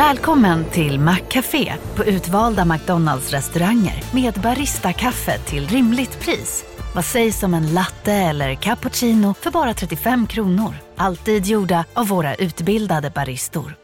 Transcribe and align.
Välkommen 0.00 0.64
till 0.64 1.00
Maccafé 1.00 1.74
på 1.96 2.04
utvalda 2.04 2.64
McDonalds 2.64 3.30
restauranger 3.32 4.04
med 4.14 4.34
Baristakaffe 4.34 5.38
till 5.38 5.68
rimligt 5.68 6.20
pris. 6.20 6.64
Vad 6.94 7.04
sägs 7.04 7.42
om 7.42 7.54
en 7.54 7.74
latte 7.74 8.12
eller 8.12 8.54
cappuccino 8.54 9.34
för 9.34 9.50
bara 9.50 9.74
35 9.74 10.26
kronor? 10.26 10.74
Alltid 10.96 11.46
gjorda 11.46 11.84
av 11.94 12.08
våra 12.08 12.34
utbildade 12.34 13.10
baristor. 13.10 13.74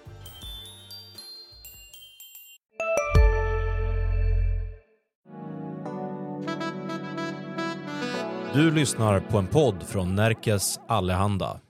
Du 8.53 8.71
lyssnar 8.71 9.21
på 9.21 9.39
en 9.39 9.47
podd 9.47 9.83
från 9.89 10.15
Närkes 10.15 10.81
Allehanda. 10.89 11.61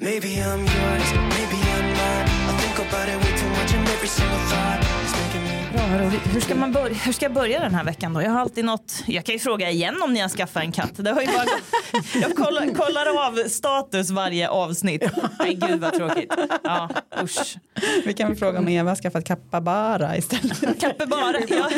Maybe 0.00 0.26
I'm 0.26 0.60
yours, 0.60 1.12
maybe 1.14 1.56
I'm 1.56 1.90
not. 1.90 2.28
I 2.48 2.58
think 2.58 2.92
about 2.92 3.08
it 3.08 3.41
Hur 5.92 6.40
ska, 6.40 6.54
man 6.54 6.72
börja, 6.72 6.94
hur 6.94 7.12
ska 7.12 7.24
jag 7.24 7.32
börja 7.32 7.60
den 7.60 7.74
här 7.74 7.84
veckan 7.84 8.12
då? 8.12 8.22
Jag 8.22 8.30
har 8.30 8.40
alltid 8.40 8.64
något, 8.64 9.02
jag 9.06 9.24
kan 9.24 9.32
ju 9.32 9.38
fråga 9.38 9.70
igen 9.70 10.02
om 10.02 10.12
ni 10.12 10.20
har 10.20 10.28
skaffat 10.28 10.62
en 10.62 10.72
katt. 10.72 10.90
Det 10.94 11.10
har 11.10 11.20
ju 11.20 11.26
bara, 11.26 11.44
jag 12.14 12.36
kollar, 12.36 12.74
kollar 12.74 13.26
av 13.26 13.48
status 13.48 14.10
varje 14.10 14.48
avsnitt. 14.48 15.02
Nej 15.38 15.54
gud 15.54 15.80
vad 15.80 15.92
tråkigt. 15.92 16.34
Ja, 16.62 16.88
usch. 17.22 17.56
Vi 18.04 18.12
kan 18.12 18.28
väl 18.28 18.36
fråga 18.36 18.58
om 18.58 18.68
Eva 18.68 18.90
har 18.90 18.96
skaffat 18.96 19.24
capybara 19.24 20.16
istället. 20.16 20.80
Capybara. 20.80 21.36
Ja. 21.48 21.70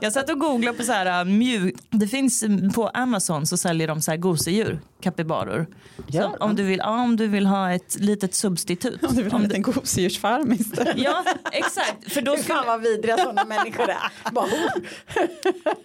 Jag 0.00 0.12
satt 0.12 0.30
och 0.30 0.38
googlade 0.38 0.78
på 0.78 0.82
så 0.84 0.92
här 0.92 1.24
uh, 1.24 1.32
mjuk, 1.32 1.74
det 1.90 2.08
finns 2.08 2.44
på 2.74 2.88
Amazon 2.88 3.46
så 3.46 3.56
säljer 3.56 3.88
de 3.88 4.02
så 4.02 4.10
här 4.10 4.18
gosedjur, 4.18 4.80
kapibaror. 5.02 5.66
Så 6.12 6.36
om, 6.40 6.56
du 6.56 6.62
vill, 6.62 6.78
ja, 6.78 7.02
om 7.02 7.16
du 7.16 7.26
vill 7.26 7.46
ha 7.46 7.72
ett 7.72 7.96
litet 8.00 8.34
substitut. 8.34 9.04
Om 9.04 9.16
du 9.16 9.22
vill 9.22 9.32
ha 9.32 9.38
en 9.38 9.44
liten 9.44 9.62
gosedjursfarm 9.62 10.52
istället. 10.52 10.98
Ja, 10.98 11.24
exakt. 11.52 12.12
För 12.12 12.20
då 12.20 12.36
fan 12.46 12.66
vad 12.66 12.80
vidriga 12.80 13.16
sådana 13.18 13.44
människor 13.44 13.90
är. 13.90 14.30
Bara, 14.32 14.44
oh. 14.46 14.70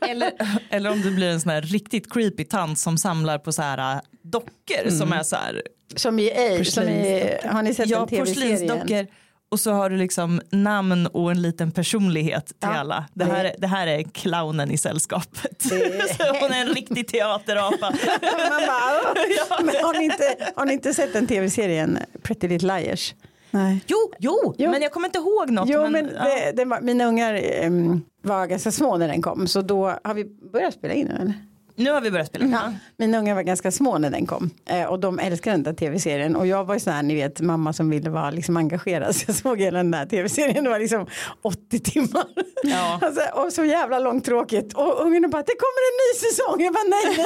Eller, 0.09 0.31
eller 0.69 0.91
om 0.91 1.01
du 1.01 1.11
blir 1.11 1.29
en 1.29 1.41
sån 1.41 1.51
här 1.51 1.61
riktigt 1.61 2.13
creepy 2.13 2.43
tant 2.45 2.79
som 2.79 2.97
samlar 2.97 3.37
på 3.37 3.51
så 3.51 3.61
här 3.61 3.95
äh, 3.95 4.01
dockor 4.21 4.89
som 4.89 5.13
är 5.13 5.23
så 5.23 5.35
här, 5.35 5.61
Som 5.95 6.19
i 6.19 6.31
A, 6.31 6.63
som 6.65 6.83
i, 6.89 7.37
har 7.45 7.61
ni 7.63 7.73
sett 7.73 7.89
ja 7.89 7.99
den 7.99 8.07
tv-serien? 8.07 9.07
och 9.51 9.59
så 9.59 9.71
har 9.71 9.89
du 9.89 9.97
liksom 9.97 10.41
namn 10.51 11.07
och 11.07 11.31
en 11.31 11.41
liten 11.41 11.71
personlighet 11.71 12.45
till 12.47 12.55
Ja, 12.59 12.67
alla. 12.79 13.05
Det 13.13 13.25
det- 13.25 13.31
här, 13.31 13.45
är- 13.45 13.55
det 13.57 13.67
här 13.67 13.87
är 13.87 14.03
clownen 14.03 14.71
i 14.71 14.77
sällskapet. 14.77 15.69
Det- 15.69 16.15
Så 16.17 16.23
Hon 16.41 16.51
är 16.51 16.61
en 16.61 16.67
riktig 16.73 17.07
teaterapa. 17.07 17.77
Bara. 18.21 19.13
Men 19.63 19.75
har 19.83 19.93
ni, 19.99 20.05
inte, 20.05 20.51
har 20.55 20.65
ni 20.65 20.73
inte 20.73 20.93
sett 20.93 21.13
den 21.13 21.27
tv-serien 21.27 21.97
Pretty 22.23 22.47
Little 22.47 22.79
Liars? 22.79 23.13
Nej. 23.51 23.83
Jo, 23.87 23.97
jo, 24.19 24.53
Jo. 24.57 24.71
men 24.71 24.81
jag 24.81 24.91
kommer 24.91 25.07
inte 25.07 25.19
ihåg 25.19 25.49
något. 25.49 25.69
Jo 25.69 25.89
men 25.89 26.09
ja. 26.15 26.23
det, 26.23 26.51
det 26.55 26.65
var, 26.65 26.81
mina 26.81 27.05
ungar 27.05 27.33
em, 27.33 28.01
var 28.21 28.47
ganska 28.47 28.71
små 28.71 28.97
när 28.97 29.07
den 29.07 29.21
kom 29.21 29.47
så 29.47 29.61
då 29.61 29.93
har 30.03 30.13
vi 30.13 30.25
börjat 30.25 30.73
spela 30.73 30.93
in 30.93 31.07
nu 31.07 31.13
eller? 31.13 31.33
Nu 31.79 31.91
har 31.91 32.01
vi 32.01 32.11
börjat 32.11 32.27
spela. 32.27 32.45
Ja, 32.45 32.73
mina 32.97 33.17
ungar 33.19 33.35
var 33.35 33.41
ganska 33.41 33.71
små 33.71 33.97
när 33.97 34.09
den 34.09 34.25
kom 34.25 34.49
eh, 34.65 34.83
och 34.83 34.99
de 34.99 35.19
älskade 35.19 35.55
den 35.55 35.63
där 35.63 35.73
tv-serien 35.73 36.35
och 36.35 36.47
jag 36.47 36.63
var 36.65 36.73
ju 36.73 36.79
sån 36.79 36.93
här 36.93 37.03
ni 37.03 37.15
vet 37.15 37.41
mamma 37.41 37.73
som 37.73 37.89
ville 37.89 38.09
vara 38.09 38.31
liksom 38.31 38.57
engagerad 38.57 39.15
så 39.15 39.23
jag 39.27 39.35
såg 39.35 39.61
hela 39.61 39.77
den 39.77 39.91
där 39.91 40.05
tv-serien 40.05 40.63
det 40.63 40.69
var 40.69 40.79
liksom 40.79 41.05
80 41.41 41.79
timmar 41.79 42.25
Ja. 42.63 42.99
alltså, 43.05 43.21
och 43.33 43.53
så 43.53 43.63
jävla 43.63 43.99
långtråkigt 43.99 44.73
och 44.73 45.01
ungarna 45.05 45.27
bara 45.27 45.41
det 45.43 45.55
kommer 45.55 45.81
en 45.89 45.97
ny 46.05 46.13
säsong 46.19 46.63
jag 46.63 46.73
bara 46.73 46.83
nej, 46.89 47.05
nej. 47.17 47.25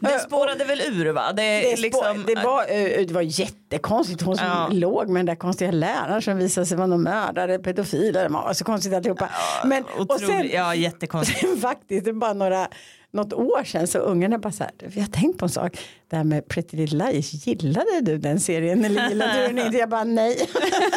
Det 0.00 0.18
spårade 0.18 0.64
väl 0.64 0.80
ur 0.80 1.12
va? 1.12 1.32
Det, 1.32 1.42
Det, 1.42 1.76
liksom, 1.80 2.24
det, 2.26 2.34
var, 2.34 2.60
eh, 2.62 3.06
det 3.06 3.12
var 3.14 3.22
jättekonstigt 3.22 4.22
hon 4.22 4.36
som 4.36 4.46
Ja. 4.46 4.68
låg 4.70 5.08
med 5.08 5.20
den 5.20 5.26
där 5.26 5.34
konstiga 5.34 5.70
läraren 5.70 6.22
som 6.22 6.38
visade 6.38 6.66
sig 6.66 6.76
vara 6.76 6.86
någon 6.86 7.02
mördare, 7.02 7.58
pedofil, 7.58 8.18
var 8.30 8.52
så 8.52 8.64
konstigt 8.64 8.94
alltihopa. 8.94 9.28
Men, 9.64 9.84
och 9.84 10.00
otroligt, 10.00 10.26
sen, 10.26 10.50
ja 10.52 10.74
jättekonstigt. 10.74 11.60
faktiskt, 11.62 12.03
det 12.04 12.10
är 12.10 12.14
bara 12.14 12.32
några, 12.32 12.68
något 13.10 13.32
år 13.32 13.64
sedan 13.64 13.86
så 13.86 13.98
ungarna 13.98 14.38
bara 14.38 14.52
så 14.52 14.64
här, 14.64 14.72
vi 14.78 15.00
har 15.00 15.06
tänkt 15.06 15.38
på 15.38 15.44
en 15.44 15.50
sak, 15.50 15.78
det 16.08 16.16
här 16.16 16.24
med 16.24 16.48
Pretty 16.48 16.76
Little 16.76 16.98
Liars, 16.98 17.46
gillade 17.46 18.00
du 18.02 18.18
den 18.18 18.40
serien 18.40 18.84
eller 18.84 19.08
gillade 19.08 19.40
du 19.40 19.46
den 19.46 19.66
inte? 19.66 19.78
Jag 19.78 19.88
bara 19.88 20.04
nej. 20.04 20.48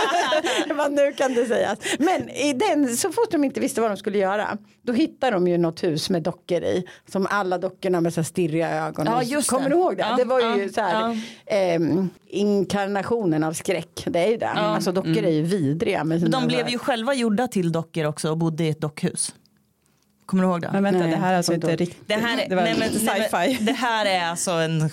jag 0.67 0.77
bara, 0.77 0.87
nu 0.87 1.13
kan 1.13 1.33
det 1.33 1.45
sägas. 1.45 1.79
Men 1.99 2.29
i 2.29 2.53
den, 2.53 2.97
så 2.97 3.11
fort 3.11 3.31
de 3.31 3.43
inte 3.43 3.59
visste 3.59 3.81
vad 3.81 3.91
de 3.91 3.97
skulle 3.97 4.17
göra, 4.17 4.57
då 4.81 4.93
hittade 4.93 5.31
de 5.31 5.47
ju 5.47 5.57
något 5.57 5.83
hus 5.83 6.09
med 6.09 6.23
dockor 6.23 6.63
i, 6.63 6.87
som 7.11 7.27
alla 7.29 7.57
dockorna 7.57 8.01
med 8.01 8.13
så 8.13 8.21
här 8.21 8.25
stirriga 8.25 8.85
ögon. 8.85 9.05
Ja, 9.05 9.23
just 9.23 9.49
Kommer 9.49 9.69
det. 9.69 9.75
du 9.75 9.81
ihåg 9.81 9.97
det? 9.97 10.03
Ja, 10.09 10.15
det 10.15 10.25
var 10.25 10.39
ju 10.39 10.63
ja, 10.63 10.69
så 10.69 10.81
här, 10.81 11.21
ehm, 11.45 12.09
inkarnationen 12.27 13.43
av 13.43 13.53
skräck, 13.53 14.03
det 14.05 14.19
är 14.19 14.27
ju 14.27 14.37
det. 14.37 14.49
Alltså 14.49 14.91
dockor 14.91 15.23
är 15.23 15.31
ju 15.31 15.41
vidriga. 15.41 16.03
Med 16.03 16.21
Men 16.21 16.31
de 16.31 16.47
blev 16.47 16.69
ju 16.69 16.77
själva 16.77 17.13
gjorda 17.13 17.47
till 17.47 17.71
dockor 17.71 18.05
också 18.05 18.31
och 18.31 18.37
bodde 18.37 18.63
i 18.63 18.69
ett 18.69 18.81
dockhus. 18.81 19.33
Kommer 20.27 20.43
du 20.43 20.49
ihåg 20.49 20.61
det? 20.61 20.69
Men 20.73 20.83
vänta, 20.83 20.99
Nej, 20.99 21.09
det 21.11 21.17
här 21.17 21.33
är 21.33 21.37
alltså 21.37 21.53
inte 21.53 21.75
riktigt. 21.75 22.07
Det 22.07 22.13
här 22.13 22.37
är, 22.37 22.49
det 22.49 22.55
var 22.55 22.63
nej, 22.63 22.75
men, 22.79 22.89
lite 22.91 23.05
nej, 23.05 23.29
men, 23.31 23.41
sci-fi. 23.49 23.63
det 23.65 23.71
här 23.71 24.05
är 24.05 24.23
alltså 24.29 24.51
en, 24.51 24.89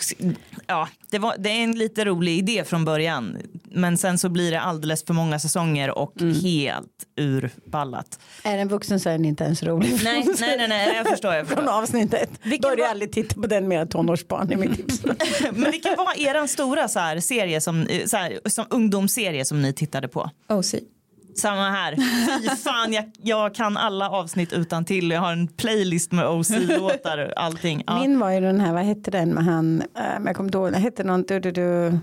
ja, 0.67 0.89
det, 1.11 1.19
var, 1.19 1.35
det 1.39 1.51
är 1.51 1.65
en 1.65 1.79
lite 1.79 2.05
rolig 2.05 2.39
idé 2.39 2.65
från 2.65 2.85
början. 2.85 3.37
Men 3.65 3.99
sen 3.99 4.19
så 4.19 4.29
blir 4.29 4.51
det 4.51 4.61
alldeles 4.61 5.05
för 5.05 5.15
många 5.15 5.39
säsonger 5.39 5.91
och 5.99 6.21
Mm. 6.21 6.35
helt 6.41 6.89
urballat. 7.17 8.19
Är 8.43 8.57
den 8.57 8.69
vuxen 8.69 9.01
så 9.01 9.09
är 9.09 9.13
den 9.13 9.25
inte 9.25 9.45
ens 9.45 9.63
rolig. 9.63 9.91
Nej, 10.05 10.25
nej, 10.41 10.57
nej, 10.59 10.69
nej 10.69 10.97
jag 10.97 11.07
förstår. 11.07 11.35
Jag 11.35 11.47
Från 11.49 11.57
förstår. 11.57 11.73
avsnittet. 11.73 12.31
Vilken 12.43 12.71
Börja 12.71 12.85
var- 12.85 12.91
aldrig 12.91 13.13
titta 13.13 13.35
på 13.41 13.47
den 13.47 13.69
med 13.69 13.91
tonårsbarn 13.91 14.53
i 14.53 14.57
mitt 14.57 14.77
tips. 14.77 15.03
Men 15.53 15.71
vilken 15.71 15.97
var 15.97 16.21
er 16.21 16.47
stora 16.47 16.89
så 16.89 16.99
här, 16.99 17.21
serie 17.21 17.61
som, 17.61 17.87
så 18.07 18.17
här, 18.17 18.41
som 18.47 18.65
ungdomsserie 18.71 19.45
som 19.45 19.63
ni 19.63 19.73
tittade 19.73 20.09
på? 20.09 20.31
OC. 20.49 20.75
Samma 21.37 21.71
här. 21.71 21.97
Fy 22.43 22.49
fan, 22.57 22.93
jag, 22.93 23.11
jag 23.23 23.55
kan 23.55 23.77
alla 23.77 24.11
avsnitt 24.11 24.53
utan 24.53 24.85
till. 24.85 25.11
Jag 25.11 25.21
har 25.21 25.33
en 25.33 25.49
playlist 25.49 26.13
med 26.13 26.29
OC-låtar 26.29 27.19
och 27.19 27.43
allting. 27.43 27.83
Ja. 27.87 28.01
Min 28.01 28.19
var 28.19 28.31
ju 28.31 28.41
den 28.41 28.61
här, 28.61 28.73
vad 28.73 28.83
hette 28.83 29.11
den 29.11 29.35
med 29.35 29.45
han, 29.45 29.81
äh, 29.81 30.05
jag 30.25 30.37
kommer 30.37 30.49
inte 30.49 30.59
ihåg, 30.59 30.73
den 30.73 30.83
hette 30.83 31.05
någon 31.05 31.23
du 31.23 31.41
du 31.41 31.51
du. 31.53 31.99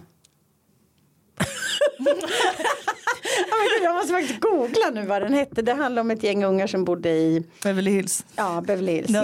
Ja, 3.50 3.56
men 3.78 3.84
jag 3.84 3.96
måste 3.96 4.14
faktiskt 4.14 4.40
googla 4.40 4.90
nu 4.94 5.06
vad 5.06 5.22
den 5.22 5.34
hette. 5.34 5.62
Det 5.62 5.74
handlar 5.74 6.02
om 6.02 6.12
ett 6.12 6.24
gäng 6.24 6.44
ungar 6.44 6.68
som 6.68 6.86
bodde 6.86 7.10
i 7.10 7.44
Beverly 7.64 7.92
Hills. 7.92 8.26
ja, 8.36 8.64
Beverly 8.68 8.92
Hills. 8.92 9.10
Nej, 9.10 9.24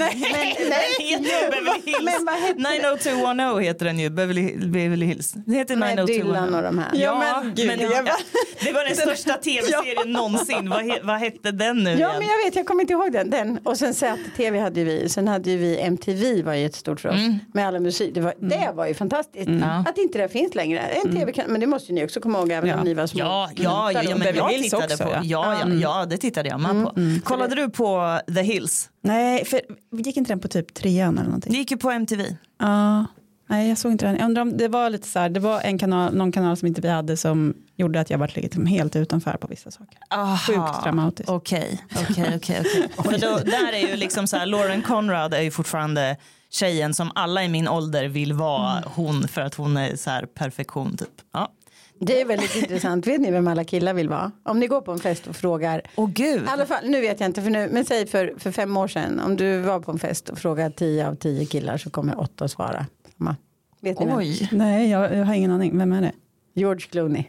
heter 0.99 1.43
ju 1.43 1.49
Beverly 1.49 1.81
Hills. 1.85 1.99
Men 2.03 2.25
vad 2.25 2.35
hette 2.35 2.53
det? 2.53 2.69
90210 2.69 3.59
heter 3.59 3.85
den 3.85 3.99
ju, 3.99 4.09
Beverly, 4.09 4.57
Beverly 4.57 5.05
Hills. 5.05 5.33
Det 5.45 5.55
heter 5.55 5.75
Med 5.75 5.95
90210. 5.95 6.23
Dylan 6.23 6.55
och 6.55 6.63
de 6.63 6.77
här. 6.79 6.89
Ja, 6.93 6.99
Ja, 6.99 7.41
men 7.43 7.55
gud, 7.55 7.67
men, 7.67 7.79
jag 7.79 8.05
bara- 8.05 8.15
det 8.63 8.71
var 8.71 8.83
den 8.85 8.95
största 8.95 9.33
tv-serien 9.33 10.11
någonsin. 10.13 10.69
Vad, 10.69 10.81
he, 10.85 10.99
vad 11.03 11.17
hette 11.19 11.51
den 11.51 11.77
nu 11.83 11.89
Ja 11.89 11.95
igen? 11.95 12.11
men 12.19 12.27
jag 12.27 12.45
vet, 12.45 12.55
jag 12.55 12.65
kommer 12.65 12.81
inte 12.81 12.93
ihåg 12.93 13.11
den. 13.11 13.29
den. 13.29 13.59
Och 13.63 13.77
sen 13.77 13.93
ZTV 13.93 14.59
hade 14.59 14.83
vi, 14.83 15.09
sen 15.09 15.27
hade 15.27 15.55
vi 15.57 15.77
MTV 15.79 16.41
var 16.43 16.53
ju 16.53 16.65
ett 16.65 16.75
stort 16.75 16.99
för 16.99 17.09
oss. 17.09 17.15
Med 17.53 17.67
alla 17.67 17.79
musik, 17.79 18.13
det 18.13 18.21
var, 18.21 18.33
det 18.39 18.71
var 18.75 18.87
ju 18.87 18.93
fantastiskt. 18.93 19.49
Att 19.87 19.97
inte 19.97 20.17
det 20.17 20.29
finns 20.29 20.55
längre. 20.55 20.79
En 20.79 21.15
tv 21.15 21.31
kan, 21.31 21.45
men 21.51 21.61
det 21.61 21.67
måste 21.67 21.91
ju 21.91 21.95
ni 21.95 22.05
också 22.05 22.19
komma 22.19 22.39
ihåg 22.39 22.46
även 22.51 22.69
Ja. 22.69 22.77
om 22.77 22.83
ni 22.83 22.93
var 22.93 23.07
små. 23.07 23.19
Ja, 23.19 23.49
ja, 23.55 23.91
ja, 23.91 24.03
ja 24.03 24.15
men 24.15 24.35
jag 24.35 24.49
tittade 24.49 24.83
också, 24.93 25.03
på. 25.03 25.09
ja. 25.09 25.21
Ja, 25.23 25.57
ja, 25.65 25.73
ja, 25.73 26.05
det 26.05 26.17
tittade 26.17 26.49
jag 26.49 26.59
med 26.59 26.83
på. 26.83 26.93
Kollade 27.23 27.55
du 27.55 27.69
på 27.69 28.19
The 28.35 28.41
Hills? 28.41 28.89
Nej, 29.01 29.45
för 29.45 29.61
gick 29.91 30.17
inte 30.17 30.31
den 30.31 30.39
på 30.39 30.47
typ 30.47 30.73
trean 30.73 31.13
eller 31.17 31.25
någonting? 31.25 31.51
Det 31.53 31.57
gick 31.57 31.71
ju 31.71 31.77
på 31.77 31.91
MTV. 31.91 32.35
Ja, 32.59 33.05
nej 33.49 33.69
jag 33.69 33.77
såg 33.77 33.91
inte 33.91 34.05
den. 34.05 34.15
Jag 34.15 34.25
undrar 34.25 34.41
om 34.41 34.57
det 34.57 34.67
var 34.67 34.89
lite 34.89 35.07
så 35.07 35.19
här, 35.19 35.29
det 35.29 35.39
var 35.39 35.61
en 35.61 35.77
kanal, 35.77 36.15
någon 36.15 36.31
kanal 36.31 36.57
som 36.57 36.67
inte 36.67 36.81
vi 36.81 36.89
hade 36.89 37.17
som 37.17 37.53
gjorde 37.75 37.99
att 37.99 38.09
jag 38.09 38.17
var 38.17 38.31
liksom 38.35 38.65
helt 38.65 38.95
utanför 38.95 39.31
på 39.37 39.47
vissa 39.47 39.71
saker. 39.71 39.97
Aha. 40.09 40.37
Sjukt 40.37 40.83
dramatiskt. 40.83 41.29
Okej, 41.29 41.83
okej, 42.09 42.33
okej. 42.35 42.61
okej. 42.63 42.87
För 43.03 43.11
då, 43.11 43.37
där 43.51 43.73
är 43.73 43.87
ju 43.89 43.95
liksom 43.95 44.27
så 44.27 44.37
här, 44.37 44.45
Lauren 44.45 44.81
Conrad 44.81 45.33
är 45.33 45.41
ju 45.41 45.51
fortfarande 45.51 46.17
tjejen 46.49 46.93
som 46.93 47.11
alla 47.15 47.43
i 47.43 47.47
min 47.49 47.67
ålder 47.67 48.05
vill 48.05 48.33
vara 48.33 48.83
hon 48.95 49.27
för 49.27 49.41
att 49.41 49.55
hon 49.55 49.77
är 49.77 49.95
så 49.95 50.09
här 50.09 50.25
perfektion 50.25 50.97
typ. 50.97 51.09
Ja. 51.33 51.51
Det 51.99 52.21
är 52.21 52.25
väldigt 52.25 52.55
intressant. 52.55 53.07
Vet 53.07 53.21
ni 53.21 53.31
vem 53.31 53.47
alla 53.47 53.63
killar 53.63 53.93
vill 53.93 54.09
vara? 54.09 54.31
Om 54.43 54.59
ni 54.59 54.67
går 54.67 54.81
på 54.81 54.91
en 54.91 54.99
fest 54.99 55.27
och 55.27 55.35
frågar. 55.35 55.81
Åh 55.95 56.09
gud. 56.09 56.43
I 56.43 56.47
alla 56.47 56.65
fall, 56.65 56.89
nu 56.89 57.01
vet 57.01 57.19
jag 57.19 57.29
inte, 57.29 57.41
för 57.41 57.49
nu, 57.49 57.69
men 57.71 57.85
säg 57.85 58.05
för, 58.05 58.33
för 58.37 58.51
fem 58.51 58.77
år 58.77 58.87
sedan. 58.87 59.19
Om 59.19 59.35
du 59.35 59.59
var 59.59 59.79
på 59.79 59.91
en 59.91 59.99
fest 59.99 60.29
och 60.29 60.37
frågar 60.37 60.69
tio 60.69 61.07
av 61.07 61.15
tio 61.15 61.45
killar 61.45 61.77
så 61.77 61.89
kommer 61.89 62.19
åtta 62.19 62.45
att 62.45 62.51
svara. 62.51 62.85
samma. 63.17 63.35
Vet 63.81 63.99
ni 63.99 64.05
vem? 64.05 64.17
Oj. 64.17 64.49
Nej, 64.51 64.89
jag, 64.89 65.15
jag 65.15 65.25
har 65.25 65.33
ingen 65.33 65.51
aning. 65.51 65.77
Vem 65.77 65.93
är 65.93 66.01
det? 66.01 66.11
George 66.53 66.87
Clooney. 66.91 67.23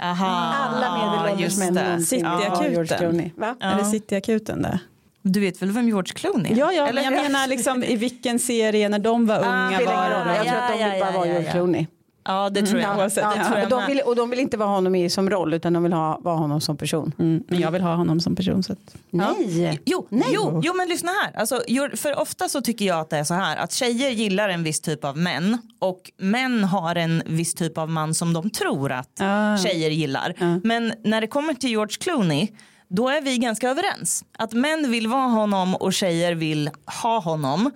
Aha. 0.00 0.26
Alla 0.26 1.22
medelålders 1.22 1.58
män 1.58 1.74
det. 1.74 2.00
Cityakuten. 2.00 2.98
Clooney. 2.98 3.30
Va? 3.36 3.56
Är 3.60 3.78
det 3.78 3.84
Cityakuten 3.84 4.62
där? 4.62 4.78
Du 5.22 5.40
vet 5.40 5.62
väl 5.62 5.70
vem 5.70 5.88
George 5.88 6.12
Clooney 6.14 6.52
är? 6.52 6.56
Ja, 6.56 6.72
ja, 6.72 6.88
Eller? 6.88 7.02
men 7.02 7.14
jag 7.14 7.22
menar 7.22 7.46
liksom 7.46 7.84
i 7.84 7.96
vilken 7.96 8.38
serie 8.38 8.88
när 8.88 8.98
de 8.98 9.26
var 9.26 9.38
unga 9.38 9.70
Spelar 9.74 9.80
ingen 9.80 9.86
var 9.86 10.24
roll. 10.24 10.36
Jag 10.36 10.46
tror 10.46 10.56
att 10.56 10.72
de 10.72 10.80
ja, 10.80 10.88
bara 10.88 11.12
ja, 11.12 11.16
ja, 11.18 11.26
George 11.26 11.46
ja. 11.46 11.52
Clooney. 11.52 11.86
Ja 12.24 12.50
det 12.50 12.62
tror 12.66 12.80
jag. 12.80 12.96
oavsett. 12.98 13.24
det 13.24 13.36
Ja. 13.36 13.44
tror 13.44 13.56
Och 13.56 13.62
jag 13.62 13.68
de, 13.70 13.76
med. 13.80 13.86
vill, 13.88 14.00
och 14.00 14.16
de 14.16 14.30
vill 14.30 14.38
inte 14.38 14.56
vara 14.56 14.68
honom 14.68 14.94
i 14.94 15.10
som 15.10 15.30
roll 15.30 15.54
utan 15.54 15.72
de 15.72 15.82
vill 15.82 15.92
ha, 15.92 16.18
vara 16.22 16.36
honom 16.36 16.60
som 16.60 16.76
person. 16.76 17.12
Mm, 17.18 17.42
men 17.48 17.60
jag 17.60 17.70
vill 17.70 17.82
ha 17.82 17.94
honom 17.94 18.20
som 18.20 18.36
person. 18.36 18.62
Så 18.62 18.72
att, 18.72 18.94
Nej. 19.10 19.80
Jo, 19.84 20.06
jo, 20.10 20.60
jo 20.64 20.74
men 20.74 20.88
lyssna 20.88 21.10
här. 21.22 21.40
Alltså, 21.40 21.60
för 21.96 22.18
ofta 22.20 22.48
så 22.48 22.60
tycker 22.62 22.84
jag 22.84 23.00
att 23.00 23.10
det 23.10 23.18
är 23.18 23.24
så 23.24 23.34
här 23.34 23.56
att 23.56 23.72
tjejer 23.72 24.10
gillar 24.10 24.48
en 24.48 24.62
viss 24.64 24.80
typ 24.80 25.04
av 25.04 25.18
män 25.18 25.58
och 25.78 26.10
män 26.18 26.64
har 26.64 26.94
en 26.96 27.22
viss 27.26 27.54
typ 27.54 27.78
av 27.78 27.90
man 27.90 28.14
som 28.14 28.32
de 28.32 28.50
tror 28.50 28.92
att 28.92 29.20
Ah. 29.20 29.58
tjejer 29.58 29.90
gillar. 29.90 30.34
Men 30.64 30.92
när 31.04 31.20
det 31.20 31.26
kommer 31.26 31.54
till 31.54 31.70
George 31.70 31.96
Clooney 32.00 32.48
då 32.88 33.08
är 33.08 33.20
vi 33.20 33.38
ganska 33.38 33.70
överens. 33.70 34.24
Att 34.38 34.52
män 34.52 34.90
vill 34.90 35.06
vara 35.08 35.26
honom 35.28 35.74
och 35.74 35.92
tjejer 35.92 36.34
vill 36.34 36.70
ha 37.02 37.18
honom. 37.18 37.70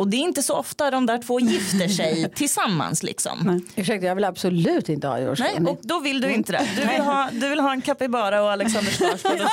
Och 0.00 0.08
det 0.08 0.16
är 0.16 0.20
inte 0.20 0.42
så 0.42 0.54
ofta 0.56 0.90
de 0.90 1.06
där 1.06 1.18
två 1.18 1.40
gifter 1.40 1.88
sig 1.88 2.30
tillsammans 2.34 3.02
liksom. 3.02 3.62
Ursäkta, 3.76 4.06
jag 4.06 4.14
vill 4.14 4.24
absolut 4.24 4.88
inte 4.88 5.06
ha 5.06 5.18
George 5.18 5.44
Nej, 5.44 5.70
och 5.72 5.78
då 5.82 6.00
vill 6.00 6.20
du 6.20 6.32
inte 6.32 6.52
det. 6.52 6.68
Du 6.76 6.86
vill 6.86 7.00
ha, 7.00 7.28
du 7.32 7.48
vill 7.48 7.60
ha 7.60 7.72
en 7.72 7.82
capybara 7.82 8.42
och 8.42 8.50
Alexander 8.50 8.90
Skarsgård. 8.90 9.38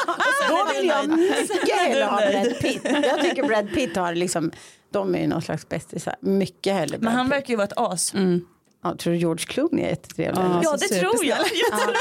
Då 0.49 0.67
vill 0.73 0.87
jag 0.87 1.09
mycket 1.09 1.75
hellre 1.87 2.03
ha 2.03 2.17
Brad 2.17 2.59
Pitt. 2.61 2.81
Jag 2.83 3.21
tycker 3.21 3.43
Brad 3.43 3.73
Pitt 3.73 3.95
har 3.95 4.15
liksom, 4.15 4.51
de 4.93 5.15
är 5.15 5.19
ju 5.19 5.27
någon 5.27 5.41
slags 5.41 5.69
bästisar. 5.69 6.15
Mycket 6.21 6.73
hellre 6.73 6.97
Men 6.97 7.01
Brad 7.01 7.13
han 7.15 7.25
Pitt. 7.25 7.33
verkar 7.33 7.49
ju 7.49 7.55
vara 7.55 7.67
ett 7.67 7.73
as. 7.77 8.13
Ja, 8.87 8.95
tror 8.97 9.13
du 9.13 9.19
George 9.19 9.45
Clooney 9.45 9.85
är 9.85 9.89
jättetrevlig? 9.89 10.41
Ja. 10.41 10.61
Ja, 10.63 10.71
Alltså, 10.71 10.87
det 10.93 10.99
tror 10.99 11.25
jag. 11.25 11.37
jag 11.71 11.79
tror 11.79 11.93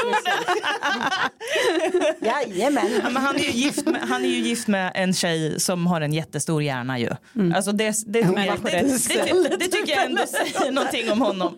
det. 2.19 2.25
Jajamän. 2.25 2.89
Ja, 3.03 3.09
men 3.09 3.23
han, 3.23 3.35
är 3.35 3.39
ju 3.39 3.51
gift 3.51 3.85
med, 3.85 4.01
han 4.01 4.25
är 4.25 4.29
ju 4.29 4.35
gift 4.37 4.67
med 4.67 4.91
en 4.95 5.13
tjej 5.13 5.59
som 5.59 5.87
har 5.87 6.01
en 6.01 6.13
jättestor 6.13 6.63
hjärna 6.63 6.99
ju. 6.99 7.09
Alltså 7.55 7.71
det, 7.71 7.95
det, 8.05 8.21
det, 8.21 8.27
det, 8.27 8.57
det, 8.63 9.49
det, 9.49 9.57
det 9.57 9.67
tycker 9.67 9.95
jag 9.95 10.05
ändå 10.05 10.21
säger 10.27 10.71
någonting 10.71 11.11
om 11.11 11.21
honom. 11.21 11.55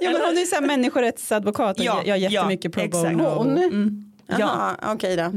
ja, 0.00 0.10
men 0.10 0.20
hon 0.20 0.38
är 0.38 0.46
så 0.46 0.54
här 0.54 0.62
människorättsadvokat 0.62 1.78
och 1.78 1.84
Ja, 1.84 2.02
gör 2.04 2.16
jättemycket 2.16 2.76
ja, 2.76 2.82
pro 2.82 2.88
bono. 2.88 3.24
Hon? 3.24 3.58
Mm. 3.58 4.12
Jaha, 4.38 4.76
okej 4.82 5.16
då. 5.16 5.32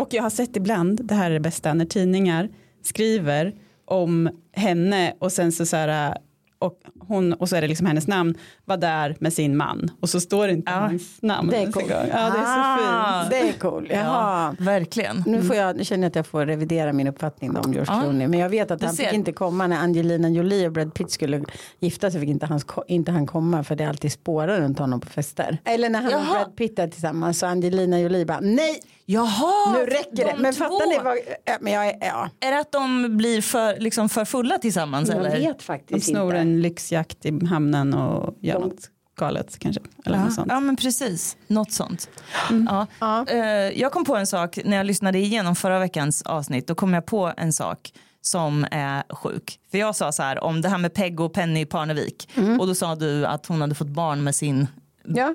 Och 0.00 0.08
jag 0.14 0.22
har 0.22 0.30
sett 0.30 0.56
ibland, 0.56 1.04
det 1.04 1.14
här 1.14 1.30
är 1.30 1.34
det 1.34 1.40
bästa, 1.40 1.74
när 1.74 1.84
tidningar 1.84 2.48
skriver 2.82 3.54
om 3.86 4.30
henne 4.52 5.14
och 5.18 5.32
sen 5.32 5.52
så, 5.52 5.66
så 5.66 5.76
här 5.76 6.16
och 6.58 6.78
hon 7.08 7.32
och 7.32 7.48
så 7.48 7.56
är 7.56 7.60
det 7.60 7.68
liksom 7.68 7.86
hennes 7.86 8.06
namn 8.06 8.34
var 8.64 8.76
där 8.76 9.16
med 9.20 9.32
sin 9.32 9.56
man 9.56 9.90
och 10.00 10.08
så 10.08 10.20
står 10.20 10.46
det 10.46 10.52
inte 10.52 10.72
Ja. 10.72 10.78
hans 10.78 11.22
namn. 11.22 11.48
Det 11.50 11.56
är 11.56 11.72
coolt. 11.72 11.86
Ja 11.90 11.96
det 12.06 12.12
är 12.12 12.30
så 12.30 12.60
Ah. 12.60 13.20
fint. 13.20 13.30
Det 13.30 13.48
är 13.48 13.52
cool. 13.52 13.88
Jaha. 13.90 14.56
Verkligen. 14.58 15.22
Nu, 15.26 15.42
får 15.42 15.56
jag, 15.56 15.76
nu 15.76 15.84
känner 15.84 16.02
jag 16.02 16.08
att 16.10 16.16
jag 16.16 16.26
får 16.26 16.46
revidera 16.46 16.92
min 16.92 17.06
uppfattning 17.06 17.56
om 17.56 17.72
George 17.72 17.92
Ja. 17.94 18.00
Clooney. 18.00 18.26
Men 18.28 18.40
jag 18.40 18.48
vet 18.48 18.70
att 18.70 18.80
Du 18.80 18.86
han 18.86 18.94
ser. 18.94 19.04
fick 19.04 19.12
inte 19.14 19.32
komma 19.32 19.66
när 19.66 19.76
Angelina 19.76 20.28
Jolie 20.28 20.66
och 20.66 20.72
Brad 20.72 20.94
Pitt 20.94 21.10
skulle 21.10 21.44
gifta 21.80 22.10
sig. 22.10 22.20
Fick 22.20 22.30
inte 22.30 22.46
han, 22.46 22.60
inte 22.88 23.12
han 23.12 23.26
komma 23.26 23.64
för 23.64 23.76
det 23.76 23.84
är 23.84 23.88
alltid 23.88 24.12
spårar 24.12 24.60
runt 24.60 24.78
honom 24.78 25.00
på 25.00 25.06
fester. 25.08 25.58
Eller 25.64 25.88
när 25.88 25.98
han 26.02 26.06
och 26.14 26.20
Jaha. 26.20 26.32
Brad 26.44 26.56
Pitt 26.56 26.78
är 26.78 26.88
tillsammans 26.88 27.38
så 27.38 27.46
Angelina 27.46 28.00
Jolie 28.00 28.24
bara 28.24 28.40
nej 28.40 28.80
Jaha, 29.06 29.72
nu 29.72 29.86
räcker 29.86 30.16
det. 30.16 30.32
de 30.36 30.42
Men 30.42 30.54
två. 30.54 30.58
fattar 30.64 30.86
ni 30.88 30.98
vad, 31.04 31.16
ja, 31.44 31.56
men 31.60 31.72
jag 31.72 31.86
är, 31.86 31.96
ja. 32.00 32.28
Är 32.40 32.50
det 32.52 32.58
att 32.60 32.72
de 32.72 33.16
blir 33.16 33.40
för, 33.42 33.80
liksom 33.80 34.08
för 34.08 34.24
fulla 34.24 34.58
tillsammans? 34.58 35.08
Jag 35.08 35.18
eller? 35.18 35.30
vet 35.30 35.58
De 35.58 35.64
faktiskt 35.64 36.06
snor 36.06 36.24
inte. 36.26 36.38
en 36.38 36.62
lyxjakt 36.62 37.24
i 37.26 37.46
hamnen 37.46 37.94
och 37.94 38.34
gör 38.40 38.54
De- 38.54 38.62
något 38.68 38.90
galet 39.18 39.58
kanske. 39.58 39.80
Eller 40.06 40.18
något 40.18 40.34
sånt. 40.34 40.46
Ja 40.50 40.60
men 40.60 40.76
precis, 40.76 41.36
något 41.46 41.72
sånt. 41.72 42.08
Ja. 42.70 42.86
Ja. 43.00 43.26
Eh, 43.28 43.80
jag 43.80 43.92
kom 43.92 44.04
på 44.04 44.16
en 44.16 44.26
sak 44.26 44.58
när 44.64 44.76
jag 44.76 44.86
lyssnade 44.86 45.18
igenom 45.18 45.56
förra 45.56 45.78
veckans 45.78 46.22
avsnitt. 46.22 46.66
Då 46.66 46.74
kom 46.74 46.94
jag 46.94 47.06
på 47.06 47.32
en 47.36 47.52
sak 47.52 47.92
som 48.20 48.66
är 48.70 49.02
sjuk. 49.14 49.58
För 49.70 49.78
jag 49.78 49.96
sa 49.96 50.12
så 50.12 50.22
här 50.22 50.44
om 50.44 50.60
det 50.60 50.68
här 50.68 50.78
med 50.78 50.94
Peg 50.94 51.20
och 51.20 51.32
Penny 51.32 51.66
Parnevik. 51.66 52.28
Och 52.60 52.66
då 52.66 52.74
sa 52.74 52.94
du 52.94 53.26
att 53.26 53.46
hon 53.46 53.60
hade 53.60 53.74
fått 53.74 53.88
barn 53.88 54.24
med 54.24 54.34
sin 54.34 54.66
Ja. 55.06 55.34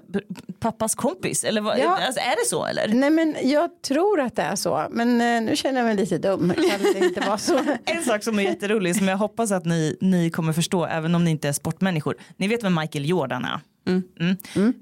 pappas 0.60 0.96
kompis. 0.96 1.44
Eller 1.44 1.62
vad, 1.62 1.80
Ja. 1.80 1.98
alltså, 2.06 2.20
är 2.22 2.36
det 2.44 2.48
så 2.50 2.66
eller? 2.66 2.88
Nej 2.88 3.10
men 3.10 3.36
jag 3.44 3.82
tror 3.82 4.20
att 4.20 4.36
det 4.36 4.42
är 4.42 4.56
så. 4.56 4.88
Men 4.92 5.22
eh, 5.22 5.42
nu 5.42 5.56
känner 5.56 5.80
jag 5.80 5.86
mig 5.88 5.96
lite 5.96 6.18
dum. 6.18 6.54
Kan 6.70 6.94
det 6.94 7.06
inte 7.06 7.20
vara 7.20 7.38
så? 7.38 7.60
En 7.86 8.04
sak 8.04 8.24
som 8.24 8.40
är 8.40 8.44
jätterolig 8.44 8.96
som 8.96 9.08
jag 9.08 9.18
hoppas 9.18 9.52
att 9.52 9.66
ni, 9.66 9.98
ni 10.02 10.30
kommer 10.30 10.54
förstå 10.54 10.86
även 10.86 11.16
om 11.16 11.24
ni 11.24 11.32
inte 11.32 11.48
är 11.48 11.54
sportmänniskor. 11.54 12.16
Ni 12.38 12.48
vet 12.48 12.64
vem 12.64 12.76
Michael 12.76 13.10
Jordan 13.10 13.46
är? 13.46 13.60
Mm. 13.88 14.74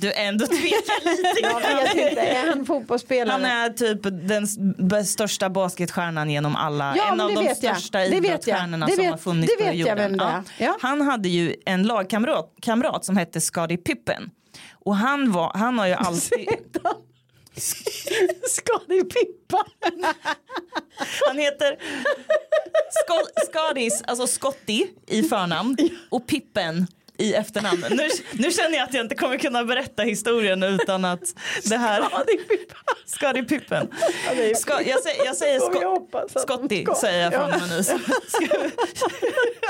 Du 0.00 0.12
ändå 0.12 0.46
tvekar 0.46 1.16
lite 1.16 1.40
Jag 1.42 1.94
vet 1.94 2.10
inte. 2.10 2.20
Är 2.20 2.48
han 2.48 2.66
fotbollsspelare? 2.66 3.32
Han 3.32 3.44
är 3.44 3.70
typ 3.70 4.00
den 4.88 5.06
största 5.06 5.50
basketstjärnan 5.50 6.30
genom 6.30 6.56
alla. 6.56 6.94
Ja, 6.96 7.12
en 7.12 7.20
av 7.20 7.34
de 7.34 7.54
största 7.54 8.04
jag. 8.04 8.14
idrottsstjärnorna 8.14 8.88
som 8.88 8.96
vet- 8.96 9.10
har 9.10 9.16
funnits 9.18 9.56
på 9.56 9.64
jorden. 9.72 10.20
är. 10.20 10.42
Ja. 10.58 10.76
Han 10.80 11.00
hade 11.00 11.28
ju 11.28 11.54
en 11.66 11.82
lagkamrat 11.82 12.54
kamrat 12.62 13.04
som 13.04 13.16
hette 13.16 13.40
Scottie 13.40 13.76
Pippen. 13.76 14.30
Och 14.84 14.96
han, 14.96 15.32
var, 15.32 15.52
han 15.54 15.78
har 15.78 15.86
ju 15.86 15.92
alltid... 15.94 16.48
Ska 18.48 18.80
ni 18.88 19.04
pippa? 19.04 19.64
Han 21.26 21.38
heter 21.38 21.76
Scotties, 23.46 24.02
alltså 24.02 24.26
Scotty 24.26 24.86
i 25.06 25.22
förnamn 25.22 25.76
och 26.10 26.26
Pippen 26.26 26.86
i 27.18 27.34
efternamn. 27.34 27.84
Nu, 27.90 28.08
nu 28.32 28.50
känner 28.50 28.78
jag 28.78 28.88
att 28.88 28.94
jag 28.94 29.04
inte 29.04 29.14
kommer 29.14 29.38
kunna 29.38 29.64
berätta 29.64 30.02
historien 30.02 30.62
utan 30.62 31.04
att 31.04 31.20
det 31.64 31.76
här... 31.76 32.04
Scottie 33.06 33.42
Pippen. 33.42 33.88
Ska, 34.56 34.82
jag, 34.82 35.02
säger, 35.02 35.24
jag 35.24 35.36
säger 35.36 35.60
de 35.60 35.66
ska- 35.66 36.94
säger 36.94 37.22
jag 37.22 37.32
från 37.32 37.50
Ja. 37.50 37.66
nu. 37.66 37.82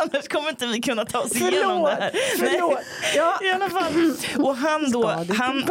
Annars 0.03 0.29
kommer 0.29 0.49
inte 0.49 0.67
vi 0.67 0.81
kunna 0.81 1.05
ta 1.05 1.21
oss 1.21 1.35
igenom 1.37 1.83
det 1.83 1.91
här. 1.91 2.11
Förlåt. 2.39 2.51
Förlåt. 2.53 2.79
Ja. 3.17 3.39
I 3.43 3.51
alla 3.51 3.71
fall. 3.71 4.15
Och 4.39 4.57
han 4.57 4.91
då, 4.91 5.07
han, 5.39 5.65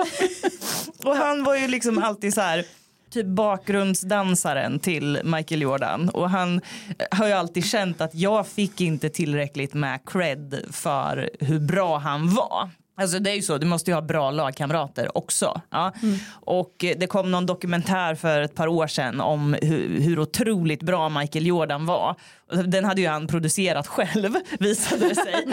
och 1.04 1.16
han 1.16 1.44
var 1.44 1.56
ju 1.56 1.68
liksom 1.68 2.04
alltid 2.04 2.34
så 2.34 2.42
här 2.42 2.66
typ 3.10 3.26
bakgrundsdansaren 3.26 4.80
till 4.80 5.20
Michael 5.24 5.62
Jordan 5.62 6.10
och 6.10 6.30
han 6.30 6.62
eh, 7.00 7.18
har 7.18 7.28
ju 7.28 7.34
alltid 7.34 7.66
känt 7.66 8.02
att 8.02 8.16
jag 8.16 8.48
fick 8.48 8.82
inte 8.82 9.10
tillräckligt 9.10 9.74
med 9.74 10.00
cred 10.06 10.66
för 10.72 11.30
hur 11.40 11.60
bra 11.60 11.98
han 11.98 12.30
var. 12.36 12.70
Alltså 13.00 13.20
det 13.20 13.32
är 13.32 13.36
ju 13.36 13.42
så, 13.42 13.58
du 13.58 13.68
måste 13.68 13.92
ju 13.92 13.96
ha 13.96 14.02
bra 14.02 14.32
lagkamrater 14.32 15.18
också. 15.18 15.62
Ja. 15.70 15.94
Och 16.32 16.84
eh, 16.84 16.98
det 16.98 17.08
kom 17.08 17.32
någon 17.32 17.46
dokumentär 17.46 18.16
för 18.16 18.42
ett 18.42 18.56
par 18.56 18.68
år 18.68 18.88
sedan 18.88 19.22
om 19.22 19.56
hur, 19.62 20.02
hur 20.02 20.20
otroligt 20.20 20.84
bra 20.84 21.10
Michael 21.10 21.46
Jordan 21.46 21.86
var. 21.86 22.16
Och 22.52 22.70
Den 22.70 22.86
hade 22.86 23.02
ju 23.02 23.08
han 23.08 23.28
producerat 23.28 23.88
själv 23.88 24.36
visade 24.60 25.10
det 25.10 25.16
sig. 25.16 25.48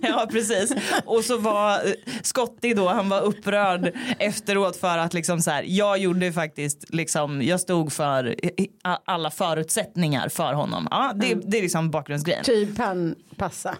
ja 0.02 0.28
precis. 0.30 0.74
Och 1.04 1.24
så 1.24 1.38
var 1.38 1.72
eh, 1.72 1.92
Scotty 2.22 2.74
då, 2.74 2.88
han 2.88 3.08
var 3.08 3.20
upprörd 3.20 3.92
efteråt 4.18 4.76
för 4.76 4.98
att 4.98 5.14
liksom 5.14 5.40
så 5.40 5.50
här, 5.50 5.64
jag 5.66 5.98
gjorde 5.98 6.32
faktiskt 6.32 6.94
liksom, 6.94 7.42
jag 7.42 7.60
stod 7.60 7.92
för 7.92 8.36
alla 9.04 9.30
förutsättningar 9.30 10.28
för 10.28 10.52
honom. 10.52 10.88
Ja, 10.90 11.12
det, 11.14 11.34
det 11.34 11.58
är 11.58 11.62
liksom 11.62 11.90
bakgrundsgrejen 11.90 12.44
Typ 12.44 12.78
han 12.78 13.14
passa. 13.36 13.76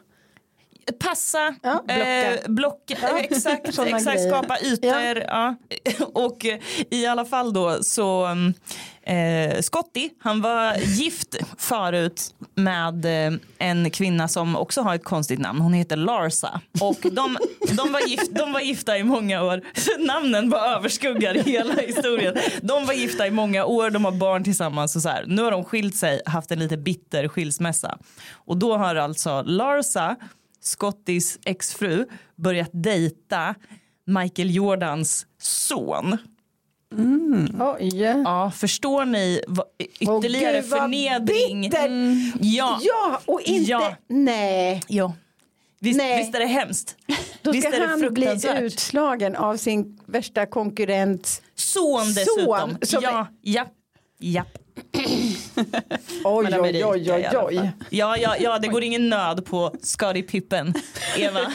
Passa, 0.99 1.55
Ja, 1.63 1.83
blocka. 1.87 2.35
eh, 2.35 2.39
blocka 2.49 2.97
Ja, 3.03 3.19
exakt, 3.31 3.69
exakt 3.69 4.05
grejer. 4.05 4.29
skapa 4.31 4.59
ytor. 4.61 5.19
Ja. 5.29 5.55
Och 6.15 6.47
eh, 6.47 6.59
i 6.91 7.07
alla 7.07 7.25
fall 7.25 7.53
då 7.53 7.83
så 7.83 8.25
mm, 8.25 8.55
eh, 9.03 9.61
Scotty, 9.61 10.11
han 10.21 10.41
var 10.41 10.75
gift 10.77 11.37
förut 11.59 12.35
med 12.55 13.05
eh, 13.05 13.39
en 13.59 13.91
kvinna 13.91 14.29
som 14.29 14.57
också 14.57 14.81
har 14.83 14.95
ett 14.95 15.05
konstigt 15.05 15.39
namn. 15.39 15.61
Hon 15.61 15.73
heter 15.73 15.97
Larsa. 15.97 16.61
Och 16.81 16.99
de, 17.03 17.11
de, 17.77 17.93
var, 17.93 18.01
gift, 18.09 18.35
de 18.35 18.53
var 18.53 18.61
gifta 18.61 18.99
i 18.99 19.05
många 19.05 19.43
år. 19.43 19.63
Namnen 19.99 20.51
bara 20.51 20.67
överskuggar 20.77 21.35
hela 21.35 21.75
historien. 21.75 22.35
De 22.63 22.87
var 22.87 22.95
gifta 22.95 23.27
i 23.27 23.31
många 23.31 23.65
år, 23.65 23.91
de 23.91 24.05
har 24.05 24.13
barn 24.13 24.45
tillsammans 24.45 24.97
och 24.97 25.03
så 25.03 25.09
här. 25.09 25.25
Nu 25.27 25.43
har 25.43 25.51
de 25.51 25.65
skilt 25.65 25.97
sig, 25.97 26.21
haft 26.27 26.51
en 26.51 26.59
lite 26.59 26.77
bitter 26.77 27.29
skilsmässa. 27.29 27.99
Och 28.35 28.57
då 28.57 28.77
har 28.77 28.95
alltså 28.97 29.43
Larsa 29.43 30.17
Scottys 30.65 31.39
exfru 31.45 32.07
börjat 32.37 32.71
dejta 32.73 33.55
Michael 34.07 34.55
Jordans 34.55 35.27
son. 35.39 36.17
Oj. 37.61 37.97
Ja, 38.25 38.53
förstår 38.57 39.05
ni 39.05 39.41
vad, 39.49 39.67
ytterligare 40.01 40.61
gud, 40.61 40.71
vad 40.71 40.81
förnedring? 40.81 41.61
bitter. 41.61 41.89
Ja. 42.41 42.79
Ja, 42.83 43.21
och 43.27 43.41
inte, 43.41 43.71
Ja. 43.71 43.97
nej. 44.09 44.83
ja. 44.89 45.15
Visst, 45.81 45.99
Nej. 45.99 46.19
visst 46.19 46.35
är 46.35 46.39
det 46.41 46.47
hemskt? 46.47 46.97
Då 47.43 47.53
visst 47.53 47.69
ska 47.69 47.77
är 47.77 47.87
han 47.87 48.15
bli 48.15 48.39
utslagen 48.61 49.37
av 49.37 49.57
sin 49.57 50.01
värsta 50.07 50.47
konkurrent. 50.47 51.43
Son 51.55 52.15
dessutom. 52.15 52.77
Son, 52.83 53.03
ja, 53.03 53.27
ja, 53.43 53.67
ja. 54.19 54.45
Oj, 56.25 56.49
oj, 56.61 56.85
oj, 56.85 57.13
oj, 57.13 57.29
oj. 57.37 57.71
Ja, 57.91 58.17
ja, 58.17 58.37
ja, 58.39 58.59
det 58.59 58.69
går 58.69 58.83
ingen 58.83 59.09
nöd 59.09 59.45
på 59.47 59.75
Scottie 59.83 60.23
Pippen, 60.23 60.75
Eva. 61.17 61.41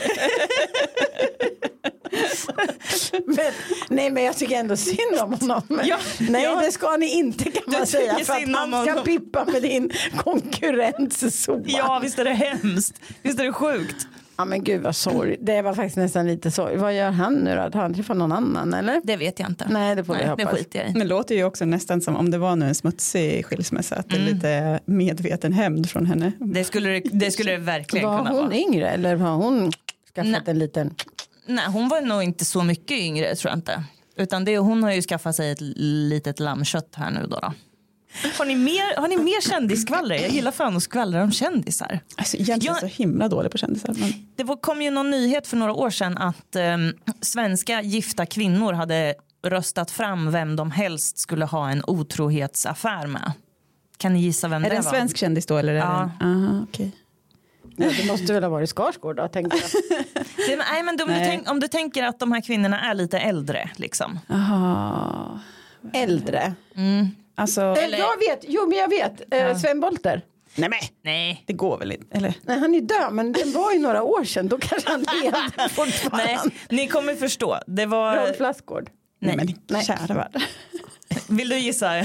Men, 3.26 3.52
nej, 3.90 4.10
men 4.12 4.24
jag 4.24 4.38
tycker 4.38 4.56
ändå 4.56 4.78
synd 4.78 5.20
om 5.22 5.34
honom. 5.34 5.64
Ja, 5.84 5.98
nej, 6.20 6.44
ja. 6.44 6.62
det 6.62 6.72
ska 6.72 6.98
ni 6.98 7.14
inte 7.14 7.44
kan 7.52 7.64
man 7.68 7.88
säga. 7.88 8.16
För 8.26 8.34
att 8.34 8.56
han 8.56 8.86
ska 8.86 9.02
pippa 9.02 9.46
med 9.46 9.62
din 9.62 9.92
konkurrents 10.18 11.44
son. 11.44 11.64
Ja, 11.68 12.00
visst 12.04 12.20
är 12.20 12.24
det 12.24 12.34
hemskt? 12.34 13.02
Visst 13.22 13.40
är 13.40 13.44
det 13.44 13.54
sjukt? 13.54 14.08
Ja 14.40 14.46
men 14.46 14.64
gud 14.64 14.82
vad 14.82 14.96
sorg. 14.96 15.36
Det 15.40 15.62
var 15.62 15.74
faktiskt 15.74 15.98
nästan 15.98 16.28
lite 16.28 16.52
sorg. 16.52 16.78
Vad 16.78 16.96
gör 16.96 17.12
han 17.12 17.34
nu 17.34 17.56
då? 17.56 17.62
Har 17.62 17.72
han 17.82 17.94
träffat 17.94 18.18
någon 18.18 18.32
annan 18.32 18.74
eller? 18.74 19.02
Det 19.04 19.18
vet 19.18 19.40
jag 19.40 19.50
inte. 19.50 19.68
Nej 19.70 19.96
det 19.96 20.04
får 20.04 20.14
vi 20.14 20.20
Nej, 20.26 20.34
det 20.38 20.44
hoppas. 20.44 20.58
skiter 20.60 20.80
jag 20.80 20.90
i. 20.90 20.94
Det 20.94 21.06
låter 21.06 21.36
ju 21.36 21.44
också 21.44 21.66
nästan 21.66 22.02
som 22.02 22.16
om 22.16 22.32
det 22.32 22.38
var 22.38 22.56
nu 22.56 22.66
en 22.66 22.76
smutsig 22.76 23.46
skilsmässa. 23.46 23.96
Att 23.96 24.10
det 24.10 24.16
är 24.16 24.20
lite 24.20 24.80
medveten 24.86 25.54
hämnd 25.54 25.90
från 25.90 26.06
henne. 26.06 26.32
Det 26.40 26.64
skulle 26.64 26.90
det, 26.90 27.02
det, 27.12 27.32
skulle 27.32 27.52
det 27.52 27.58
verkligen 27.58 28.08
Var 28.08 28.18
kunna 28.18 28.30
hon 28.30 28.44
vara. 28.44 28.56
yngre 28.56 28.90
eller 28.90 29.16
har 29.16 29.36
hon 29.36 29.72
skaffat 30.16 30.32
Nej. 30.32 30.42
en 30.46 30.60
liten? 30.60 30.94
Nej, 31.46 31.66
hon 31.68 31.90
var 31.90 32.02
nog 32.02 32.24
inte 32.24 32.46
så 32.46 32.64
mycket 32.64 32.98
yngre 32.98 33.36
tror 33.36 33.50
jag 33.52 33.58
inte. 33.58 33.84
Utan 34.18 34.46
det, 34.46 34.58
hon 34.58 34.84
har 34.84 34.92
ju 34.92 35.02
skaffat 35.02 35.36
sig 35.36 35.52
ett 35.52 35.62
litet 35.62 36.40
lammkött 36.40 36.96
här 36.96 37.12
nu 37.12 37.20
då. 37.28 37.40
då. 37.40 37.54
Har 38.38 38.46
ni 38.46 38.56
mer, 38.56 38.98
har 39.02 39.08
ni 39.08 39.18
mer 39.18 39.42
kändisskvaller? 39.42 40.16
Jag 40.16 40.30
gillar 40.32 40.52
fan 40.52 40.76
att 40.78 40.84
skvallra 40.84 41.24
om 41.24 41.32
kändisar. 41.32 42.00
Alltså, 42.18 42.38
egentligen 42.38 42.74
Jag- 42.82 42.92
så 42.92 43.02
himla 43.04 43.28
dålig 43.28 43.52
på 43.52 43.58
kändisar. 43.58 43.96
Men... 44.00 44.14
Det 44.36 44.44
var, 44.44 44.56
kom 44.56 44.82
ju 44.82 44.92
någon 44.92 45.10
nyhet 45.12 45.48
för 45.48 45.58
några 45.58 45.74
år 45.74 45.90
sedan 45.90 46.18
att 46.18 46.56
ehm, 46.56 46.94
svenska 47.22 47.82
gifta 47.82 48.26
kvinnor 48.26 48.74
hade 48.74 49.16
röstat 49.46 49.92
fram 49.92 50.32
vem 50.32 50.56
de 50.56 50.72
helst 50.72 51.18
skulle 51.18 51.46
ha 51.46 51.70
en 51.70 51.84
otrohetsaffär 51.88 53.08
med. 53.08 53.32
Kan 53.98 54.14
ni 54.14 54.20
gissa 54.22 54.48
vem 54.48 54.64
Är 54.66 54.70
det 54.70 54.76
det 54.76 54.78
en 54.78 54.84
var? 54.84 54.92
svensk 54.92 55.18
kändis 55.18 55.46
då? 55.46 55.58
Eller 55.58 55.74
är 55.74 55.78
Ja. 55.78 56.12
det 56.20 56.26
en... 56.26 56.46
Aha, 56.46 56.64
okej. 56.70 56.92
Ja, 57.78 57.90
det 58.02 58.08
måste 58.08 58.34
väl 58.34 58.44
ha 58.44 58.50
varit 58.50 58.70
Skarsgård 58.70 59.16
då 59.16 59.28
tänkte 59.28 59.58
jag. 59.58 59.70
Det, 60.48 60.56
nej, 60.56 60.84
men 60.84 60.90
om, 60.90 60.98
du 60.98 61.06
Nej. 61.06 61.26
tänk, 61.28 61.52
om 61.52 61.60
du 61.60 61.68
tänker 61.68 62.04
att 62.04 62.20
de 62.20 62.32
här 62.32 62.42
kvinnorna 62.42 62.80
är 62.82 62.94
lite 62.94 63.20
äldre. 63.20 63.70
Liksom. 63.76 64.20
Aha. 64.30 65.40
Äldre. 65.94 66.54
Alltså, 67.40 67.62
Eh, 67.62 67.84
Eller- 67.84 67.98
Jag 67.98 68.18
vet, 68.18 68.46
jo 68.48 68.68
men 68.68 68.78
jag 68.78 68.90
vet. 68.90 69.34
Eh, 69.34 69.58
Sven 69.58 69.80
Bolter. 69.80 70.22
nej 70.56 70.70
men 70.70 70.80
Nej. 71.04 71.44
det 71.48 71.54
går 71.54 71.78
väl 71.78 71.92
inte? 71.92 72.18
Eller? 72.18 72.34
Nej 72.42 72.60
han 72.60 72.76
är 72.76 72.82
död 72.82 73.14
men 73.14 73.32
det 73.32 73.46
var 73.46 73.72
ju 73.72 73.80
några 73.80 74.04
år 74.04 74.24
sedan. 74.24 74.48
Då 74.48 74.58
kanske 74.58 74.90
han 74.90 75.06
levde 75.24 75.70
fortfarande. 75.70 76.26
Nej, 76.26 76.38
ni 76.70 76.88
kommer 76.88 77.16
förstå. 77.16 77.58
Det 77.68 77.86
var... 77.86 78.16
Rolf 78.28 78.40
Lassgård. 78.40 78.90
Nej, 79.22 79.36
men 79.36 79.48
Nej. 79.70 79.84
kära 79.86 80.14
värld. 80.16 80.42
Vill 81.30 81.50
du 81.50 81.58
gissa 81.60 81.96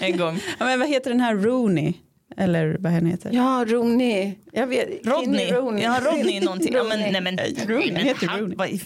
en 0.00 0.16
gång? 0.16 0.40
Ja, 0.58 0.64
men 0.66 0.78
vad 0.80 0.88
heter 0.88 1.10
den 1.10 1.20
här 1.20 1.34
Rooney? 1.34 1.92
Eller 2.36 2.76
vad 2.80 2.92
han 2.92 3.06
heter? 3.06 3.30
Ja 3.32 3.64
Rooney. 3.68 4.32
Jag 4.52 4.66
vet. 4.66 4.88
Rodney? 5.06 5.46
Kinney 5.46 5.82
Ja, 5.82 6.00
Rodney 6.04 6.40
någonting. 6.40 6.74
Ja, 6.74 6.82
men, 6.84 6.98
Rooney. 6.98 7.12
nej, 7.12 7.20
men, 7.20 7.38
Rooney, 7.68 7.92
nej, 7.92 7.92
men 7.92 8.04
heter 8.04 8.26
han- 8.26 8.40
Rooney. 8.40 8.56
vad 8.56 8.80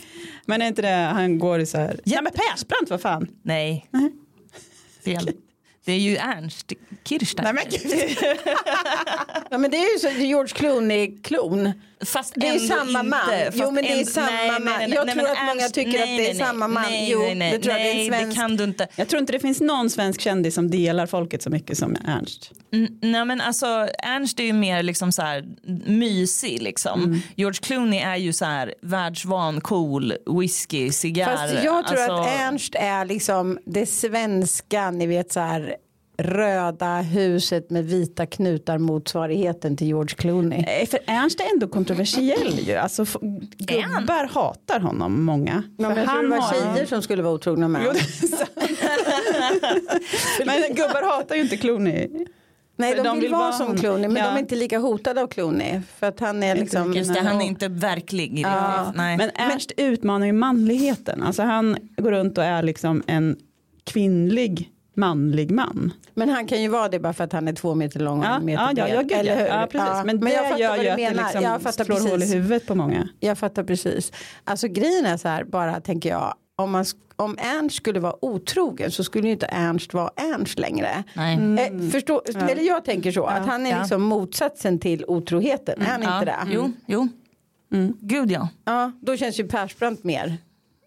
Men 0.47 0.62
är 0.62 0.67
inte 0.67 0.83
det 0.83 0.88
han 0.88 1.38
går 1.38 1.61
i 1.61 1.67
så 1.67 1.79
här? 1.79 2.00
Ja 2.05 2.23
men 2.23 2.33
Persbrandt 2.33 2.91
vad 2.91 3.00
fan. 3.00 3.29
Nej. 3.43 3.87
Fel. 5.05 5.31
Det 5.88 5.92
är 5.92 5.99
ju 5.99 6.16
Ernst 6.16 6.73
Kirchsteiger. 7.04 7.52
Nej 7.52 7.64
men 7.64 7.80
gud. 7.80 8.18
Ja 9.50 9.59
men 9.59 9.71
det 9.71 9.76
är 9.76 9.92
ju 9.92 9.99
så 9.99 10.09
George 10.09 10.54
Clooney-klon. 10.54 11.73
Fast 12.05 12.33
Det 12.37 12.49
är 12.49 12.59
samma 12.59 13.00
inte, 13.00 13.02
man. 13.02 13.21
Jo, 13.52 13.71
men 13.71 13.85
det 13.85 14.00
är 14.00 14.05
samma 14.05 14.26
nej, 14.26 14.50
man. 14.50 14.62
nej, 14.64 14.75
nej, 14.78 14.90
Jag 14.97 15.07
nej, 15.07 15.14
tror 15.14 15.28
att 15.28 15.45
många 15.47 15.69
tycker 15.69 16.02
att 16.02 16.09
nej, 16.09 16.17
det 16.19 16.25
är 16.25 16.28
nej, 16.28 16.35
nej. 16.35 16.47
samma 16.47 16.69
man. 16.69 16.83
Nej, 16.83 17.09
Jo, 17.11 17.19
nej, 17.19 17.35
nej, 17.35 17.52
det 17.52 17.59
tror 17.59 17.75
jag 17.76 17.83
det 17.87 18.07
är 18.07 18.26
det 18.26 18.35
kan 18.35 18.57
du 18.57 18.64
inte. 18.64 18.88
Jag 18.97 19.09
tror 19.09 19.21
inte 19.21 19.33
det 19.33 19.40
finns 19.40 19.61
någon 19.61 19.90
svensk 19.90 20.21
kändis 20.21 20.55
som 20.55 20.71
delar 20.71 21.07
folket 21.07 21.43
så 21.43 21.50
mycket 21.50 21.78
som 21.78 21.97
Ernst. 22.07 22.50
N- 22.73 22.99
Nej 23.02 23.25
men 23.25 23.40
alltså 23.40 23.67
Ernst 23.99 24.40
är 24.40 24.45
ju 24.45 24.52
mer 24.52 24.83
liksom 24.83 25.12
så 25.12 25.23
här 25.23 25.45
mysig 25.87 26.62
liksom. 26.62 27.05
Mm. 27.05 27.21
George 27.37 27.59
Clooney 27.62 28.00
är 28.00 28.17
ju 28.17 28.33
så 28.33 28.45
här 28.45 28.75
världsvan, 28.83 29.61
cool, 29.61 30.12
whisky, 30.40 30.90
cigarr. 30.90 31.37
Fast 31.37 31.55
jag 31.64 31.87
tror 31.87 31.99
alltså, 31.99 32.12
att 32.12 32.40
Ernst 32.40 32.75
är 32.75 33.05
liksom 33.05 33.59
det 33.67 33.87
svenska, 33.87 34.90
ni 34.90 35.07
vet 35.07 35.33
så 35.33 35.40
här 35.40 35.76
röda 36.22 37.00
huset 37.00 37.70
med 37.70 37.84
vita 37.84 38.26
knutar 38.26 38.78
motsvarigheten 38.78 39.76
till 39.76 39.87
George 39.87 40.14
Clooney. 40.16 40.62
Nej, 40.62 40.87
för 40.87 41.00
Ernst 41.06 41.40
är 41.40 41.52
ändå 41.54 41.68
kontroversiell 41.68 42.58
ju. 42.58 42.75
Alltså, 42.75 43.04
gubbar 43.58 44.28
hatar 44.34 44.80
honom 44.80 45.25
många. 45.25 45.62
Ja, 45.78 45.88
För 45.88 45.94
men 45.94 46.04
jag 46.04 46.08
tror 46.14 46.22
det 46.22 46.28
var 46.28 46.52
tjejer 46.75 46.87
som 46.87 47.02
skulle 47.02 47.22
vara 47.22 47.34
otrogna 47.34 47.68
med 47.68 47.80
honom. 47.80 47.96
det. 50.38 50.44
Men 50.46 50.75
gubbar 50.75 51.16
hatar 51.16 51.34
ju 51.37 51.40
inte 51.42 51.56
Clooney. 51.56 52.08
Nej, 52.76 52.94
de, 52.94 53.02
de 53.02 53.14
vill 53.14 53.22
vill 53.22 53.30
vara 53.32 53.40
vara 53.42 53.52
som. 53.52 53.76
Clooney, 53.76 54.08
men 54.08 54.16
Ja. 54.22 54.28
de 54.28 54.34
är 54.34 54.38
inte 54.38 54.56
lika 54.56 54.78
hotade 54.78 55.22
av 55.22 55.26
Clooney. 55.26 55.80
För 55.98 56.06
att 56.06 56.20
han 56.20 56.42
är 56.42 56.56
liksom... 56.56 56.94
Just 56.94 57.14
det, 57.14 57.20
han 57.20 57.40
är 57.40 57.46
inte 57.46 57.68
verklig. 57.68 58.38
Ja, 58.38 58.92
Nej. 58.96 59.16
Men 59.16 59.30
Ernst 59.34 59.72
utmanar 59.76 60.26
ju 60.26 60.32
manligheten. 60.32 61.22
Alltså 61.22 61.42
han 61.42 61.76
går 61.96 62.10
runt 62.10 62.38
och 62.38 62.44
är 62.44 62.62
liksom 62.62 63.02
en 63.06 63.37
kvinnlig 63.84 64.70
manlig 64.99 65.50
man. 65.50 65.93
Men 66.14 66.28
han 66.28 66.47
kan 66.47 66.62
ju 66.62 66.69
vara 66.69 66.88
det 66.88 66.99
bara 66.99 67.12
för 67.12 67.25
att 67.25 67.33
han 67.33 67.49
är 67.49 67.52
två 67.52 67.75
meter 67.75 68.00
lång 68.00 68.19
och 68.19 68.25
Ja, 68.25 68.37
en 68.37 68.45
meter 68.45 68.62
ja, 68.76 68.88
ja, 68.88 68.95
ja, 68.95 69.00
gud, 69.02 69.12
Eller 69.12 69.37
hur? 69.37 69.47
ja. 69.47 69.61
ja 69.61 69.67
precis. 69.67 69.88
Ja, 69.88 70.02
Men 70.05 70.21
det 70.21 70.31
jag 70.33 70.45
fattar 70.45 70.59
gör 70.59 70.76
ju 70.83 70.88
att 70.88 70.97
det 70.97 71.02
menar. 71.11 71.31
jag 71.35 71.43
liksom 71.43 71.61
fattar 71.61 71.85
slår 71.85 71.97
hål 72.00 72.07
i 72.07 72.11
precis. 72.21 72.35
huvudet 72.35 72.67
på 72.67 72.75
många. 72.75 73.09
Jag 73.21 73.38
fattar 73.38 73.64
precis. 73.64 74.12
Alltså 74.45 74.69
grejen 74.69 75.07
är 75.07 75.17
så 75.17 75.28
här, 75.28 75.45
bara 75.45 75.81
tänker 75.81 76.09
jag. 76.09 76.35
Om, 76.57 76.71
man, 76.71 76.85
om 77.17 77.37
Ernst 77.38 77.76
skulle 77.76 78.00
vara 78.00 78.25
otrogen 78.25 78.90
så 78.90 79.05
skulle 79.05 79.26
ju 79.26 79.33
inte 79.33 79.47
Ernst 79.47 79.95
vara 79.95 80.11
Ernst 80.17 80.59
längre. 80.59 81.05
Nej. 81.14 81.38
Eh, 81.59 81.90
förstå, 81.90 82.23
Eller 82.49 82.62
jag 82.62 82.85
tänker 82.85 83.12
så, 83.12 83.25
att 83.26 83.47
han 83.47 83.67
är 83.67 83.71
Ja. 83.71 83.78
liksom 83.81 84.02
motsatsen 84.02 84.78
till 84.78 85.05
otroheten. 85.09 85.83
Är 85.83 85.87
han 85.87 86.02
ja. 86.02 86.14
inte 86.19 86.25
det? 86.25 86.37
Jo, 86.55 86.73
jo. 86.87 87.09
Mm. 87.73 87.97
Gud 88.00 88.31
ja. 88.31 88.49
Ja, 88.64 88.93
då 89.00 89.17
känns 89.17 89.40
ju 89.40 89.49
Persbrandt 89.49 90.05
mer 90.05 90.37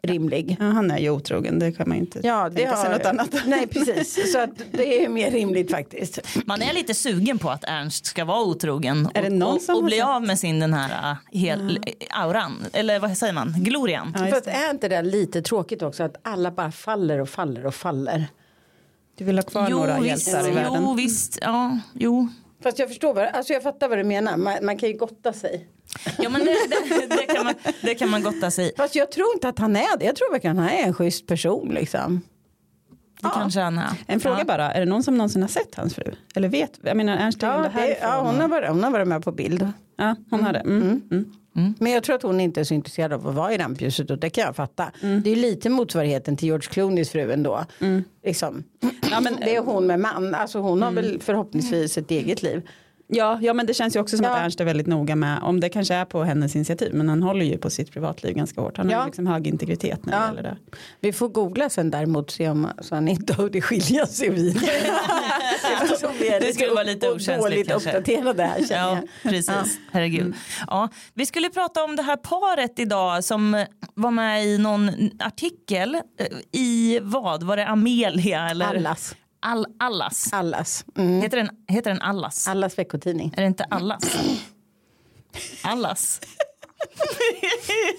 rimlig. 0.03 0.57
Ja, 0.59 0.65
han 0.65 0.91
är 0.91 0.97
ju 0.97 1.09
otrogen, 1.09 1.59
det 1.59 1.71
kan 1.71 1.89
man 1.89 1.97
ju 1.97 2.03
inte 2.03 2.19
Ja, 2.23 2.49
det 2.49 2.55
tänka 2.55 2.75
sig 2.75 2.85
har, 2.91 2.97
något 2.97 3.05
annat. 3.05 3.35
Nej, 3.45 3.67
precis. 3.67 4.31
Så 4.31 4.39
att 4.39 4.49
det 4.71 5.03
är 5.05 5.09
mer 5.09 5.31
rimligt 5.31 5.71
faktiskt. 5.71 6.19
Man 6.45 6.61
är 6.61 6.73
lite 6.73 6.93
sugen 6.93 7.39
på 7.39 7.49
att 7.49 7.63
Ernst 7.63 8.05
ska 8.05 8.25
vara 8.25 8.41
otrogen 8.43 9.09
Är 9.13 9.21
det 9.21 9.27
och, 9.27 9.33
någon 9.33 9.55
och, 9.55 9.61
som 9.61 9.75
och 9.75 9.83
bli 9.83 9.97
sagt- 9.99 10.09
av 10.09 10.21
med 10.23 10.39
sin 10.39 10.59
den 10.59 10.73
här 10.73 11.11
äh, 11.11 11.17
hel, 11.39 11.79
auran. 12.09 12.65
Eller 12.73 12.99
vad 12.99 13.17
säger 13.17 13.33
man? 13.33 13.53
Glorian. 13.57 14.15
Ja, 14.17 14.39
det. 14.45 14.51
är 14.51 14.71
inte 14.71 14.87
det 14.87 15.01
lite 15.01 15.41
tråkigt 15.41 15.81
också 15.81 16.03
att 16.03 16.15
alla 16.21 16.51
bara 16.51 16.71
faller 16.71 17.19
och 17.21 17.29
faller 17.29 17.65
och 17.65 17.75
faller? 17.75 18.25
Du 19.17 19.23
vill 19.25 19.37
ha 19.37 19.43
kvar 19.43 19.69
några 19.69 19.99
visst, 19.99 20.27
hjältar 20.27 20.49
i 20.49 20.51
världen. 20.51 20.81
jo 20.85 20.93
visst. 20.93 21.39
Ja, 21.41 21.79
jo. 21.93 22.27
Fast 22.63 22.79
jag 22.79 22.87
förstår 22.87 23.13
vad, 23.13 23.25
alltså 23.25 23.53
jag 23.53 23.63
fattar 23.63 23.89
vad 23.89 23.97
du 23.97 24.03
menar. 24.03 24.37
Man, 24.37 24.53
man 24.65 24.77
kan 24.77 24.89
ju 24.89 24.97
gotta 24.97 25.33
sig. 25.33 25.67
Ja, 26.17 26.29
men 26.29 26.41
det, 26.45 26.55
det, 26.69 27.05
det, 27.15 27.33
kan 27.33 27.45
man, 27.45 27.53
det 27.81 27.95
kan 27.95 28.09
man 28.09 28.23
gotta 28.23 28.51
sig 28.51 28.67
i. 28.69 28.71
Fast 28.77 28.95
jag 28.95 29.11
tror 29.11 29.27
inte 29.33 29.47
att 29.49 29.59
han 29.59 29.75
är 29.75 29.97
det. 29.99 30.05
Jag 30.05 30.15
tror 30.15 30.31
verkligen 30.31 30.59
att 30.59 30.69
han 30.69 30.79
är 30.79 30.83
en 30.83 30.93
schysst 30.93 31.27
person 31.27 31.69
liksom. 31.73 32.21
Det 33.21 33.29
kanske 33.33 33.59
han 33.59 33.77
är. 33.77 33.89
En 34.07 34.19
fråga 34.19 34.37
Ja. 34.39 34.45
bara, 34.45 34.71
är 34.71 34.79
det 34.79 34.85
någon 34.85 35.03
som 35.03 35.17
någonsin 35.17 35.41
har 35.41 35.49
sett 35.49 35.75
hans 35.75 35.95
fru? 35.95 36.11
Eller 36.35 36.49
vet? 36.49 36.79
Jag 36.81 36.97
menar 36.97 37.17
Ernst 37.17 37.41
Ja, 37.41 37.57
det 37.57 37.71
det, 37.81 37.97
ja 38.01 38.21
hon, 38.21 38.41
har 38.41 38.47
varit, 38.47 38.69
hon 38.69 38.83
har 38.83 38.91
varit 38.91 39.07
med 39.07 39.23
på 39.23 39.31
bild. 39.31 39.67
Ja, 39.97 40.15
hon 40.29 40.43
har 40.43 40.53
det. 40.53 40.59
Mm. 40.59 41.01
Mm. 41.55 41.75
Men 41.79 41.91
jag 41.91 42.03
tror 42.03 42.15
att 42.15 42.23
hon 42.23 42.39
inte 42.41 42.59
är 42.59 42.63
så 42.63 42.73
intresserad 42.73 43.13
av 43.13 43.27
att 43.27 43.35
vara 43.35 43.53
i 43.53 43.57
rampljuset 43.57 44.09
och 44.11 44.17
det 44.17 44.29
kan 44.29 44.43
jag 44.43 44.55
fatta. 44.55 44.91
Det 45.23 45.29
är 45.31 45.35
lite 45.35 45.69
motsvarigheten 45.69 46.37
till 46.37 46.45
George 46.47 46.69
Clooneys 46.71 47.09
fru 47.09 47.31
ändå. 47.31 47.65
Liksom. 48.25 48.63
Ja, 49.11 49.19
men, 49.21 49.35
Det 49.35 49.55
är 49.55 49.61
hon 49.61 49.87
med 49.87 49.99
man. 49.99 50.35
Alltså 50.35 50.59
hon 50.59 50.81
har 50.81 50.91
väl 50.91 51.19
förhoppningsvis 51.21 51.97
ett 51.97 52.11
eget 52.11 52.43
liv. 52.43 52.61
Ja, 53.11 53.39
ja, 53.41 53.53
men 53.53 53.65
det 53.65 53.73
känns 53.73 53.95
ju 53.95 53.99
också 53.99 54.17
som 54.17 54.23
Ja. 54.23 54.31
att 54.31 54.41
Ernst 54.45 54.59
är 54.59 54.65
väldigt 54.65 54.87
noga 54.87 55.15
med, 55.15 55.39
om 55.43 55.59
det 55.59 55.69
kanske 55.69 55.93
är 55.93 56.05
på 56.05 56.23
hennes 56.23 56.55
initiativ, 56.55 56.93
men 56.93 57.09
han 57.09 57.23
håller 57.23 57.45
ju 57.45 57.57
på 57.57 57.69
sitt 57.69 57.91
privatliv 57.91 58.35
ganska 58.35 58.61
hårt. 58.61 58.77
Han 58.77 58.85
har 58.85 58.93
Ja. 58.93 58.99
ju 59.01 59.05
liksom 59.05 59.27
hög 59.27 59.47
integritet 59.47 60.05
när 60.05 60.11
det 60.13 60.17
Ja. 60.19 60.27
gäller 60.27 60.43
det. 60.43 60.57
Vi 60.99 61.13
får 61.13 61.29
googla 61.29 61.69
sen 61.69 61.91
däremot 61.91 62.31
se 62.31 62.49
om 62.49 62.67
så 62.81 62.95
han 62.95 63.07
inte 63.07 63.33
hörde 63.33 63.61
skilja 63.61 64.05
sig 64.05 64.29
vid. 64.29 64.57
Är 66.21 66.39
Det 66.39 66.53
skulle 66.53 66.71
vara 66.73 66.83
lite 66.83 67.09
okänsligt 67.11 67.69
kanske. 67.69 67.89
uppdaterade 67.89 68.43
här 68.43 68.63
känner 68.67 68.81
Ja, 68.81 68.97
jag. 69.23 69.31
precis. 69.31 69.79
Herregud. 69.91 70.33
Ja, 70.67 70.89
vi 71.13 71.25
skulle 71.25 71.49
prata 71.49 71.83
om 71.83 71.95
det 71.95 72.03
här 72.03 72.17
paret 72.17 72.79
idag 72.79 73.23
som 73.23 73.65
var 73.93 74.11
med 74.11 74.45
i 74.45 74.57
någon 74.57 74.89
artikel. 75.19 75.95
eh, 75.95 76.01
I 76.51 76.99
vad? 77.01 77.43
Var 77.43 77.57
det 77.57 77.67
Amelia? 77.67 78.49
Eller? 78.49 78.65
Allas. 78.65 79.15
All, 79.41 79.65
allas. 79.79 80.33
Allas. 80.33 80.85
Mm. 80.97 81.21
Heter, 81.21 81.37
den, 81.37 81.49
heter 81.67 81.91
den 81.91 82.01
Allas? 82.01 82.47
Allas 82.47 82.77
veckotidning. 82.79 83.33
Är 83.37 83.41
det 83.41 83.47
inte 83.47 83.63
Allas? 83.63 84.17
Allas. 85.61 86.21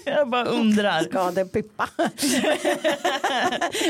Jag 0.05 0.29
bara 0.29 0.45
undrar. 0.45 1.01
Skadepippa. 1.03 1.89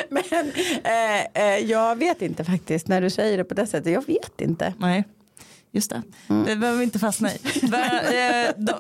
Men 0.09 0.51
eh, 0.83 1.43
eh, 1.43 1.57
jag 1.59 1.95
vet 1.95 2.21
inte 2.21 2.43
faktiskt 2.43 2.87
när 2.87 3.01
du 3.01 3.09
säger 3.09 3.37
det 3.37 3.43
på 3.43 3.53
det 3.53 3.67
sättet. 3.67 3.93
Jag 3.93 4.07
vet 4.07 4.41
inte. 4.41 4.73
Nej, 4.77 5.03
just 5.71 5.89
det. 5.89 6.01
Det 6.27 6.55
behöver 6.55 6.77
vi 6.77 6.83
inte 6.83 6.99
fastna 6.99 7.29
i. 7.31 7.35
Eh, 7.63 7.69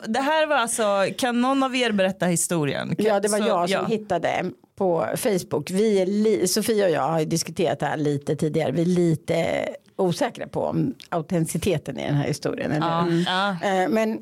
Det 0.07 0.19
här 0.19 0.47
var 0.47 0.55
alltså, 0.55 1.05
kan 1.17 1.41
någon 1.41 1.63
av 1.63 1.75
er 1.75 1.91
berätta 1.91 2.25
historien? 2.25 2.95
Ja, 2.97 3.19
det 3.19 3.27
var 3.27 3.37
Så, 3.39 3.47
jag 3.47 3.69
som 3.69 3.79
ja. 3.81 3.85
hittade 3.85 4.51
på 4.75 5.07
Facebook. 5.15 5.71
Vi 5.71 5.99
är 5.99 6.05
li- 6.05 6.47
Sofia 6.47 6.85
och 6.85 6.91
jag 6.91 7.01
har 7.09 7.25
diskuterat 7.25 7.79
det 7.79 7.85
här 7.85 7.97
lite 7.97 8.35
tidigare. 8.35 8.71
Vi 8.71 8.81
är 8.81 8.85
lite 8.85 9.67
osäkra 9.95 10.47
på 10.47 10.61
om 10.61 10.93
autenticiteten 11.09 11.99
i 11.99 12.05
den 12.05 12.15
här 12.15 12.27
historien. 12.27 12.71
Eller? 12.71 12.87
Ja, 12.87 13.07
ja. 13.61 13.69
Eh, 13.83 13.89
Men 13.89 14.19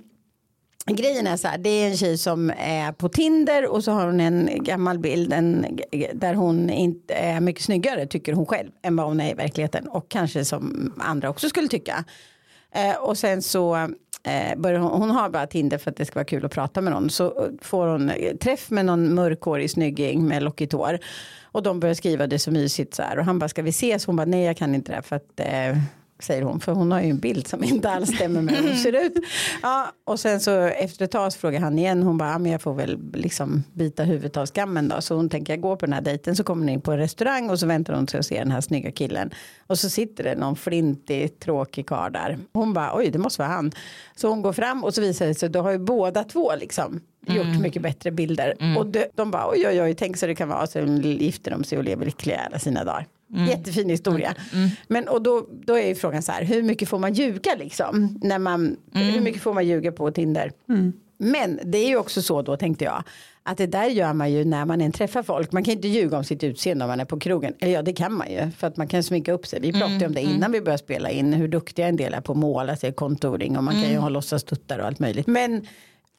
grejen 0.86 1.28
är 1.28 1.38
så 1.38 1.48
här, 1.48 1.58
det 1.58 1.70
är 1.70 1.88
en 1.90 1.98
tjej 1.98 2.18
som 2.18 2.50
är 2.58 2.92
på 2.92 3.10
Tinder 3.10 3.68
och 3.72 3.84
så 3.84 3.92
har 3.92 4.06
hon 4.06 4.20
en 4.20 4.50
gammal 4.64 5.00
bild 5.00 5.34
en, 5.34 5.66
där 6.14 6.34
hon 6.34 6.70
inte 6.70 7.14
är 7.14 7.40
mycket 7.40 7.64
snyggare 7.64 8.06
tycker 8.08 8.34
hon 8.34 8.46
själv 8.46 8.70
än 8.84 8.96
vad 8.96 9.06
hon 9.08 9.20
är 9.20 9.32
i 9.32 9.34
verkligheten 9.34 9.88
och 9.88 10.10
kanske 10.10 10.46
som 10.46 10.94
andra 10.98 11.30
också 11.30 11.50
skulle 11.50 11.68
tycka. 11.68 12.06
Eh, 12.76 12.96
och 12.96 13.18
sen 13.18 13.42
så 13.42 13.76
eh, 14.24 14.58
börjar 14.58 14.80
hon, 14.80 15.02
hon 15.02 15.10
har 15.10 15.30
bara 15.30 15.48
Tinder 15.48 15.78
för 15.78 15.92
att 15.92 15.98
det 15.98 16.06
ska 16.06 16.16
vara 16.16 16.26
kul 16.26 16.46
att 16.46 16.52
prata 16.52 16.82
med 16.82 16.94
någon. 16.94 17.10
Så 17.10 17.50
får 17.62 17.88
hon 17.88 18.12
träff 18.42 18.70
med 18.70 18.86
någon 18.86 19.16
mörkhårig 19.16 19.72
snygging 19.72 20.28
med 20.28 20.44
lockigt 20.44 20.74
hår. 20.74 21.00
Och 21.44 21.64
de 21.64 21.80
börjar 21.80 21.96
skriva 21.96 22.28
det 22.28 22.40
så 22.40 22.52
mysigt 22.52 22.94
så 22.94 23.04
här. 23.04 23.20
Och 23.20 23.26
han 23.26 23.40
bara 23.40 23.50
ska 23.50 23.62
vi 23.62 23.70
ses? 23.70 24.06
Hon 24.06 24.16
bara 24.16 24.26
nej 24.26 24.44
jag 24.44 24.58
kan 24.58 24.76
inte 24.76 24.96
det 24.96 25.02
för 25.02 25.16
att 25.16 25.40
eh, 25.40 25.78
säger 26.24 26.42
hon 26.42 26.60
för 26.60 26.72
hon 26.72 26.92
har 26.92 27.02
ju 27.02 27.10
en 27.10 27.20
bild 27.20 27.48
som 27.48 27.64
inte 27.64 27.90
alls 27.90 28.10
stämmer 28.16 28.42
med 28.42 28.56
hur 28.56 28.68
hon 28.68 28.78
ser 28.78 29.06
ut. 29.06 29.14
Ja, 29.62 29.92
och 30.04 30.20
sen 30.20 30.40
så 30.40 30.60
efter 30.62 31.06
ett 31.06 31.12
tag 31.12 31.34
så 31.34 31.40
frågar 31.40 31.60
han 31.60 31.80
igen 31.80 32.04
hon 32.04 32.18
bara 32.18 32.30
ja, 32.30 32.38
men 32.38 32.52
jag 32.52 32.62
får 32.62 32.74
väl 32.74 33.00
liksom 33.14 33.64
bita 33.74 34.04
huvudet 34.04 34.38
av 34.38 34.46
skammen 34.46 34.88
då 34.88 35.02
så 35.02 35.16
hon 35.16 35.30
tänker 35.30 35.54
jag 35.54 35.62
går 35.62 35.76
på 35.76 35.86
den 35.86 35.94
här 35.94 36.02
dejten 36.02 36.36
så 36.36 36.44
kommer 36.44 36.62
hon 36.62 36.70
in 36.70 36.82
på 36.82 36.92
en 36.92 36.98
restaurang 36.98 37.50
och 37.50 37.60
så 37.60 37.68
väntar 37.68 37.94
hon 37.94 38.08
sig 38.08 38.20
att 38.20 38.26
se 38.26 38.40
den 38.40 38.52
här 38.52 38.62
snygga 38.62 38.92
killen 38.92 39.32
och 39.68 39.80
så 39.80 39.90
sitter 39.90 40.24
det 40.24 40.36
någon 40.36 40.56
flintig 40.56 41.40
tråkig 41.40 41.88
karl 41.88 42.12
där. 42.12 42.38
Hon 42.54 42.74
bara 42.74 42.98
oj 42.98 43.10
det 43.12 43.20
måste 43.20 43.42
vara 43.42 43.50
han. 43.52 43.72
Så 44.16 44.28
hon 44.28 44.42
går 44.42 44.54
fram 44.54 44.84
och 44.84 44.94
så 44.94 45.02
visar 45.02 45.28
det 45.28 45.36
sig 45.36 45.50
då 45.50 45.62
har 45.62 45.72
ju 45.72 45.78
båda 45.80 46.24
två 46.24 46.56
liksom 46.56 47.02
gjort 47.28 47.60
mycket 47.60 47.82
bättre 47.82 48.12
bilder 48.12 48.78
och 48.78 48.88
de, 48.88 49.06
de 49.16 49.32
bara 49.32 49.50
oj 49.50 49.68
oj 49.68 49.82
oj 49.82 49.96
tänk 49.96 50.18
så 50.18 50.28
det 50.28 50.36
kan 50.36 50.50
vara 50.50 50.68
så 50.68 50.80
gifter 50.80 51.52
de 51.52 51.64
sig 51.64 51.78
och 51.78 51.84
lever 51.84 52.06
lyckliga 52.06 52.40
alla 52.40 52.60
sina 52.60 52.84
dagar. 52.84 53.08
Jättefin 53.50 53.90
historia. 53.90 54.36
Men 54.88 55.08
och 55.08 55.22
då, 55.22 55.48
då 55.66 55.74
är 55.78 55.88
ju 55.88 55.96
frågan 55.96 56.22
så 56.22 56.32
här, 56.32 56.44
hur 56.44 56.64
mycket 56.64 56.90
får 56.90 57.00
man 57.00 57.14
ljuga 57.14 57.56
liksom? 57.60 58.20
När 58.24 58.40
man, 58.40 58.78
Hur 58.94 59.22
mycket 59.22 59.42
får 59.42 59.54
man 59.54 59.68
ljuga 59.68 59.92
på 59.92 60.12
Tinder? 60.12 60.52
Men 61.18 61.60
det 61.66 61.78
är 61.78 61.88
ju 61.88 61.98
också 61.98 62.22
så 62.22 62.42
då 62.42 62.58
tänkte 62.58 62.84
jag. 62.86 63.04
Att 63.44 63.58
det 63.58 63.68
där 63.68 63.86
gör 63.86 64.14
man 64.14 64.32
ju 64.32 64.46
när 64.46 64.66
man 64.66 64.82
än 64.82 64.92
träffar 64.92 65.24
folk. 65.24 65.52
Man 65.52 65.64
kan 65.64 65.74
inte 65.74 65.88
ljuga 65.88 66.18
om 66.18 66.24
sitt 66.24 66.44
utseende 66.44 66.86
om 66.86 66.90
man 66.90 67.00
är 67.00 67.06
på 67.06 67.20
krogen. 67.20 67.54
Eller 67.60 67.74
ja 67.74 67.82
det 67.82 67.94
kan 67.94 68.14
man 68.14 68.32
ju. 68.32 68.52
För 68.58 68.68
att 68.68 68.78
man 68.78 68.88
kan 68.88 69.04
sminka 69.04 69.32
upp 69.34 69.48
sig. 69.48 69.60
Vi 69.60 69.72
pratade 69.72 70.00
ju 70.00 70.06
om 70.06 70.14
det 70.14 70.22
innan 70.22 70.52
vi 70.52 70.62
började 70.62 70.84
spela 70.84 71.10
in. 71.10 71.34
Hur 71.34 71.48
duktiga 71.48 71.88
en 71.88 71.96
del 71.96 72.14
är 72.14 72.22
på 72.22 72.32
att 72.32 72.38
måla 72.38 72.76
sig 72.76 72.94
kontoring. 72.94 73.58
Och 73.58 73.64
man 73.64 73.74
kan 73.74 73.90
ju 73.92 73.98
ha 73.98 74.10
låtsastuttar 74.10 74.80
och 74.80 74.86
allt 74.86 75.00
möjligt. 75.00 75.28
Men, 75.28 75.68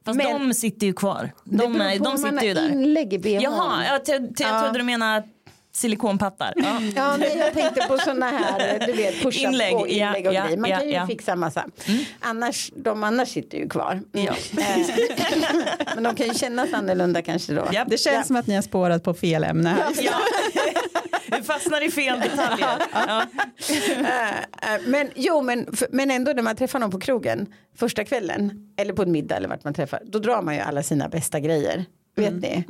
Fast 0.05 0.17
men 0.17 0.49
de 0.49 0.55
sitter 0.55 0.87
ju 0.87 0.93
kvar. 0.93 1.31
det 1.45 1.57
De, 1.57 1.73
beror 1.73 1.85
är, 1.87 1.99
på 1.99 2.05
de 2.05 2.19
sitter 2.19 2.43
ju 2.47 2.55
där. 2.55 2.73
inlägg 2.73 3.13
i 3.13 3.19
bhn. 3.19 3.41
Jaha, 3.41 3.85
jag, 3.89 4.01
jag, 4.07 4.23
jag 4.23 4.49
Ja. 4.55 4.61
trodde 4.63 4.79
du 4.79 4.85
menade 4.85 5.23
silikonpattar. 5.73 6.53
Ja. 6.57 6.81
Ja, 6.97 7.17
nej, 7.17 7.37
jag 7.39 7.53
tänkte 7.53 7.81
på 7.89 7.99
sådana 7.99 8.31
här, 8.31 8.87
du 8.87 8.93
vet, 8.93 9.23
push 9.23 9.43
Inlägg, 9.43 9.77
och 9.77 9.89
inlägg 9.89 10.27
och 10.27 10.35
ja, 10.35 10.43
grejer. 10.43 10.57
Man 10.57 10.71
ja, 10.71 10.79
kan 10.79 10.89
ju 10.89 10.95
ja. 10.95 11.07
fixa 11.07 11.37
massa. 11.37 11.65
Annars, 12.21 12.71
de 12.77 13.05
annars 13.05 13.29
sitter 13.29 13.59
ju 13.59 13.69
kvar. 13.69 14.01
Ja. 14.13 14.21
Eh, 14.21 14.77
Men 15.95 16.03
de 16.03 16.15
kan 16.15 16.27
ju 16.27 16.35
kännas 16.35 16.73
annorlunda 16.73 17.23
kanske 17.23 17.53
då. 17.53 17.69
Ja. 17.73 17.85
Det 17.89 17.99
känns 17.99 18.27
som 18.27 18.37
att 18.37 18.47
ni 18.47 18.55
har 18.55 18.63
spårat 18.63 19.05
på 19.05 19.15
fel 19.15 19.45
ämne 19.45 19.69
här. 19.69 19.93
Ja. 20.03 20.13
Du 21.37 21.43
fastnar 21.43 21.81
i 21.87 21.91
fel 21.91 22.21
detaljer. 22.21 22.69
Ja. 22.93 23.27
Eh, 23.71 24.75
eh, 24.75 24.81
Men 24.87 25.11
jo, 25.15 25.43
men, 25.43 25.67
men 25.91 26.11
ändå 26.11 26.33
när 26.33 26.43
man 26.43 26.57
träffar 26.57 26.79
någon 26.79 26.91
på 26.91 27.01
krogen 27.01 27.55
första 27.77 28.05
kvällen 28.05 28.73
eller 28.77 28.93
på 28.93 29.03
en 29.03 29.13
middag 29.13 29.37
eller 29.37 29.49
vart 29.49 29.65
man 29.65 29.75
träffar, 29.75 30.03
då 30.05 30.19
drar 30.19 30.43
man 30.43 30.55
ju 30.55 30.61
alla 30.61 30.83
sina 30.83 31.09
bästa 31.09 31.41
grejer. 31.41 31.85
Vet 32.17 32.43
ni? 32.43 32.65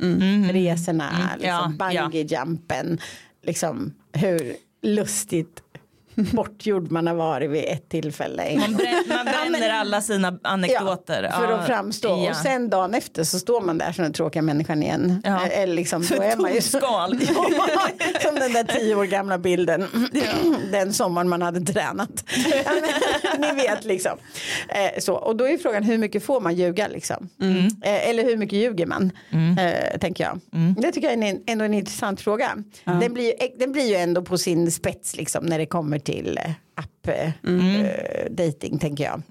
Resorna, 0.51 1.11
liksom, 1.37 1.77
Ja, 1.79 1.91
ja. 1.91 2.03
bungee-jumpen, 2.09 2.99
liksom 3.41 3.93
hur 4.13 4.55
lustigt 4.81 5.62
bortgjord 6.33 6.91
man 6.91 7.07
har 7.07 7.13
varit 7.15 7.49
vid 7.49 7.65
ett 7.67 7.89
tillfälle. 7.89 8.43
Man, 8.59 8.67
gång. 8.69 8.77
brä, 8.77 9.03
man 9.07 9.25
bränner 9.51 9.69
alla 9.69 10.01
sina 10.01 10.39
anekdoter. 10.43 11.23
Ja, 11.23 11.31
för 11.31 11.51
att 11.51 11.67
framstå. 11.67 12.07
Ja. 12.07 12.29
Och 12.29 12.35
sen 12.35 12.69
dagen 12.69 12.93
efter 12.93 13.23
så 13.23 13.39
står 13.39 13.61
man 13.61 13.77
där 13.77 13.91
som 13.91 14.03
den 14.03 14.13
tråkiga 14.13 14.41
människan 14.41 14.83
igen. 14.83 15.21
Ja. 15.25 15.45
Eller 15.47 15.73
liksom, 15.75 16.05
då 16.09 16.15
är 16.23 16.37
man 16.37 16.53
ju. 16.53 16.59
Ja, 16.81 17.09
som 18.21 18.35
den 18.35 18.53
där 18.53 18.63
tio 18.63 18.95
år 18.95 19.05
gamla 19.05 19.37
bilden. 19.37 19.87
Den 20.71 20.93
sommaren 20.93 21.29
man 21.29 21.41
hade 21.41 21.61
tränat. 21.73 22.23
Men, 23.39 23.41
ni 23.41 23.61
vet 23.63 23.85
liksom. 23.85 24.17
Eh, 24.69 24.99
så. 24.99 25.13
Och 25.13 25.35
då 25.35 25.47
är 25.47 25.57
frågan 25.57 25.83
hur 25.83 25.97
mycket 25.97 26.23
får 26.23 26.39
man 26.41 26.55
ljuga 26.55 26.87
liksom? 26.87 27.29
Eh, 27.83 28.09
eller 28.09 28.23
hur 28.23 28.37
mycket 28.37 28.59
ljuger 28.59 28.85
man? 28.85 29.11
Eh, 29.59 29.99
tänker 29.99 30.23
jag. 30.23 30.39
Det 30.81 30.91
tycker 30.91 31.09
jag 31.09 31.23
är 31.23 31.29
en, 31.29 31.41
ändå 31.47 31.65
en 31.65 31.73
intressant 31.73 32.21
fråga. 32.21 32.57
Den, 32.83 33.13
blir, 33.13 33.25
ju- 33.25 33.49
den 33.59 33.71
blir 33.71 33.85
ju 33.85 33.95
ändå 33.95 34.21
på 34.21 34.37
sin 34.37 34.71
spets 34.71 35.15
liksom 35.15 35.45
när 35.45 35.59
det 35.59 35.65
kommer 35.65 35.99
till 36.03 36.37
eh, 36.37 36.51
app 36.75 37.07
eh, 37.07 37.31
dating 38.29 38.79
tänker 38.79 39.03
jag. 39.03 39.21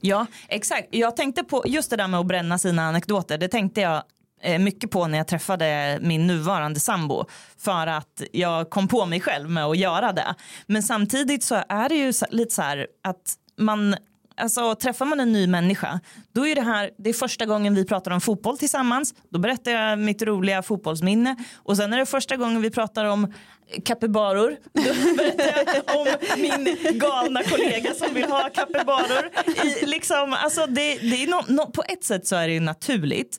Ja, 0.00 0.26
exakt. 0.48 0.88
Jag 0.90 1.16
tänkte 1.16 1.44
på 1.44 1.62
just 1.66 1.90
det 1.90 1.96
där 1.96 2.08
med 2.08 2.20
att 2.20 2.26
bränna 2.26 2.58
sina 2.58 2.82
anekdoter. 2.82 3.38
Det 3.38 3.48
tänkte 3.48 3.80
jag 3.80 4.02
eh, 4.42 4.58
mycket 4.58 4.90
på 4.90 5.06
när 5.06 5.18
jag 5.18 5.26
träffade 5.26 5.98
min 6.02 6.26
nuvarande 6.26 6.80
sambo 6.80 7.24
för 7.58 7.86
att 7.86 8.22
jag 8.32 8.70
kom 8.70 8.88
på 8.88 9.06
mig 9.06 9.20
själv 9.20 9.50
med 9.50 9.64
att 9.64 9.78
göra 9.78 10.12
det. 10.12 10.34
Men 10.66 10.82
samtidigt 10.82 11.44
så 11.44 11.62
är 11.68 11.88
det 11.88 11.94
ju 11.94 12.12
lite 12.30 12.54
så 12.54 12.62
här 12.62 12.86
att 13.02 13.34
man 13.58 13.96
Alltså, 14.36 14.74
träffar 14.74 15.06
man 15.06 15.20
en 15.20 15.32
ny 15.32 15.46
människa, 15.46 16.00
då 16.32 16.46
är 16.46 16.54
det 16.54 16.60
här 16.60 16.90
det 16.98 17.10
är 17.10 17.14
första 17.14 17.46
gången 17.46 17.74
vi 17.74 17.84
pratar 17.84 18.10
om 18.10 18.20
fotboll 18.20 18.58
tillsammans. 18.58 19.14
Då 19.30 19.38
berättar 19.38 19.70
jag 19.70 19.98
mitt 19.98 20.22
roliga 20.22 20.62
fotbollsminne 20.62 21.36
och 21.56 21.76
sen 21.76 21.92
är 21.92 21.98
det 21.98 22.06
första 22.06 22.36
gången 22.36 22.62
vi 22.62 22.70
pratar 22.70 23.04
om 23.04 23.32
kapybaror. 23.84 24.56
Om 25.96 26.06
min 26.36 26.76
galna 26.98 27.42
kollega 27.42 27.94
som 27.94 28.14
vill 28.14 28.24
ha 28.24 28.50
kapybaror. 28.54 29.30
I, 29.66 29.86
liksom, 29.86 30.32
alltså 30.32 30.66
det, 30.66 30.94
det 30.94 31.22
är 31.22 31.26
no, 31.26 31.54
no, 31.54 31.70
på 31.70 31.82
ett 31.88 32.04
sätt 32.04 32.26
så 32.26 32.36
är 32.36 32.48
det 32.48 32.54
ju 32.54 32.60
naturligt. 32.60 33.38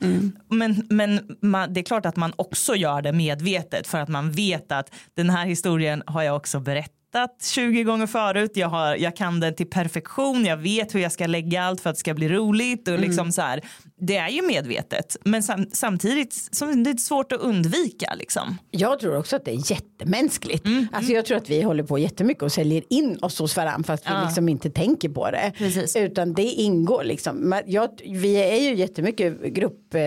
Men, 0.50 0.88
men 0.90 1.38
man, 1.42 1.74
det 1.74 1.80
är 1.80 1.84
klart 1.84 2.06
att 2.06 2.16
man 2.16 2.34
också 2.36 2.76
gör 2.76 3.02
det 3.02 3.12
medvetet 3.12 3.88
för 3.88 3.98
att 3.98 4.10
man 4.10 4.32
vet 4.32 4.72
att 4.72 4.94
den 5.14 5.30
här 5.30 5.46
historien 5.46 6.04
har 6.06 6.24
jag 6.24 6.36
också 6.36 6.60
berättat 6.60 7.01
20 7.42 7.84
gånger 7.84 8.08
förut. 8.08 8.52
Jag, 8.54 8.68
har, 8.68 8.96
jag 8.96 9.16
kan 9.16 9.40
den 9.40 9.56
till 9.56 9.70
perfektion. 9.70 10.46
Jag 10.46 10.58
vet 10.58 10.96
hur 10.96 11.00
jag 11.00 11.12
ska 11.12 11.28
lägga 11.28 11.64
allt 11.64 11.82
för 11.82 11.90
att 11.90 11.96
det 11.96 12.00
ska 12.00 12.14
bli 12.14 12.30
roligt. 12.30 12.88
Och 12.88 13.00
liksom 13.00 13.32
så 13.32 13.42
här, 13.42 13.62
det 14.00 14.18
är 14.18 14.30
ju 14.30 14.42
medvetet. 14.42 15.18
Men 15.26 15.44
sam, 15.44 15.66
samtidigt 15.74 16.34
som 16.52 16.84
det 16.84 16.90
är 16.90 16.98
svårt 16.98 17.32
att 17.32 17.40
undvika. 17.40 18.14
Liksom. 18.18 18.58
Jag 18.72 19.00
tror 19.00 19.18
också 19.18 19.36
att 19.36 19.46
det 19.46 19.52
är 19.52 19.72
jättemänskligt. 19.72 20.66
Alltså 20.92 21.12
jag 21.12 21.26
tror 21.26 21.38
att 21.38 21.50
vi 21.50 21.62
håller 21.62 21.84
på 21.84 22.00
jättemycket 22.00 22.44
och 22.44 22.52
säljer 22.52 22.84
in 22.90 23.18
oss 23.22 23.40
hos 23.40 23.58
varandra 23.58 23.84
fast 23.88 24.06
vi 24.06 24.10
Ja. 24.14 24.24
liksom 24.26 24.50
inte 24.50 24.70
tänker 24.70 25.10
på 25.10 25.32
det. 25.32 25.52
Precis. 25.58 25.96
Utan 25.96 26.34
det 26.34 26.44
ingår 26.44 27.04
liksom. 27.04 27.62
Jag, 27.66 27.90
vi 28.06 28.36
är 28.36 28.56
ju 28.70 28.76
jättemycket 28.76 29.42
grupp, 29.44 29.94
eh, 29.94 30.02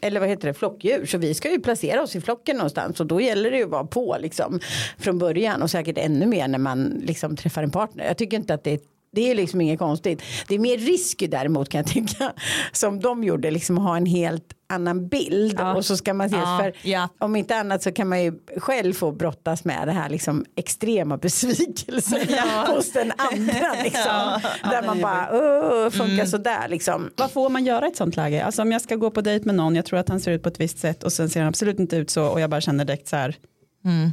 eller 0.00 0.20
vad 0.20 0.28
heter 0.28 0.48
det, 0.48 0.54
flockdjur. 0.54 1.06
Så 1.06 1.18
vi 1.18 1.34
ska 1.34 1.50
ju 1.50 1.60
placera 1.60 2.02
oss 2.02 2.16
i 2.16 2.20
flocken 2.20 2.56
någonstans 2.56 3.00
och 3.00 3.06
då 3.06 3.20
gäller 3.20 3.50
det 3.50 3.56
ju 3.56 3.64
att 3.64 3.70
vara 3.70 3.86
på 3.86 4.16
liksom 4.20 4.60
från 4.98 5.18
början 5.18 5.62
och 5.62 5.70
säkert 5.70 5.98
ännu 5.98 6.26
mer 6.26 6.39
när 6.48 6.58
man 6.58 6.84
liksom 7.02 7.36
träffar 7.36 7.62
en 7.62 7.70
partner. 7.70 8.04
Jag 8.04 8.16
tycker 8.18 8.36
inte 8.36 8.54
att 8.54 8.64
det 8.64 8.70
är 8.72 8.78
det 9.12 9.30
är 9.30 9.34
liksom 9.34 9.60
inget 9.60 9.78
konstigt. 9.78 10.22
Det 10.48 10.54
är 10.54 10.58
mer 10.58 10.78
risk 10.78 11.24
däremot 11.30 11.68
kan 11.68 11.78
jag 11.78 11.86
tänka. 11.86 12.32
Som 12.72 13.00
de 13.00 13.24
gjorde, 13.24 13.50
liksom 13.50 13.78
ha 13.78 13.96
en 13.96 14.06
helt 14.06 14.44
annan 14.68 15.08
bild. 15.08 15.54
Ja. 15.58 15.74
Och 15.74 15.84
så 15.84 15.96
ska 15.96 16.14
man 16.14 16.26
ses 16.26 16.38
Ja, 16.40 16.58
för 16.62 16.88
ja. 16.88 17.08
om 17.18 17.36
inte 17.36 17.56
annat 17.56 17.82
så 17.82 17.92
kan 17.92 18.08
man 18.08 18.22
ju 18.22 18.32
själv 18.56 18.92
få 18.92 19.12
brottas 19.12 19.64
med 19.64 19.88
det 19.88 19.92
här 19.92 20.08
liksom 20.08 20.44
extrema 20.56 21.16
besvikelsen 21.16 22.20
hos 22.66 22.92
den 22.92 23.12
andra 23.16 23.74
liksom. 23.84 24.40
Där 24.70 24.86
man 24.86 25.00
bara, 25.00 25.28
"Åh, 25.32 25.90
funkar 25.90 26.26
sådär 26.26 26.68
liksom. 26.68 27.10
Vad 27.16 27.30
får 27.30 27.48
man 27.48 27.64
göra 27.64 27.86
i 27.86 27.88
ett 27.88 27.96
sånt 27.96 28.16
läge? 28.16 28.44
Alltså 28.44 28.62
om 28.62 28.72
jag 28.72 28.82
ska 28.82 28.96
gå 28.96 29.10
på 29.10 29.20
dejt 29.20 29.46
med 29.46 29.54
någon, 29.54 29.76
jag 29.76 29.84
tror 29.84 29.98
att 29.98 30.08
han 30.08 30.20
ser 30.20 30.32
ut 30.32 30.42
på 30.42 30.48
ett 30.48 30.60
visst 30.60 30.78
sätt 30.78 31.02
och 31.02 31.12
sen 31.12 31.30
ser 31.30 31.40
han 31.40 31.48
absolut 31.48 31.78
inte 31.78 31.96
ut 31.96 32.10
så 32.10 32.24
och 32.26 32.40
jag 32.40 32.50
bara 32.50 32.60
känner 32.60 32.84
direkt 32.84 33.08
så 33.08 33.16
här, 33.16 33.36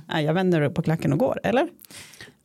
nej, 0.08 0.26
jag 0.26 0.34
vänder 0.34 0.62
upp 0.62 0.76
på 0.76 0.82
klacken 0.82 1.14
och 1.14 1.20
går, 1.20 1.40
eller? 1.44 1.68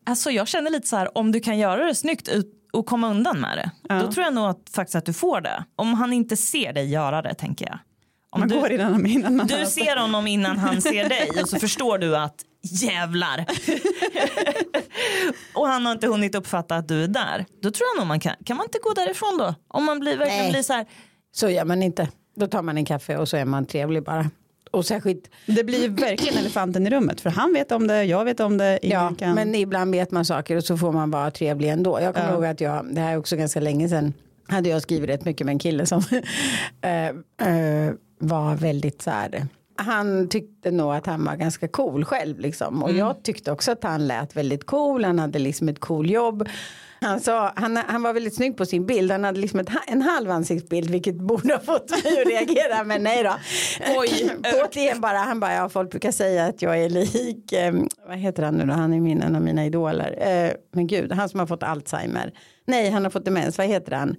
Alltså 0.06 0.30
jag 0.30 0.48
känner 0.48 0.70
lite 0.70 0.88
så 0.88 0.96
här, 0.96 1.18
om 1.18 1.32
du 1.32 1.40
kan 1.40 1.58
göra 1.58 1.84
det 1.84 1.94
snyggt 1.94 2.28
och 2.72 2.86
komma 2.86 3.10
undan 3.10 3.40
med 3.40 3.58
det. 3.58 3.70
Ja. 3.88 4.02
Då 4.02 4.12
tror 4.12 4.24
jag 4.24 4.34
nog 4.34 4.46
att, 4.46 4.70
faktiskt 4.72 4.94
att 4.94 5.06
du 5.06 5.12
får 5.12 5.40
det. 5.40 5.64
Om 5.76 5.94
han 5.94 6.12
inte 6.12 6.36
ser 6.36 6.72
dig 6.72 6.90
göra 6.90 7.22
det 7.22 7.34
tänker 7.34 7.66
jag. 7.66 7.78
Om 8.30 8.40
Man 8.40 8.48
du, 8.48 8.54
går 8.54 8.72
innan, 8.72 9.06
innan 9.06 9.36
man 9.36 9.46
du 9.46 9.66
ser 9.66 9.96
honom 9.96 10.26
innan 10.26 10.58
han 10.58 10.82
ser 10.82 11.08
dig 11.08 11.30
och 11.42 11.48
så 11.48 11.58
förstår 11.58 11.98
du 11.98 12.16
att 12.16 12.44
jävlar. 12.62 13.46
och 15.54 15.68
han 15.68 15.86
har 15.86 15.92
inte 15.92 16.06
hunnit 16.06 16.34
uppfatta 16.34 16.76
att 16.76 16.88
du 16.88 17.04
är 17.04 17.08
där. 17.08 17.46
Då 17.62 17.70
tror 17.70 17.88
jag 17.94 18.00
nog 18.00 18.06
man 18.06 18.20
kan. 18.20 18.34
Kan 18.44 18.56
man 18.56 18.66
inte 18.66 18.78
gå 18.82 18.92
därifrån 18.94 19.38
då? 19.38 19.54
Om 19.68 19.84
man 19.84 20.00
blir, 20.00 20.16
verkligen 20.16 20.42
Nej. 20.42 20.52
blir 20.52 20.62
så 20.62 20.72
här. 20.72 20.86
Så 21.32 21.50
gör 21.50 21.64
man 21.64 21.82
inte. 21.82 22.08
Då 22.36 22.46
tar 22.46 22.62
man 22.62 22.76
en 22.76 22.84
kaffe 22.84 23.16
och 23.16 23.28
så 23.28 23.36
är 23.36 23.44
man 23.44 23.66
trevlig 23.66 24.04
bara. 24.04 24.30
Och 24.72 24.86
särskilt, 24.86 25.30
Det 25.46 25.64
blir 25.64 25.88
verkligen 25.88 26.38
elefanten 26.38 26.86
i 26.86 26.90
rummet 26.90 27.20
för 27.20 27.30
han 27.30 27.52
vet 27.52 27.72
om 27.72 27.86
det, 27.86 28.04
jag 28.04 28.24
vet 28.24 28.40
om 28.40 28.58
det, 28.58 28.78
ja, 28.82 29.12
kan. 29.18 29.34
men 29.34 29.54
ibland 29.54 29.90
vet 29.92 30.10
man 30.10 30.24
saker 30.24 30.56
och 30.56 30.64
så 30.64 30.76
får 30.76 30.92
man 30.92 31.10
vara 31.10 31.30
trevlig 31.30 31.68
ändå. 31.68 32.00
Jag 32.00 32.14
kommer 32.14 32.28
Ja. 32.28 32.34
ihåg 32.34 32.44
att 32.44 32.60
jag, 32.60 32.86
det 32.94 33.00
här 33.00 33.12
är 33.12 33.16
också 33.18 33.36
ganska 33.36 33.60
länge 33.60 33.88
sedan, 33.88 34.12
hade 34.48 34.68
jag 34.68 34.82
skrivit 34.82 35.10
rätt 35.10 35.24
mycket 35.24 35.44
med 35.46 35.52
en 35.52 35.58
kille 35.58 35.86
som 35.86 36.02
eh, 36.80 37.94
var 38.18 38.54
väldigt 38.56 39.02
så 39.02 39.10
här 39.10 39.46
han 39.76 40.28
tyckte 40.28 40.70
nog 40.70 40.94
att 40.94 41.06
han 41.06 41.24
var 41.24 41.36
ganska 41.36 41.68
cool 41.68 42.04
själv 42.04 42.40
liksom. 42.40 42.82
Och 42.82 42.92
jag 42.92 43.22
tyckte 43.22 43.52
också 43.52 43.72
att 43.72 43.84
han 43.84 44.06
lät 44.06 44.36
väldigt 44.36 44.66
cool. 44.66 45.04
Han 45.04 45.18
hade 45.18 45.38
liksom 45.38 45.68
ett 45.68 45.78
cool 45.80 46.10
jobb. 46.10 46.48
Han, 47.02 47.20
sa, 47.20 47.52
han, 47.56 47.76
han 47.76 48.02
var 48.02 48.12
väldigt 48.12 48.34
snygg 48.34 48.56
på 48.56 48.66
sin 48.66 48.86
bild. 48.86 49.10
Han 49.10 49.24
hade 49.24 49.40
liksom 49.40 49.60
ett, 49.60 49.68
en 49.86 50.02
halv 50.02 50.30
ansiktsbild 50.30 50.90
vilket 50.90 51.14
borde 51.14 51.54
ha 51.54 51.60
fått 51.60 51.90
mig 51.90 52.20
att 52.20 52.28
reagera. 52.28 52.84
Men 52.84 53.02
nej 53.02 53.22
då. 53.22 53.34
Oj, 53.96 54.30
Återigen 54.64 55.00
bara, 55.00 55.18
han 55.18 55.40
bara, 55.40 55.54
ja 55.54 55.68
folk 55.68 55.90
brukar 55.90 56.12
säga 56.12 56.46
att 56.46 56.62
jag 56.62 56.78
är 56.78 56.90
lik, 56.90 57.52
eh, 57.52 57.74
vad 58.08 58.18
heter 58.18 58.42
han 58.42 58.54
nu 58.54 58.66
då, 58.66 58.72
han 58.72 58.92
är 58.92 59.00
min, 59.00 59.22
en 59.22 59.36
av 59.36 59.42
mina 59.42 59.66
idoler. 59.66 60.16
Eh, 60.20 60.52
men 60.72 60.86
gud, 60.86 61.12
han 61.12 61.28
som 61.28 61.40
har 61.40 61.46
fått 61.46 61.62
Alzheimer. 61.62 62.32
Nej, 62.66 62.90
han 62.90 63.04
har 63.04 63.10
fått 63.10 63.24
demens. 63.24 63.58
Vad 63.58 63.66
heter 63.66 63.92
han? 63.92 64.16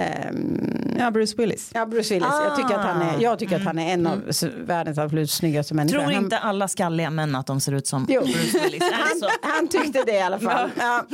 Ehm, 0.00 0.96
Ja, 0.98 1.10
Bruce 1.10 1.34
Willis. 1.36 1.70
ja, 1.74 1.86
Bruce 1.86 2.14
Willis. 2.14 2.28
Jag 2.44 2.56
tycker 2.56 2.74
att 2.74 2.84
han 2.84 3.02
är, 3.02 3.20
jag 3.22 3.38
tycker 3.38 3.56
att 3.56 3.62
han 3.64 3.78
är 3.78 3.92
en 3.94 4.06
av 4.06 4.22
s- 4.28 4.44
världens 4.64 4.98
absolut 4.98 5.30
snyggaste 5.30 5.74
människor. 5.74 5.98
Tror 6.00 6.12
han, 6.12 6.24
inte 6.24 6.38
alla 6.38 6.68
skalliga 6.68 7.10
män 7.10 7.34
att 7.34 7.46
de 7.46 7.60
ser 7.60 7.72
ut 7.72 7.86
som 7.86 8.06
Jo. 8.08 8.20
Bruce 8.20 8.58
Willis? 8.64 8.82
Är 8.82 8.90
det 9.14 9.20
så? 9.20 9.26
han, 9.42 9.52
han 9.52 9.68
tyckte 9.68 10.02
det 10.06 10.12
i 10.12 10.20
alla 10.20 10.38
fall. 10.38 10.70
Ja. 10.78 11.04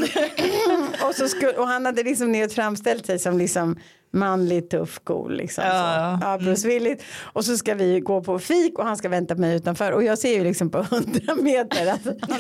och, 1.08 1.14
så 1.14 1.28
skulle, 1.28 1.52
och 1.52 1.68
han 1.68 1.86
hade 1.86 2.02
liksom 2.02 2.32
ner 2.32 2.48
framställt 2.48 3.06
sig 3.06 3.18
som 3.18 3.38
liksom 3.38 3.76
manlig, 4.12 4.70
tuff, 4.70 5.00
cool. 5.04 5.36
Liksom, 5.36 5.64
Ja. 5.66 6.18
så. 6.20 6.26
Ja, 6.26 6.38
Bruce 6.38 6.68
Willis. 6.68 6.98
Och 7.22 7.44
så 7.44 7.56
ska 7.56 7.74
vi 7.74 8.00
gå 8.00 8.22
på 8.22 8.38
fik 8.38 8.78
och 8.78 8.84
han 8.84 8.96
ska 8.96 9.08
vänta 9.08 9.34
på 9.34 9.40
mig 9.40 9.56
utanför. 9.56 9.92
Och 9.92 10.04
jag 10.04 10.18
ser 10.18 10.34
ju 10.34 10.44
liksom 10.44 10.70
på 10.70 10.78
hundra 10.90 11.34
meter 11.34 11.86
att 11.92 12.04
han, 12.04 12.38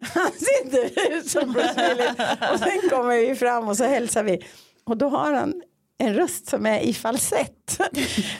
han 0.00 0.30
ser 0.32 0.64
inte 0.64 1.00
ut 1.12 1.26
som 1.30 1.52
Bruce 1.52 1.74
Willis. 1.88 2.10
Och 2.52 2.58
sen 2.58 2.90
kommer 2.90 3.16
vi 3.28 3.34
fram 3.34 3.68
och 3.68 3.76
så 3.76 3.84
hälsar 3.84 4.22
vi. 4.22 4.38
Och 4.84 4.96
då 4.96 5.08
har 5.08 5.32
han 5.32 5.54
en 5.98 6.14
röst 6.14 6.48
som 6.48 6.66
är 6.66 6.80
i 6.80 6.94
falsett. 6.94 7.78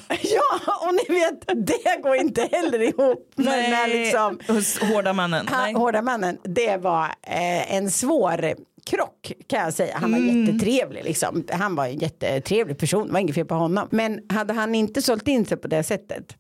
ja, 0.09 0.61
och 0.88 0.94
ni 0.94 1.14
vet, 1.18 1.66
det 1.66 2.03
går 2.03 2.16
inte 2.16 2.49
heller 2.53 2.83
ihop. 2.83 3.33
den 3.37 3.47
här 3.49 3.88
liksom, 3.88 4.38
hos 4.49 4.79
hårda 4.79 5.12
mannen. 5.12 5.47
han, 5.49 5.62
Nej. 5.62 5.75
hårda 5.75 6.03
mannen, 6.03 6.38
det 6.44 6.77
var 6.77 7.05
eh, 7.23 7.75
en 7.75 7.90
svår 7.90 8.55
krock 8.87 9.33
kan 9.47 9.61
jag 9.61 9.75
säga. 9.75 9.97
Han 9.99 10.11
var 10.12 10.18
Mm. 10.18 10.47
jättetrevlig 10.47 11.05
liksom. 11.05 11.44
Han 11.53 11.75
var 11.75 11.87
en 11.87 11.99
jättetrevlig 11.99 12.79
person, 12.79 13.07
det 13.07 13.12
var 13.12 13.21
inget 13.21 13.35
fel 13.35 13.47
på 13.47 13.55
honom. 13.55 13.88
Men 13.90 14.21
hade 14.29 14.53
han 14.53 14.75
inte 14.75 15.03
sålt 15.03 15.29
in 15.29 15.47
sig 15.47 15.57
på 15.57 15.68
det 15.68 15.83
sättet 15.83 16.37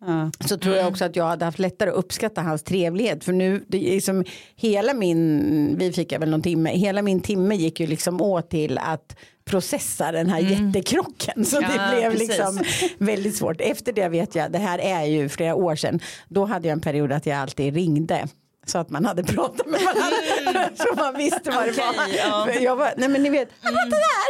Ja. 0.00 0.30
så 0.40 0.58
tror 0.58 0.76
jag 0.76 0.88
också 0.88 1.04
att 1.04 1.16
jag 1.16 1.24
hade 1.24 1.44
haft 1.44 1.58
lättare 1.58 1.90
att 1.90 1.96
uppskatta 1.96 2.42
hans 2.42 2.62
trevlighet. 2.62 3.24
För 3.24 3.32
nu, 3.32 3.64
det 3.68 3.96
är 3.96 4.00
som 4.00 4.24
hela 4.56 4.94
min, 4.94 5.78
vi 5.78 5.92
fick 5.92 6.12
väl 6.12 6.30
någon 6.30 6.42
timme, 6.42 6.70
hela 6.70 7.02
min 7.02 7.20
timme 7.20 7.54
gick 7.54 7.80
ju 7.80 7.86
liksom 7.86 8.20
åt 8.20 8.50
till 8.50 8.78
att 8.78 9.16
processa 9.44 10.12
den 10.12 10.28
här 10.28 10.38
jättekrocken. 10.40 11.44
Så 11.44 11.56
Mm. 11.56 11.70
Ja, 11.76 11.82
det 11.82 11.96
blev 12.00 12.10
precis. 12.10 12.28
liksom 12.28 12.64
väldigt 12.98 13.36
svårt. 13.36 13.60
Efter 13.60 13.92
det 13.92 14.08
vet 14.08 14.34
jag, 14.34 14.52
det 14.52 14.58
här 14.58 14.78
är 14.78 15.04
ju 15.04 15.28
flera 15.28 15.54
år 15.54 15.76
sedan, 15.76 16.00
då 16.28 16.44
hade 16.44 16.68
jag 16.68 16.72
en 16.72 16.80
period 16.80 17.12
att 17.12 17.26
jag 17.26 17.38
alltid 17.38 17.74
ringde. 17.74 18.28
Så 18.68 18.78
att 18.78 18.90
man 18.90 19.04
hade 19.04 19.22
pratat 19.22 19.66
med 19.66 19.80
varandra. 19.80 20.70
så 20.74 20.94
man 20.96 21.14
visste 21.14 21.50
vad 21.50 21.66
det 21.66 21.72
var. 21.72 21.94
Mm. 21.94 22.42
Okej, 22.42 22.54
ja. 22.54 22.60
Jag 22.60 22.76
var, 22.76 22.92
nej 22.96 23.08
men 23.08 23.22
ni 23.22 23.30
vet, 23.30 23.48
var 23.62 23.84
inte 23.84 23.96
där. 23.96 24.28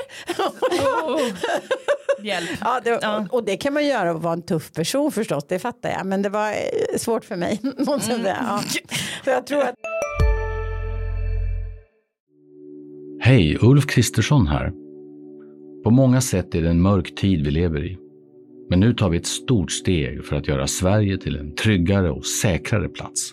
Hjälp. 2.25 2.51
Ja, 2.61 2.81
det, 2.85 2.99
Ja. 3.03 3.19
Och, 3.19 3.35
och 3.35 3.45
det 3.45 3.57
kan 3.57 3.75
man 3.75 3.87
göra 3.87 4.15
och 4.15 4.23
vara 4.23 4.33
en 4.33 4.43
tuff 4.43 4.73
person 4.73 5.13
förstås, 5.13 5.45
det 5.49 5.59
fattar 5.59 5.91
jag. 5.91 6.07
Men 6.07 6.23
det 6.23 6.29
var 6.29 6.49
eh, 6.49 6.99
svårt 6.99 7.25
för 7.25 7.37
mig. 7.37 7.61
säga. 8.01 8.37
Ja. 8.49 8.63
Så 9.25 9.31
jag 9.31 9.47
tror 9.47 9.63
att 9.63 9.75
Hej, 13.21 13.59
Ulf 13.61 13.87
Kristersson 13.87 14.47
här. 14.47 14.73
På 15.85 15.91
många 15.91 16.21
sätt 16.21 16.55
är 16.55 16.63
det 16.63 16.69
en 16.69 16.83
mörk 16.83 17.15
tid 17.15 17.45
vi 17.45 17.51
lever 17.51 17.85
i. 17.85 17.99
Men 18.71 18.81
nu 18.81 18.95
tar 18.95 19.11
vi 19.11 19.19
ett 19.19 19.27
stort 19.27 19.71
steg 19.71 20.25
för 20.25 20.37
att 20.37 20.49
göra 20.49 20.67
Sverige 20.67 21.19
till 21.19 21.37
en 21.37 21.55
tryggare 21.55 22.11
och 22.11 22.27
säkrare 22.27 22.89
plats. 22.89 23.33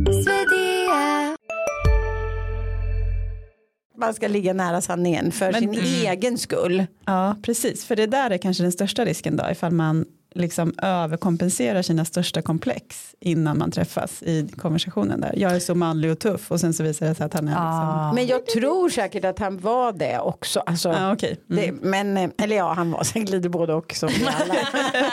Man 4.01 4.13
ska 4.13 4.27
ligga 4.27 4.53
nära 4.53 4.81
sanningen 4.81 5.31
för 5.31 5.51
Men- 5.51 5.61
sin 5.61 5.73
egen 6.07 6.37
skull. 6.37 6.85
Ja, 7.05 7.35
precis. 7.43 7.85
För 7.85 7.95
det 7.95 8.05
där 8.07 8.29
är 8.29 8.37
kanske 8.37 8.63
den 8.63 8.71
största 8.71 9.05
risken 9.05 9.37
då, 9.37 9.43
ifall 9.51 9.71
man 9.71 10.05
liksom 10.35 10.73
överkompenserar 10.81 11.81
sina 11.81 12.05
största 12.05 12.41
komplex 12.41 13.15
innan 13.19 13.57
man 13.57 13.71
träffas 13.71 14.23
i 14.23 14.47
konversationen 14.57 15.21
där. 15.21 15.33
Jag 15.37 15.55
är 15.55 15.59
så 15.59 15.75
manlig 15.75 16.11
och 16.11 16.19
tuff 16.19 16.51
och 16.51 16.59
sen 16.59 16.73
så 16.73 16.83
visar 16.83 17.05
det 17.05 17.15
sig 17.15 17.25
att 17.25 17.33
han 17.33 17.47
är 17.47 17.51
liksom... 17.51 18.11
Men 18.15 18.27
jag 18.27 18.45
tror 18.45 18.89
säkert 18.89 19.25
att 19.25 19.39
han 19.39 19.57
var 19.59 19.91
det 19.93 20.19
också. 20.19 20.59
Alltså, 20.59 20.89
Ja, 20.89 21.13
okej. 21.13 21.37
Mm. 21.49 21.65
det, 21.65 21.87
men, 21.87 22.17
eh, 22.17 22.29
eller 22.43 22.55
ja, 22.55 22.73
han 22.73 22.91
var 22.91 23.03
sen 23.03 23.25
glider 23.25 23.49
både 23.49 23.73
och 23.73 23.93
som 23.95 24.09
alla. 24.41 24.55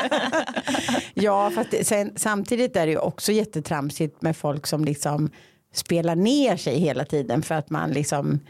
ja, 1.15 1.51
fast 1.55 1.87
sen, 1.87 2.13
samtidigt 2.17 2.77
är 2.77 2.87
det 2.87 2.93
ju 2.93 2.99
också 2.99 3.33
jättetramsigt 3.33 4.23
med 4.23 4.37
folk 4.37 4.67
som 4.67 4.85
liksom 4.85 5.31
spelar 5.75 6.17
ner 6.17 6.57
sig 6.57 6.79
hela 6.79 7.05
tiden 7.05 7.43
för 7.43 7.55
att 7.55 7.71
man 7.71 7.91
liksom 7.91 8.41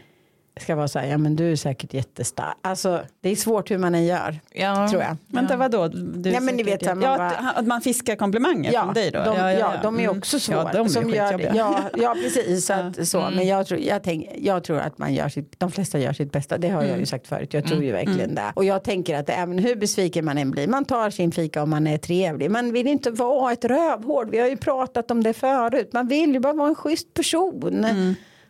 ska 0.61 0.75
vara 0.75 0.87
så 0.87 0.99
här, 0.99 1.07
ja 1.07 1.17
men 1.17 1.35
du 1.35 1.51
är 1.51 1.55
säkert 1.55 1.93
jättestark. 1.93 2.55
Alltså 2.61 3.01
det 3.21 3.29
är 3.29 3.35
svårt 3.35 3.71
hur 3.71 3.77
man 3.77 3.95
än 3.95 4.05
gör, 4.05 4.39
Ja. 4.53 4.87
tror 4.89 5.01
jag. 5.01 5.17
Vänta, 5.27 5.57
vadå? 5.57 5.87
Du 5.87 6.31
Nej, 6.31 6.41
men 6.41 6.55
ni 6.55 6.63
vet, 6.63 6.85
man 6.85 7.01
ja, 7.01 7.17
bara- 7.17 7.29
att, 7.55 7.67
man 7.67 7.81
fiskar 7.81 8.15
komplimanger 8.15 8.73
Ja, 8.73 8.83
från 8.83 8.93
dig 8.93 9.11
då? 9.11 9.19
de, 9.23 9.37
ja, 9.37 9.73
de 9.83 9.95
är 9.99 10.03
Mm. 10.03 10.17
också 10.17 10.39
svåra. 10.39 10.57
Ja, 10.57 10.69
de 10.73 10.85
är 10.85 10.89
som 10.89 11.09
gör, 11.09 11.25
skitjobbiga. 11.25 11.51
ja, 11.55 11.79
ja, 11.97 12.15
precis. 12.23 12.65
Så 12.65 12.73
att, 12.99 13.07
så. 13.07 13.29
Men 13.35 13.47
jag 13.47 13.67
tror, 13.67 13.79
jag, 13.79 14.03
tänk, 14.03 14.29
jag 14.37 14.63
tror 14.63 14.79
att 14.79 14.97
man 14.97 15.13
gör 15.13 15.29
sitt, 15.29 15.59
de 15.59 15.71
flesta 15.71 15.99
gör 15.99 16.13
sitt 16.13 16.31
bästa. 16.31 16.57
Det 16.57 16.69
har 16.69 16.83
jag 16.83 16.99
ju 16.99 17.05
sagt 17.05 17.27
förut. 17.27 17.53
Jag 17.53 17.67
tror 17.67 17.83
ju 17.83 17.91
verkligen 17.91 18.35
det. 18.35 18.51
Och 18.55 18.65
jag 18.65 18.83
tänker 18.83 19.15
att 19.19 19.29
även 19.29 19.59
hur 19.59 19.75
besviken 19.75 20.25
man 20.25 20.37
än 20.37 20.51
blir, 20.51 20.67
man 20.67 20.85
tar 20.85 21.09
sin 21.09 21.31
fika 21.31 21.63
om 21.63 21.69
man 21.69 21.87
är 21.87 21.97
trevlig. 21.97 22.51
Man 22.51 22.71
vill 22.71 22.87
inte 22.87 23.11
vara 23.11 23.51
ett 23.51 23.65
rövhård. 23.65 24.29
Vi 24.29 24.39
har 24.39 24.47
ju 24.47 24.57
pratat 24.57 25.11
om 25.11 25.23
det 25.23 25.33
förut. 25.33 25.89
Man 25.93 26.07
vill 26.07 26.33
ju 26.33 26.39
bara 26.39 26.53
vara 26.53 26.67
en 26.69 26.75
schysst 26.75 27.13
person. 27.13 27.85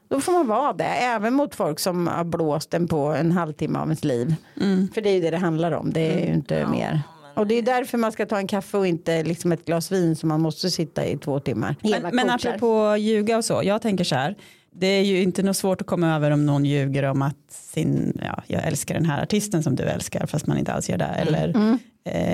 Då 0.10 0.19
får 0.19 0.32
man 0.32 0.48
vara 0.48 0.74
det, 0.74 0.84
även 0.84 1.34
mot 1.34 1.56
folk 1.56 1.80
som 1.80 2.08
har 2.08 2.24
blåst 2.24 2.74
en 2.74 2.88
på 2.88 3.06
en 3.08 3.32
halvtimme 3.32 3.80
av 3.80 3.86
ens 3.86 4.04
liv. 4.04 4.36
För 4.93 5.02
det 5.02 5.10
är 5.10 5.13
ju 5.13 5.22
det 5.22 5.30
det 5.30 5.38
handlar 5.38 5.72
om, 5.72 5.93
det 5.93 6.13
är 6.13 6.28
ju 6.28 6.34
inte 6.34 6.67
mer. 6.67 7.02
Och 7.36 7.48
det 7.48 7.56
är 7.56 7.62
därför 7.62 7.98
man 7.98 8.12
ska 8.12 8.26
ta 8.26 8.38
en 8.38 8.48
kaffe 8.48 8.78
och 8.78 8.88
inte 8.88 9.24
liksom 9.24 9.52
ett 9.52 9.65
glas 9.65 9.91
vin 9.91 10.15
som 10.15 10.30
man 10.30 10.41
måste 10.41 10.69
sitta 10.69 11.06
i 11.06 11.17
två 11.17 11.39
timmar. 11.39 11.76
Eva 11.84 12.00
Men, 12.02 12.15
men 12.15 12.30
apropå 12.30 12.95
ljuga 12.98 13.38
och 13.38 13.45
så, 13.45 13.62
jag 13.63 13.82
tänker 13.82 14.04
så 14.04 14.15
här, 14.15 14.36
det 14.72 14.88
är 14.88 15.04
ju 15.04 15.22
inte 15.22 15.43
något 15.43 15.58
svårt 15.58 15.82
att 15.82 15.88
komma 15.88 16.15
över 16.15 16.32
om 16.32 16.45
någon 16.45 16.65
ljuger 16.65 17.04
om 17.04 17.22
att 17.22 17.38
sin, 17.50 18.22
ja, 18.26 18.43
jag 18.48 18.67
älskar 18.67 18.95
den 18.95 19.06
här 19.06 19.24
artisten 19.24 19.63
som 19.63 19.76
du 19.76 19.84
älskar 19.84 20.26
fast 20.26 20.48
man 20.48 20.58
inte 20.58 20.74
alls 20.74 20.89
gör 20.89 20.98
det. 20.98 21.06
Eller 21.06 21.50
eh, 21.50 21.76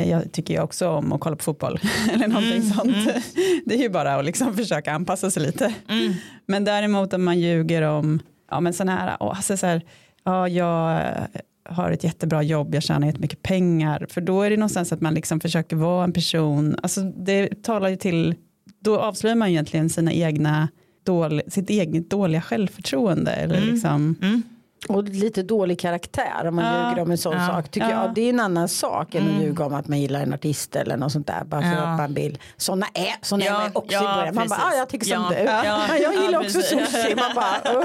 jag 0.08 0.32
tycker 0.32 0.54
ju 0.54 0.60
också 0.60 0.89
om 0.89 1.13
att 1.13 1.19
kolla 1.19 1.36
på 1.36 1.43
fotboll 1.43 1.80
eller 2.13 2.28
någonting 2.28 2.62
sånt. 2.62 2.97
Det 3.65 3.75
är 3.75 3.80
ju 3.80 3.89
bara 3.89 4.15
att 4.15 4.25
liksom 4.25 4.54
försöka 4.54 4.93
anpassa 4.93 5.32
sig 5.32 5.43
lite. 5.43 5.73
Men 6.45 6.63
däremot 6.63 7.13
om 7.13 7.23
man 7.23 7.39
ljuger 7.39 7.82
om, 7.82 8.19
ja 8.51 8.60
men 8.60 8.73
sån 8.73 8.89
här, 8.89 9.17
alltså 9.19 9.58
så 9.58 9.65
här 9.65 9.82
ja 10.23 10.47
jag 10.47 10.91
eh, 10.91 11.41
har 11.69 11.91
ett 11.91 12.04
jättebra 12.04 12.43
jobb, 12.43 12.75
jag 12.75 12.84
tjänar 12.84 13.08
jättemycket 13.08 13.41
pengar. 13.41 14.08
För 14.10 14.21
då 14.21 14.41
är 14.41 14.49
det 14.49 14.58
någonstans 14.58 14.93
att 14.93 15.01
man 15.01 15.13
liksom 15.13 15.39
försöker 15.39 15.75
vara 15.75 16.04
en 16.04 16.13
person, 16.13 16.75
alltså 16.84 17.01
det 17.01 17.63
talar 17.63 17.89
ju 17.89 17.95
till, 17.95 18.36
då 18.80 18.99
avslöjar 18.99 19.36
man 19.36 19.49
egentligen 19.49 19.89
sina 19.89 20.13
egna 20.13 20.67
dålig, 21.04 21.54
sitt 21.54 21.69
eget 21.69 22.10
dåliga 22.10 22.41
självförtroende. 22.41 23.32
Eller 23.32 23.62
liksom, 23.62 24.15
Och 24.89 25.04
lite 25.04 25.43
dålig 25.43 25.80
karaktär 25.80 26.45
om 26.48 26.56
man 26.56 26.65
Ja. 26.65 26.89
ljuger 26.89 27.02
om 27.02 27.12
en 27.12 27.17
sån 27.17 27.34
Ja. 27.38 27.48
sak. 27.48 27.71
Tycker 27.71 27.89
Ja. 27.89 28.04
jag. 28.06 28.13
Det 28.13 28.21
är 28.21 28.30
en 28.30 28.39
annan 28.39 28.67
sak 28.67 29.15
än 29.15 29.36
att 29.36 29.41
ljuga 29.43 29.65
om 29.65 29.74
att 29.74 29.88
man 29.88 30.00
gillar 30.02 30.19
en 30.21 30.34
artist 30.34 30.76
eller 30.76 30.98
något 30.98 31.12
sånt 31.12 31.28
där. 31.28 31.43
Bara 31.45 31.62
för 31.62 31.69
Ja. 31.69 31.78
att 31.78 31.98
man 31.98 32.13
vill. 32.13 32.38
Såna 32.58 32.88
är, 32.93 33.15
såna 33.21 33.45
Ja, 33.45 33.52
är 33.56 33.60
man 33.62 33.71
också 33.74 33.98
i 33.98 34.00
början. 34.00 34.36
Man 34.36 34.48
bara, 34.48 34.60
ah, 34.60 34.74
jag 34.78 34.89
tycker 34.89 35.06
som 35.06 35.26
du. 35.30 35.36
Ja. 35.36 35.65
Ja. 35.65 35.98
Jag 36.02 36.15
gillar 36.15 36.39
också 36.39 36.62
sushi. 36.62 37.15
Man 37.15 37.36
bara, 37.36 37.56
"Åh, 37.65 37.84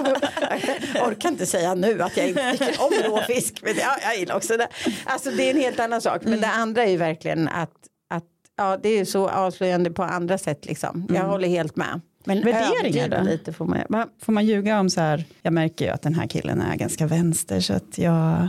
jag 0.94 1.08
orkar 1.08 1.28
inte 1.28 1.46
säga 1.46 1.74
nu 1.74 2.02
att 2.02 2.16
jag 2.16 2.28
inte 2.28 2.52
tycker 2.52 2.82
om 2.82 2.90
rå 3.10 3.20
fisk. 3.26 3.60
Men 3.62 3.74
ja, 3.76 3.96
jag 4.02 4.16
gillar 4.18 4.36
också 4.36 4.56
det. 4.56 4.68
Alltså 5.04 5.30
det 5.30 5.46
är 5.46 5.50
en 5.54 5.60
helt 5.60 5.80
annan 5.80 6.00
sak. 6.00 6.22
Men 6.24 6.40
det 6.40 6.48
andra 6.48 6.84
är 6.84 6.90
ju 6.90 6.96
verkligen 6.96 7.48
att, 7.48 7.70
att 8.14 8.24
ja, 8.56 8.76
det 8.82 8.88
är 8.88 9.04
så 9.04 9.28
avslöjande 9.28 9.90
på 9.90 10.02
andra 10.02 10.38
sätt 10.38 10.66
liksom. 10.66 11.06
Jag 11.14 11.22
håller 11.22 11.48
helt 11.48 11.76
med. 11.76 12.00
Men 12.24 12.44
Värderingar 12.44 13.08
då? 13.08 13.22
lite 13.30 13.52
får 13.52 13.66
man 13.88 14.08
får 14.22 14.32
man 14.32 14.46
ljuga 14.46 14.80
om 14.80 14.90
så 14.90 15.00
här, 15.00 15.24
jag 15.42 15.52
märker 15.52 15.84
ju 15.84 15.90
att 15.90 16.02
den 16.02 16.14
här 16.14 16.26
killen 16.26 16.60
är 16.60 16.76
ganska 16.76 17.06
vänster 17.06 17.60
så 17.60 17.72
att 17.72 17.98
jag 17.98 18.48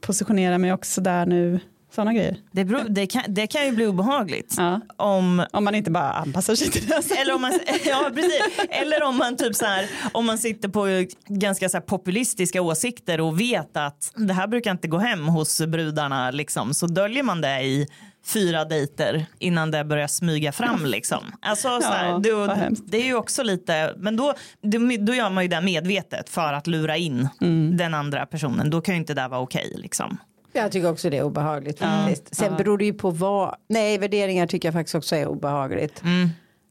positionerar 0.00 0.58
mig 0.58 0.72
också 0.72 1.00
där 1.00 1.26
nu. 1.26 1.60
Sådana 1.94 2.12
grejer. 2.12 2.36
Det, 2.52 2.64
beror, 2.64 2.84
det, 2.88 3.06
kan, 3.06 3.22
det 3.28 3.46
kan 3.46 3.66
ju 3.66 3.72
bli 3.72 3.86
obehagligt. 3.86 4.54
Ja. 4.58 4.80
Om, 4.96 5.46
Om 5.52 5.64
man 5.64 5.74
inte 5.74 5.90
bara 5.90 6.12
anpassar 6.12 6.54
sig 6.54 6.70
till 6.70 6.86
det. 6.86 7.20
eller, 7.20 7.34
om 7.34 7.40
man, 7.42 7.52
ja, 7.84 8.10
precis. 8.14 8.42
eller 8.68 9.02
om 9.02 9.16
man 9.16 9.36
typ 9.36 9.56
så 9.56 9.64
här, 9.64 9.90
om 10.12 10.26
man 10.26 10.38
sitter 10.38 10.68
på 10.68 11.04
ganska 11.26 11.68
så 11.68 11.80
populistiska 11.80 12.62
åsikter 12.62 13.20
och 13.20 13.40
vet 13.40 13.76
att 13.76 14.12
det 14.14 14.32
här 14.32 14.46
brukar 14.46 14.70
inte 14.70 14.88
gå 14.88 14.98
hem 14.98 15.28
hos 15.28 15.60
brudarna 15.60 16.30
liksom, 16.30 16.74
så 16.74 16.86
döljer 16.86 17.22
man 17.22 17.40
det 17.40 17.62
i 17.62 17.86
fyra 18.26 18.64
dejter 18.64 19.26
innan 19.38 19.70
det 19.70 19.84
börjar 19.84 20.06
smyga 20.06 20.52
fram 20.52 20.86
liksom. 20.86 21.24
Alltså, 21.40 21.80
så 21.80 21.88
här, 21.88 22.20
Ja, 22.24 22.54
hemskt. 22.54 22.82
det 22.86 22.96
är 22.96 23.04
ju 23.04 23.14
också 23.14 23.42
lite, 23.42 23.94
men 23.96 24.16
då, 24.16 24.34
då, 24.62 24.78
då 25.00 25.14
gör 25.14 25.30
man 25.30 25.44
ju 25.44 25.48
det 25.48 25.60
medvetet 25.60 26.28
för 26.30 26.52
att 26.52 26.66
lura 26.66 26.96
in 26.96 27.28
Mm. 27.40 27.76
den 27.76 27.94
andra 27.94 28.26
personen. 28.26 28.70
Då 28.70 28.80
kan 28.80 28.94
ju 28.94 29.00
inte 29.00 29.14
det 29.14 29.28
vara 29.28 29.40
okej 29.40 29.72
liksom. 29.76 30.16
Jag 30.52 30.72
tycker 30.72 30.90
också 30.90 31.10
det 31.10 31.16
är 31.18 31.22
obehagligt 31.22 31.78
faktiskt. 31.78 32.34
Sen 32.34 32.56
beror 32.56 32.78
det 32.78 32.84
ju 32.84 32.92
på 32.94 33.10
vad, 33.10 33.54
nej 33.68 33.98
värderingar 33.98 34.46
tycker 34.46 34.68
jag 34.68 34.72
faktiskt 34.74 34.94
också 34.94 35.16
är 35.16 35.26
obehagligt. 35.26 36.02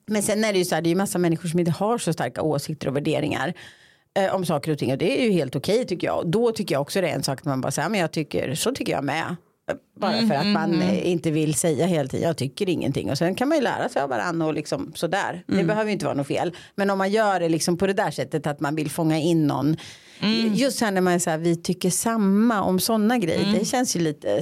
Men 0.07 0.23
sen 0.23 0.43
är 0.43 0.53
det 0.53 0.59
ju 0.59 0.65
så 0.65 0.75
här, 0.75 0.81
det 0.81 0.87
är 0.87 0.91
ju 0.91 0.95
massa 0.97 1.19
människor 1.19 1.49
som 1.49 1.59
inte 1.59 1.71
har 1.71 1.97
så 1.97 2.13
starka 2.13 2.41
åsikter 2.41 2.87
och 2.87 2.95
värderingar 2.95 3.53
eh, 4.19 4.35
om 4.35 4.45
saker 4.45 4.71
och 4.71 4.77
ting 4.77 4.91
och 4.91 4.97
det 4.97 5.21
är 5.21 5.25
ju 5.25 5.31
helt 5.31 5.55
okej 5.55 5.85
tycker 5.87 6.07
jag. 6.07 6.31
Då 6.31 6.51
tycker 6.51 6.75
jag 6.75 6.81
också 6.81 7.01
det 7.01 7.09
är 7.09 7.15
en 7.15 7.23
sak 7.23 7.39
att 7.39 7.45
man 7.45 7.61
bara 7.61 7.71
säger, 7.71 7.89
men 7.89 7.99
jag 7.99 8.11
tycker, 8.11 8.55
så 8.55 8.71
tycker 8.71 8.93
jag 8.93 9.03
med. 9.03 9.35
Bara 9.99 10.27
för 10.27 10.33
att 10.35 10.47
man 10.47 10.81
eh, 10.81 11.07
inte 11.11 11.31
vill 11.31 11.53
säga 11.55 11.85
hela 11.85 12.09
tiden, 12.09 12.27
jag 12.27 12.37
tycker 12.37 12.69
ingenting. 12.69 13.11
Och 13.11 13.17
sen 13.17 13.35
kan 13.35 13.47
man 13.49 13.57
ju 13.57 13.63
lära 13.63 13.89
sig 13.89 14.01
av 14.01 14.09
varandra 14.09 14.45
och 14.47 14.53
liksom 14.53 14.91
sådär. 14.95 15.43
Det 15.47 15.63
behöver 15.63 15.85
ju 15.85 15.91
inte 15.91 16.05
vara 16.05 16.15
något 16.15 16.27
fel. 16.27 16.55
Men 16.75 16.89
om 16.89 16.97
man 16.97 17.11
gör 17.11 17.39
det 17.39 17.49
liksom 17.49 17.77
på 17.77 17.87
det 17.87 17.93
där 17.93 18.11
sättet 18.11 18.47
att 18.47 18.59
man 18.59 18.75
vill 18.75 18.89
fånga 18.91 19.17
in 19.19 19.47
någon. 19.47 19.75
Just 20.53 20.81
här 20.81 20.91
när 20.91 21.01
man 21.01 21.13
är 21.13 21.19
så 21.19 21.29
här, 21.29 21.37
vi 21.37 21.55
tycker 21.55 21.89
samma 21.89 22.61
om 22.63 22.79
sådana 22.79 23.17
grejer. 23.17 23.53
Det 23.59 23.65
känns 23.65 23.95
ju 23.95 23.99
lite 23.99 24.41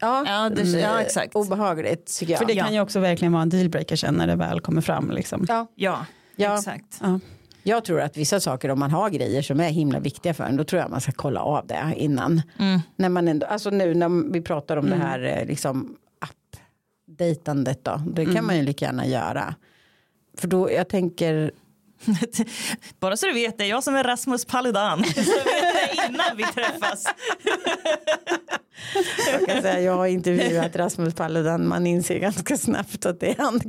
ja, 0.00 0.24
Ja, 0.26 0.50
det- 0.50 0.62
mm, 0.62 0.80
ja, 0.80 1.00
exakt. 1.00 1.34
obehagligt 1.34 2.18
tycker 2.18 2.32
jag. 2.32 2.38
För 2.38 2.46
det 2.46 2.52
Ja. 2.52 2.64
kan 2.64 2.74
ju 2.74 2.80
också 2.80 3.00
verkligen 3.00 3.32
vara 3.32 3.42
en 3.42 3.48
dealbreaker 3.48 3.96
sen 3.96 4.14
när 4.14 4.26
det 4.26 4.36
väl 4.36 4.60
kommer 4.60 4.80
fram. 4.80 5.10
Liksom. 5.10 5.44
ja. 5.48 5.66
Ja, 5.74 6.06
Ja. 6.36 6.58
exakt. 6.58 6.98
Ja. 7.00 7.20
Jag 7.62 7.84
tror 7.84 8.00
att 8.00 8.16
vissa 8.16 8.40
saker 8.40 8.70
om 8.70 8.78
man 8.78 8.90
har 8.90 9.10
grejer 9.10 9.42
som 9.42 9.60
är 9.60 9.68
himla 9.68 10.00
viktiga 10.00 10.34
för 10.34 10.44
en 10.44 10.56
då 10.56 10.64
tror 10.64 10.82
jag 10.82 10.90
man 10.90 11.00
ska 11.00 11.12
kolla 11.12 11.40
av 11.40 11.66
det 11.66 11.94
innan. 11.96 12.42
När 12.96 13.08
man 13.08 13.28
ändå, 13.28 13.46
alltså 13.46 13.70
nu 13.70 13.94
när 13.94 14.32
vi 14.32 14.40
pratar 14.40 14.76
om 14.76 14.90
det 14.90 14.96
här 14.96 15.38
eh, 15.38 15.46
liksom 15.46 15.96
app-dejtandet 16.20 17.84
då. 17.84 18.02
Det 18.06 18.26
kan 18.26 18.46
man 18.46 18.56
ju 18.56 18.62
lika 18.62 18.84
gärna 18.84 19.06
göra. 19.06 19.54
För 20.36 20.48
då 20.48 20.72
jag 20.72 20.88
tänker, 20.88 21.50
Bara 23.00 23.16
så 23.16 23.26
du 23.26 23.32
vet, 23.32 23.58
det 23.58 23.64
är 23.64 23.68
jag 23.68 23.84
som 23.84 23.94
är 23.94 24.04
Rasmus 24.04 24.44
Paludan. 24.44 25.04
Så 25.14 25.20
vet 25.20 25.96
jag 25.96 26.08
innan 26.08 26.36
vi 26.36 26.42
träffas 26.42 27.04
jag 29.58 29.72
säga 29.72 29.80
jag 29.80 29.96
har 29.96 30.06
intervjuat 30.06 30.76
Rasmus 30.76 31.14
Paludan, 31.14 31.68
man 31.68 31.86
inser 31.86 32.18
ganska 32.18 32.56
snabbt 32.56 33.06
att 33.06 33.20
det 33.20 33.30
är 33.30 33.36
han. 33.38 33.60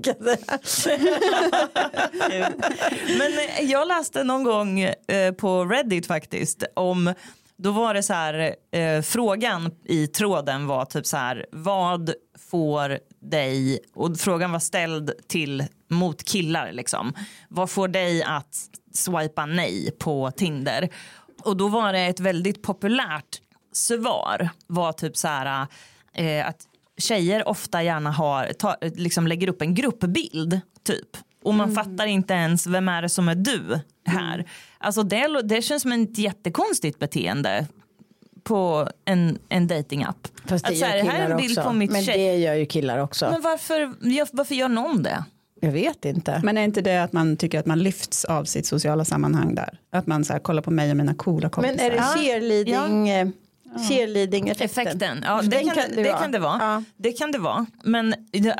Men 3.18 3.32
eh, 3.32 3.72
jag 3.72 3.88
läste 3.88 4.24
någon 4.24 4.44
gång 4.44 4.80
eh, 4.80 5.32
på 5.38 5.66
Reddit 5.66 6.08
faktiskt 6.08 6.64
om 6.74 7.14
då 7.58 7.72
var 7.72 7.94
det 7.94 8.04
så 8.04 8.14
här 8.14 8.56
eh, 8.72 9.02
frågan 9.02 9.72
i 9.86 10.08
tråden 10.08 10.68
var 10.68 10.86
typ 10.86 11.06
så 11.06 11.18
här 11.18 11.46
vad 11.52 12.14
får 12.50 13.00
dig 13.22 13.80
och 13.94 14.18
frågan 14.18 14.52
var 14.52 14.60
ställd 14.60 15.12
till 15.28 15.64
mot 15.90 16.24
killar 16.24 16.72
liksom 16.72 17.14
vad 17.50 17.70
får 17.70 17.88
dig 17.88 18.24
att 18.24 18.56
swipa 18.94 19.46
nej 19.46 19.92
på 20.00 20.32
Tinder 20.32 20.90
och 21.44 21.58
då 21.58 21.68
var 21.68 21.94
det 21.94 22.00
ett 22.00 22.20
väldigt 22.20 22.62
populärt 22.62 23.42
svar 23.72 24.50
var 24.68 24.94
typ 24.94 25.18
så 25.18 25.28
här 25.28 25.68
eh, 26.14 26.48
att 26.48 26.58
tjejer 26.98 27.48
ofta 27.48 27.84
gärna 27.84 28.12
har, 28.12 28.54
ta, 28.60 28.76
liksom 28.82 29.28
lägger 29.28 29.50
upp 29.50 29.62
en 29.62 29.76
gruppbild 29.76 30.60
typ. 30.84 31.18
Och 31.44 31.54
man 31.54 31.72
fattar 31.76 32.06
inte 32.06 32.34
ens 32.34 32.68
vem 32.68 32.90
är 32.90 33.02
det 33.02 33.10
som 33.10 33.30
är 33.30 33.36
du 33.36 33.80
här. 34.06 34.46
Alltså 34.78 35.04
det, 35.04 35.42
det 35.44 35.62
känns 35.62 35.82
som 35.82 35.92
ett 35.92 36.18
jättekonstigt 36.18 37.00
beteende 37.00 37.68
på 38.44 38.90
en, 39.06 39.40
en 39.50 39.68
datingapp. 39.68 40.28
Fast 40.46 40.66
det 40.66 40.72
Att 40.72 40.78
så 40.78 40.86
här, 40.86 40.98
gör 40.98 41.04
här 41.04 41.14
är 41.14 41.24
killar 41.24 41.30
en 41.32 41.38
bild 41.38 41.58
också. 41.60 41.70
på 41.70 41.74
mitt 41.76 41.92
Men 41.92 42.04
tjej. 42.04 42.18
det 42.18 42.36
gör 42.38 42.54
ju 42.54 42.66
killar 42.66 42.98
också. 43.00 43.30
Men 43.32 43.42
varför, 43.42 43.94
ja, 44.02 44.26
varför 44.34 44.56
gör 44.56 44.68
någon 44.70 45.04
det? 45.04 45.24
Jag 45.62 45.72
vet 45.72 46.06
inte. 46.06 46.42
Men 46.44 46.58
är 46.58 46.64
inte 46.64 46.82
det 46.82 47.04
att 47.04 47.14
man 47.14 47.38
tycker 47.38 47.60
att 47.60 47.66
man 47.66 47.80
lyfts 47.80 48.26
av 48.26 48.44
sitt 48.46 48.66
sociala 48.66 49.06
sammanhang 49.06 49.56
där? 49.56 49.80
Att 49.92 50.08
man 50.08 50.26
så 50.26 50.34
här, 50.34 50.40
kollar 50.40 50.62
på 50.62 50.72
mig 50.72 50.92
och 50.92 50.98
mina 50.98 51.14
coola 51.14 51.50
kompisar. 51.50 51.76
Men 51.76 51.86
är 51.86 51.90
det 51.90 51.96
Ja. 51.96 52.04
cheerleading, 52.16 53.10
eh, 53.10 53.28
cheerleading-effekten? 53.90 54.88
Effekten, 54.88 55.24
ja, 55.28 55.42
det, 55.42 55.60
kan, 55.60 55.76
det, 55.96 56.04
vara. 56.04 56.18
kan 56.20 56.32
det 56.32 56.40
vara. 56.40 56.58
Ja. 56.60 56.84
Det 56.98 57.12
kan 57.12 57.32
det 57.32 57.38
vara. 57.40 57.66
Men 57.84 58.16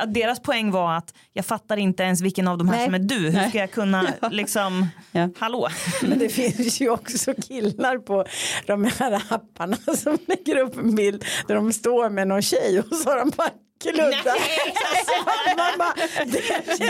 deras 0.08 0.40
poäng 0.40 0.70
var 0.70 0.96
att 0.96 1.14
jag 1.32 1.44
fattar 1.46 1.76
inte 1.76 2.02
ens 2.02 2.20
vilken 2.20 2.48
av 2.48 2.58
de 2.58 2.68
här 2.68 2.76
Nej. 2.76 2.84
som 2.84 2.94
är 2.94 2.98
du. 2.98 3.30
Hur 3.30 3.48
ska 3.48 3.58
jag 3.58 3.70
kunna 3.70 4.12
liksom, 4.30 4.86
Ja. 5.12 5.28
hallå? 5.38 5.68
Men 6.02 6.18
det 6.18 6.28
finns 6.28 6.80
ju 6.80 6.90
också 6.90 7.34
killar 7.48 7.98
på 7.98 8.24
de 8.66 8.84
här 8.84 9.22
apparna 9.28 9.76
som 9.96 10.18
lägger 10.26 10.58
upp 10.58 10.76
en 10.78 10.94
bild 10.94 11.24
där 11.48 11.54
de 11.54 11.72
står 11.72 12.10
med 12.10 12.28
någon 12.28 12.42
tjej 12.42 12.80
och 12.80 12.96
så 12.96 13.10
har 13.10 13.16
de 13.18 13.30
bara 13.36 13.50
Man 15.56 15.78
bara, 15.78 15.94
det, 16.26 16.42
känns 16.42 16.80
ju, 16.80 16.86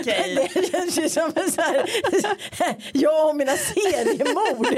okej. 0.00 0.50
det 0.54 0.70
känns 0.70 0.98
ju 0.98 1.08
som 1.08 1.32
en 1.36 1.50
så 1.52 1.60
här, 1.60 1.86
jag 2.92 3.28
och 3.28 3.36
mina 3.36 3.52
seriemord. 3.56 4.66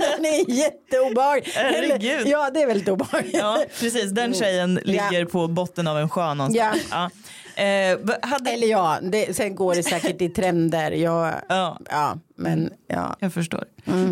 Den 0.00 0.24
är 0.24 0.50
jätteobehaglig. 0.50 1.52
Herregud. 1.54 2.26
Ja 2.26 2.50
det 2.50 2.62
är 2.62 2.66
väldigt 2.66 2.88
obehagligt. 2.88 3.36
Ja, 3.36 3.64
precis. 3.80 4.10
Den 4.10 4.34
tjejen 4.34 4.80
ligger 4.84 5.24
på 5.24 5.48
botten 5.48 5.86
av 5.86 5.98
en 5.98 6.08
sjö 6.08 6.34
någonstans. 6.34 6.82
Ja. 6.90 7.10
Eh, 7.60 7.98
hade, 8.22 8.50
Eller 8.50 8.66
ja, 8.66 8.98
det, 9.02 9.36
sen 9.36 9.54
går 9.54 9.74
det 9.74 9.82
säkert 9.82 10.22
i 10.22 10.28
trender. 10.28 10.90
Jag, 10.90 11.34
Ja. 11.48 11.78
ja, 11.90 12.18
men 12.36 12.72
ja. 12.86 13.16
jag 13.20 13.32
förstår. 13.32 13.64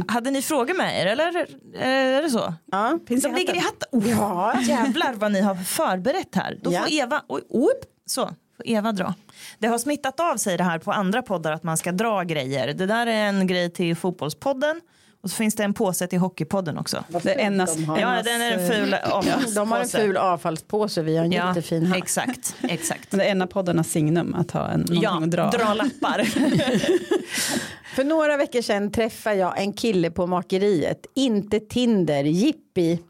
Hade 0.09 0.31
ni 0.31 0.43
frågor 0.43 0.75
med 0.75 1.03
er 1.03 1.07
eller 1.07 1.47
är 1.83 2.23
det 2.23 2.31
så? 2.31 2.55
ja 2.73 2.99
finns 3.09 3.23
Som 3.23 3.33
det 3.33 3.39
ligger 3.39 3.55
i 3.55 3.59
hatten? 3.59 4.01
hatten? 4.03 4.13
Oh, 4.13 4.19
Ja. 4.19 4.61
Jävlar 4.61 5.13
vad 5.15 5.33
ni 5.33 5.41
har 5.41 5.55
förberett 5.55 6.35
här. 6.35 6.59
Då 6.63 6.73
Ja. 6.73 6.81
får 6.81 6.93
Eva, 6.93 7.23
oj, 7.29 7.43
oj, 7.49 7.73
så, 8.07 8.27
får 8.57 8.69
Eva 8.69 8.93
dra. 8.93 9.15
Det 9.59 9.67
har 9.67 9.79
smittat 9.79 10.21
av 10.21 10.37
sig 10.37 10.57
det 10.57 10.65
här 10.65 10.79
på 10.79 10.93
andra 10.93 11.23
poddar 11.23 11.53
att 11.53 11.63
man 11.63 11.77
ska 11.77 11.93
dra 11.93 12.23
grejer. 12.23 12.75
Det 12.75 12.87
där 12.87 13.07
är 13.07 13.29
en 13.29 13.47
grej 13.47 13.71
till 13.71 13.97
fotbollspodden 13.97 14.81
och 15.23 15.31
så 15.31 15.37
finns 15.37 15.55
det 15.55 15.65
en 15.65 15.75
påse 15.75 16.07
till 16.07 16.19
hockeypodden 16.19 16.79
också. 16.79 17.05
Det 17.23 17.35
är 17.35 17.39
enas, 17.39 17.75
De 17.77 17.85
har- 17.85 17.99
Ja, 17.99 18.23
den 18.25 18.41
är 18.43 18.53
en 18.53 18.69
ful 18.71 18.95
avfallspåse. 18.95 19.55
De 19.55 19.71
har 19.73 19.79
en 19.81 19.89
ful 19.89 20.17
avfallspåse, 20.17 21.03
vi 21.03 21.17
har 21.17 21.25
en 21.25 21.33
Ja, 21.33 21.49
jättefin 21.49 21.87
hatt. 21.87 21.99
exakt, 21.99 22.57
exakt. 22.63 23.11
Det 23.11 23.25
är 23.25 23.31
en 23.31 23.43
av 23.43 23.47
poddarnas 23.47 23.91
signum 23.91 24.35
att 24.35 24.51
ha 24.51 24.69
en, 24.69 24.81
någonting 24.81 25.03
Ja, 25.03 25.23
att 25.25 25.31
dra. 25.31 25.51
dra 25.51 25.75
lappar. 25.75 26.23
För 27.97 28.05
några 28.05 28.37
veckor 28.37 28.63
sedan 28.63 28.93
träffade 28.93 29.37
jag 29.37 29.61
en 29.63 29.73
kille 29.73 30.11
på 30.11 30.27
makeriet, 30.27 31.07
inte 31.15 31.61
Tinder, 31.61 32.25
jippi. 32.25 33.01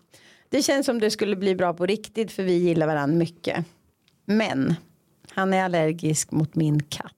Det 0.50 0.62
känns 0.62 0.86
som 0.86 1.00
det 1.00 1.10
skulle 1.10 1.36
bli 1.36 1.54
bra 1.54 1.72
på 1.74 1.86
riktigt 1.86 2.32
för 2.32 2.42
vi 2.42 2.52
gillar 2.52 2.86
varandra 2.86 3.16
mycket. 3.16 3.64
Men 4.24 4.74
han 5.30 5.54
är 5.54 5.64
allergisk 5.64 6.30
mot 6.30 6.54
min 6.54 6.82
katt. 6.82 7.12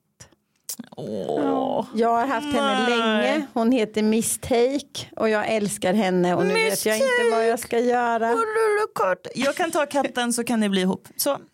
Åh. 0.97 1.87
Jag 1.95 2.09
har 2.09 2.27
haft 2.27 2.47
henne 2.47 2.87
Nej. 2.88 2.99
länge, 2.99 3.47
hon 3.53 3.73
heter 3.73 4.03
Mistake 4.03 5.07
och 5.16 5.29
jag 5.29 5.49
älskar 5.49 5.95
henne 5.95 6.35
och 6.35 6.47
nu 6.47 6.55
vet 6.55 6.87
jag 6.87 6.97
inte 6.97 7.31
vad 7.33 7.49
jag 7.49 7.59
ska 7.59 7.79
göra. 7.79 8.35
Jag 9.35 9.55
kan 9.57 9.71
ta 9.71 9.87
katten 9.87 10.33
så 10.33 10.45
kan 10.45 10.61
ni 10.61 10.69
bli 10.69 10.81
ihop. 10.81 11.09
Så. 11.16 11.38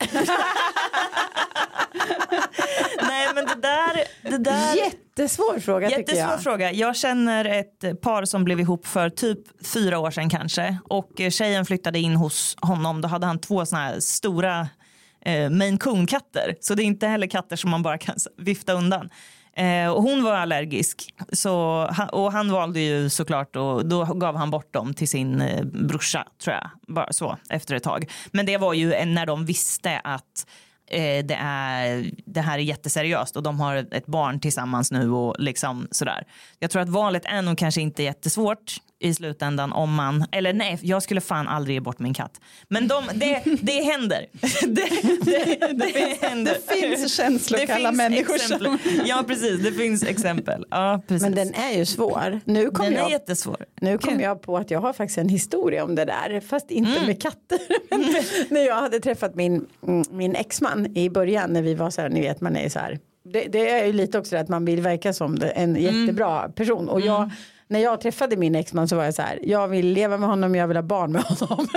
Nej 3.03 3.29
men 3.35 3.47
det 3.47 3.55
där, 3.63 4.05
det 4.31 4.39
där 4.39 4.75
Jättesvår 4.77 5.61
fråga 5.61 5.89
tycker 5.89 6.01
Jättesvår 6.01 6.31
jag. 6.31 6.43
fråga. 6.43 6.73
Jag 6.73 6.97
känner 6.97 7.45
ett 7.45 8.01
par 8.01 8.25
som 8.25 8.45
blev 8.45 8.61
ihop 8.61 8.87
för 8.87 9.11
typ 9.11 9.67
fyra 9.67 9.99
år 9.99 10.11
sedan 10.11 10.31
kanske. 10.31 10.77
Och 10.85 11.21
eh, 11.21 11.31
tjejen 11.31 11.67
flyttade 11.67 11.99
in 11.99 12.17
hos 12.17 12.57
honom. 12.61 13.01
Då 13.01 13.09
hade 13.09 13.27
han 13.27 13.39
två 13.39 13.67
såna 13.67 13.83
här 13.83 14.01
stora 14.01 14.69
eh, 15.27 15.51
Maine 15.51 15.79
Coon-katter. 15.79 16.57
Så 16.61 16.75
det 16.75 16.83
är 16.83 16.85
inte 16.85 17.07
heller 17.07 17.27
katter 17.27 17.57
som 17.57 17.71
man 17.71 17.83
bara 17.83 17.99
kan 17.99 18.17
vifta 18.37 18.73
undan. 18.73 19.11
Eh, 19.57 19.89
och 19.89 20.03
hon 20.03 20.25
var 20.25 20.33
allergisk. 20.33 21.15
Så, 21.33 21.55
och 22.13 22.33
han 22.33 22.53
valde 22.53 22.81
ju 22.81 23.11
såklart 23.11 23.57
och 23.57 23.87
då 23.87 24.05
gav 24.05 24.37
han 24.37 24.51
bort 24.51 24.73
dem 24.73 24.95
till 24.95 25.09
sin 25.09 25.41
eh, 25.41 25.65
brorsa 25.65 26.27
tror 26.45 26.57
jag. 26.57 26.71
Bara 26.95 27.13
så 27.13 27.37
efter 27.51 27.75
ett 27.75 27.83
tag. 27.83 28.11
Men 28.31 28.47
det 28.47 28.59
var 28.59 28.75
ju 28.75 29.05
när 29.05 29.27
de 29.27 29.45
visste 29.45 30.01
att 30.05 30.47
eh, 30.91 31.25
det, 31.27 31.39
är, 31.41 32.11
det 32.27 32.41
här 32.41 32.59
är 32.59 32.63
jätteseriöst 32.63 33.37
och 33.37 33.43
de 33.43 33.61
har 33.61 33.77
ett 33.77 34.07
barn 34.07 34.41
tillsammans 34.41 34.93
nu 34.93 35.11
och 35.11 35.37
liksom 35.39 35.89
sådär. 35.91 36.25
Jag 36.59 36.71
tror 36.71 36.83
att 36.83 36.89
valet 36.89 37.25
är 37.25 37.43
nog 37.43 37.59
kanske 37.59 37.81
inte 37.81 38.03
jättesvårt 38.03 38.77
i 38.99 39.15
slutändan 39.15 39.73
om 39.73 39.95
man, 39.95 40.25
eller 40.33 40.53
nej, 40.53 40.79
jag 40.83 41.03
skulle 41.03 41.21
fan 41.21 41.49
aldrig 41.49 41.75
ge 41.75 41.81
bort 41.81 41.99
min 41.99 42.15
katt. 42.15 42.41
Men 42.69 42.89
de, 42.89 43.05
det, 43.15 43.43
det 43.61 43.83
händer. 43.83 44.27
Det, 44.67 44.89
det, 45.25 45.93
det, 45.93 46.27
händer. 46.27 46.57
Det 46.69 46.75
finns 46.75 47.17
känslokalla 47.17 47.89
finns 47.89 47.97
människor 47.97 48.35
exempel. 48.35 48.79
Ja 49.05 49.25
precis, 49.27 49.63
det 49.63 49.73
finns 49.73 50.03
exempel. 50.03 50.65
Ja, 50.71 51.03
precis. 51.09 51.23
Men 51.23 51.35
den 51.35 51.55
är 51.55 51.79
ju 51.79 51.85
svår. 51.85 52.41
Nu 52.45 52.71
kom, 52.71 52.85
Den 52.85 52.95
är 52.95 52.99
jag, 52.99 53.11
jättesvår. 53.11 53.65
nu 53.81 53.99
kom 53.99 54.21
jag 54.21 54.43
på 54.43 54.57
att 54.57 54.71
jag 54.71 54.81
har 54.81 54.93
faktiskt 54.93 55.19
en 55.19 55.29
historia 55.29 55.85
om 55.85 55.95
det 55.95 56.05
där. 56.05 56.41
Fast 56.41 56.71
inte 56.71 57.07
med 57.07 57.23
katter. 57.23 57.59
Men 57.91 58.25
när 58.49 58.61
jag 58.67 58.75
hade 58.75 59.01
träffat 59.01 59.35
min, 59.35 59.67
mm, 59.87 60.05
min 60.11 60.35
exman 60.35 60.97
i 60.97 61.11
början 61.11 61.53
när 61.53 61.63
vi 61.63 61.75
var 61.75 61.91
så 61.91 62.01
här, 62.01 62.09
ni 62.09 62.21
vet 62.21 62.41
man 62.41 62.57
är 62.57 62.69
så 62.69 62.79
här. 62.79 62.99
Det, 63.33 63.45
det 63.49 63.71
är 63.71 63.87
ju 63.87 63.93
lite 63.93 64.19
också 64.19 64.35
det 64.35 64.41
att 64.41 64.49
man 64.49 64.65
vill 64.65 64.81
verka 64.81 65.13
som 65.13 65.39
en 65.55 65.77
jättebra 65.77 66.49
person. 66.49 66.89
Och 66.89 67.01
jag, 67.01 67.31
när 67.69 67.81
jag 67.81 68.01
träffade 68.01 68.37
min 68.37 68.55
exman 68.55 68.89
så 68.89 68.97
var 68.97 69.05
jag 69.05 69.15
så 69.15 69.23
här, 69.23 69.39
jag 69.43 69.69
vill 69.69 69.87
leva 69.87 70.19
med 70.19 70.29
honom, 70.29 70.55
jag 70.55 70.69
vill 70.69 70.77
ha 70.77 70.83
barn 70.83 71.13
med 71.13 71.23
honom. 71.23 71.67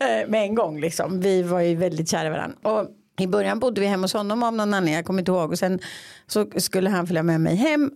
Eh, 0.00 0.28
med 0.28 0.42
en 0.42 0.54
gång 0.54 0.80
liksom. 0.80 1.20
Vi 1.20 1.42
var 1.42 1.60
ju 1.60 1.74
väldigt 1.74 2.08
kära 2.08 2.26
i 2.26 2.30
varandra. 2.30 2.56
Och 2.62 2.88
i 3.18 3.26
början 3.26 3.58
bodde 3.58 3.80
vi 3.80 3.86
hemma 3.86 4.04
hos 4.04 4.12
honom 4.12 4.42
av 4.42 4.52
någon 4.54 4.74
anledning, 4.74 4.94
jag 4.94 5.04
kommer 5.04 5.20
inte 5.20 5.32
ihåg. 5.32 5.50
Och 5.50 5.58
sen 5.58 5.78
så 6.26 6.46
skulle 6.56 6.90
han 6.90 7.06
följa 7.06 7.22
med 7.22 7.40
mig 7.40 7.56
hem. 7.56 7.90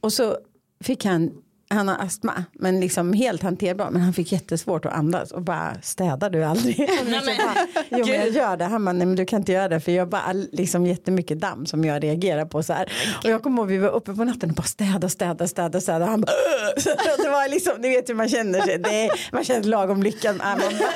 Och 0.00 0.12
så 0.12 0.36
fick 0.84 1.04
han 1.04 1.30
han 1.70 1.88
har 1.88 1.96
astma, 1.96 2.44
men 2.52 2.80
liksom 2.80 3.12
helt 3.12 3.42
hanterbar. 3.42 3.90
Men 3.90 4.02
han 4.02 4.12
fick 4.12 4.32
jättesvårt 4.32 4.84
att 4.84 4.92
andas 4.92 5.32
och 5.32 5.42
bara 5.42 5.76
städar 5.82 6.30
du 6.30 6.44
aldrig? 6.44 6.80
Och 6.80 7.06
vi 7.06 7.14
så 7.14 7.26
bara, 7.26 7.66
jo 7.90 8.06
men 8.06 8.14
jag 8.14 8.28
gör 8.30 8.56
det. 8.56 8.64
Han 8.64 8.84
bara, 8.84 8.92
nej 8.92 9.06
men 9.06 9.16
du 9.16 9.26
kan 9.26 9.40
inte 9.40 9.52
göra 9.52 9.68
det 9.68 9.80
för 9.80 9.92
jag 9.92 10.04
har 10.04 10.10
bara 10.10 10.32
liksom 10.32 10.86
jättemycket 10.86 11.40
damm 11.40 11.66
som 11.66 11.84
jag 11.84 12.04
reagerar 12.04 12.44
på 12.44 12.62
så 12.62 12.72
här. 12.72 12.92
Och 13.24 13.30
jag 13.30 13.42
kommer 13.42 13.62
ihåg 13.62 13.68
vi 13.68 13.78
var 13.78 13.88
uppe 13.88 14.14
på 14.14 14.24
natten 14.24 14.50
och 14.50 14.56
bara 14.56 14.62
städa, 14.62 15.08
städa, 15.08 15.48
städa, 15.48 15.80
städa. 15.80 16.06
Han 16.06 16.20
bara, 16.20 16.32
så 16.76 16.90
det 17.22 17.28
var 17.28 17.48
liksom, 17.48 17.72
ni 17.78 17.88
vet 17.88 18.08
hur 18.08 18.14
man 18.14 18.28
känner 18.28 18.60
sig. 18.60 18.78
Det 18.78 19.06
är, 19.06 19.10
man 19.32 19.44
känner 19.44 19.62
lagom 19.62 20.02
lyckan. 20.02 20.40
Äh, 20.40 20.46
Man 20.50 20.58
bara, 20.58 20.90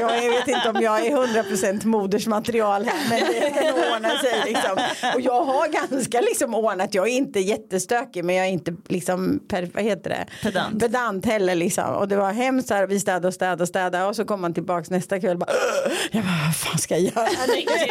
jag 0.00 0.30
vet 0.30 0.48
inte 0.48 0.70
om 0.74 0.82
jag 0.82 1.06
är 1.06 1.10
100% 1.16 1.86
modersmaterial 1.86 2.84
här 2.84 3.08
men 3.10 3.20
det 3.32 3.50
kan 3.50 3.94
ordna 3.94 4.08
sig 4.18 4.42
liksom. 4.44 4.78
Och 5.14 5.20
jag 5.20 5.44
har 5.44 5.68
ganska 5.68 6.20
liksom 6.20 6.54
ordnat, 6.54 6.94
jag 6.94 7.08
är 7.08 7.12
inte 7.12 7.40
jättestökig 7.40 8.24
men 8.24 8.34
jag 8.34 8.46
är 8.46 8.50
inte 8.50 8.74
liksom, 8.88 9.40
per, 9.48 9.70
vad 9.74 9.82
heter 9.84 10.10
det? 10.10 10.26
Pedant. 10.42 10.80
Pedant 10.80 11.26
heller 11.26 11.54
liksom. 11.54 11.84
Och 11.84 12.08
det 12.08 12.16
var 12.16 12.32
hemskt 12.32 12.70
här, 12.70 12.86
vi 12.86 13.00
städade 13.00 13.28
och 13.28 13.34
städade 13.34 13.62
och 13.62 13.68
städade 13.68 14.04
och 14.04 14.16
så 14.16 14.24
kom 14.24 14.40
man 14.40 14.54
tillbaks 14.54 14.90
nästa 14.90 15.20
kväll 15.20 15.38
bara, 15.38 15.50
jag 16.10 16.22
bara, 16.24 16.40
vad 16.46 16.56
fan 16.56 16.78
ska 16.78 16.94
jag 16.96 17.02
göra? 17.02 17.28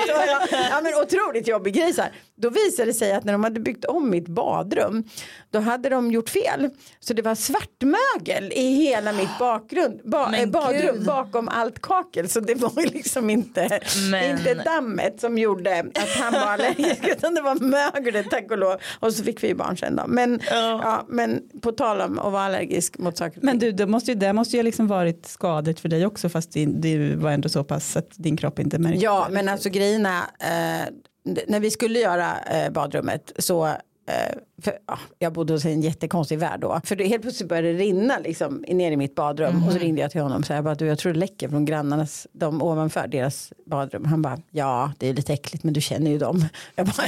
Jag- 0.08 0.48
ja 0.72 0.82
men 0.84 0.94
otroligt 0.96 1.48
jobbig 1.48 1.74
grej 1.74 1.94
så 1.94 2.02
här. 2.02 2.12
Då 2.36 2.50
visade 2.50 2.90
det 2.90 2.94
sig 2.94 3.14
att 3.14 3.24
när 3.24 3.32
de 3.34 3.44
hade 3.44 3.60
byggt 3.60 3.86
om 3.86 4.10
mitt 4.10 4.28
badrum 4.28 5.04
då 5.52 5.60
hade 5.60 5.90
de 5.90 6.12
gjort 6.12 6.30
fel. 6.30 6.70
Så 7.00 7.14
det 7.14 7.22
var 7.22 7.36
svartmögel 7.36 8.52
i 8.56 8.76
hela 8.76 9.12
mitt 9.14 9.38
bakgrund, 9.40 10.02
ba, 10.04 10.32
badrum 10.48 10.96
gud. 10.96 11.06
bakom 11.06 11.50
allt 11.50 11.80
kakel. 11.94 12.30
Så 12.30 12.40
det 12.40 12.56
var 12.56 12.82
ju 12.82 12.86
liksom 12.86 13.30
inte, 13.30 13.80
Men- 14.12 14.38
inte 14.38 14.54
dammet 14.54 15.22
som 15.22 15.38
gjorde 15.38 15.80
att 15.80 16.10
han 16.10 16.34
var 16.34 16.40
allergisk 16.40 17.08
utan 17.18 17.36
det 17.36 17.42
var 17.42 17.56
möglet 17.56 18.30
tack 18.30 18.52
och 18.52 18.58
lov. 18.58 18.76
Och 19.00 19.14
så 19.14 19.24
fick 19.24 19.44
vi 19.44 19.56
barn 19.56 19.78
sen 19.78 19.96
då. 19.96 20.04
Men, 20.08 20.40
ja. 20.52 21.06
men 21.08 21.42
på 21.62 21.72
tal 21.72 22.02
om 22.02 22.20
att 22.20 22.32
vara 22.32 22.44
allergisk 22.44 22.98
mot 22.98 23.18
saker 23.18 23.40
Men 23.44 23.60
du, 23.60 23.72
det 23.72 23.88
måste 23.88 24.12
ju, 24.12 24.16
det 24.16 24.34
måste 24.34 24.58
ju 24.58 24.64
liksom 24.64 24.88
varit 24.88 25.26
skadligt 25.26 25.80
för 25.80 25.90
dig 25.90 26.06
också 26.06 26.30
fast 26.30 26.52
din, 26.52 26.82
det 26.82 27.16
var 27.16 27.32
ändå 27.32 27.50
så 27.50 27.64
pass 27.64 27.98
att 27.98 28.10
din 28.16 28.38
kropp 28.38 28.60
inte 28.60 28.80
märkte. 28.80 29.04
Ja, 29.04 29.28
men 29.32 29.50
alltså 29.50 29.70
grejerna, 29.70 30.18
eh, 30.40 30.94
när 31.48 31.60
vi 31.60 31.72
skulle 31.72 32.00
göra 32.00 32.32
eh, 32.52 32.72
badrummet 32.72 33.32
så 33.40 33.70
för, 34.62 34.74
ja, 34.88 35.00
jag 35.20 35.34
bodde 35.34 35.54
hos 35.54 35.66
en 35.66 35.82
jättekonstig 35.82 36.40
värld 36.40 36.60
då. 36.60 36.82
För 36.84 36.96
det, 36.96 37.08
helt 37.08 37.22
plötsligt 37.22 37.50
började 37.50 37.74
det 37.74 37.78
rinna 37.78 38.20
liksom, 38.20 38.66
ner 38.68 38.92
i 38.92 38.98
mitt 38.98 39.16
badrum. 39.16 39.64
Och 39.68 39.74
så 39.74 39.78
ringde 39.78 40.02
jag 40.02 40.12
till 40.12 40.22
honom 40.22 40.40
och 40.40 40.46
sa 40.46 40.76
du, 40.76 40.86
jag 40.86 41.00
tror 41.00 41.14
det 41.14 41.20
läcker 41.20 41.50
från 41.50 41.66
grannarnas, 41.66 42.28
de 42.32 42.62
ovanför 42.62 43.08
deras 43.08 43.54
badrum. 43.66 44.06
Han 44.06 44.22
bara, 44.22 44.38
ja 44.52 44.92
det 44.98 45.10
är 45.10 45.14
lite 45.14 45.34
äckligt 45.34 45.64
men 45.64 45.74
du 45.74 45.82
känner 45.82 46.12
ju 46.12 46.18
dem. 46.18 46.46
Jag 46.76 46.86
bara, 46.86 47.08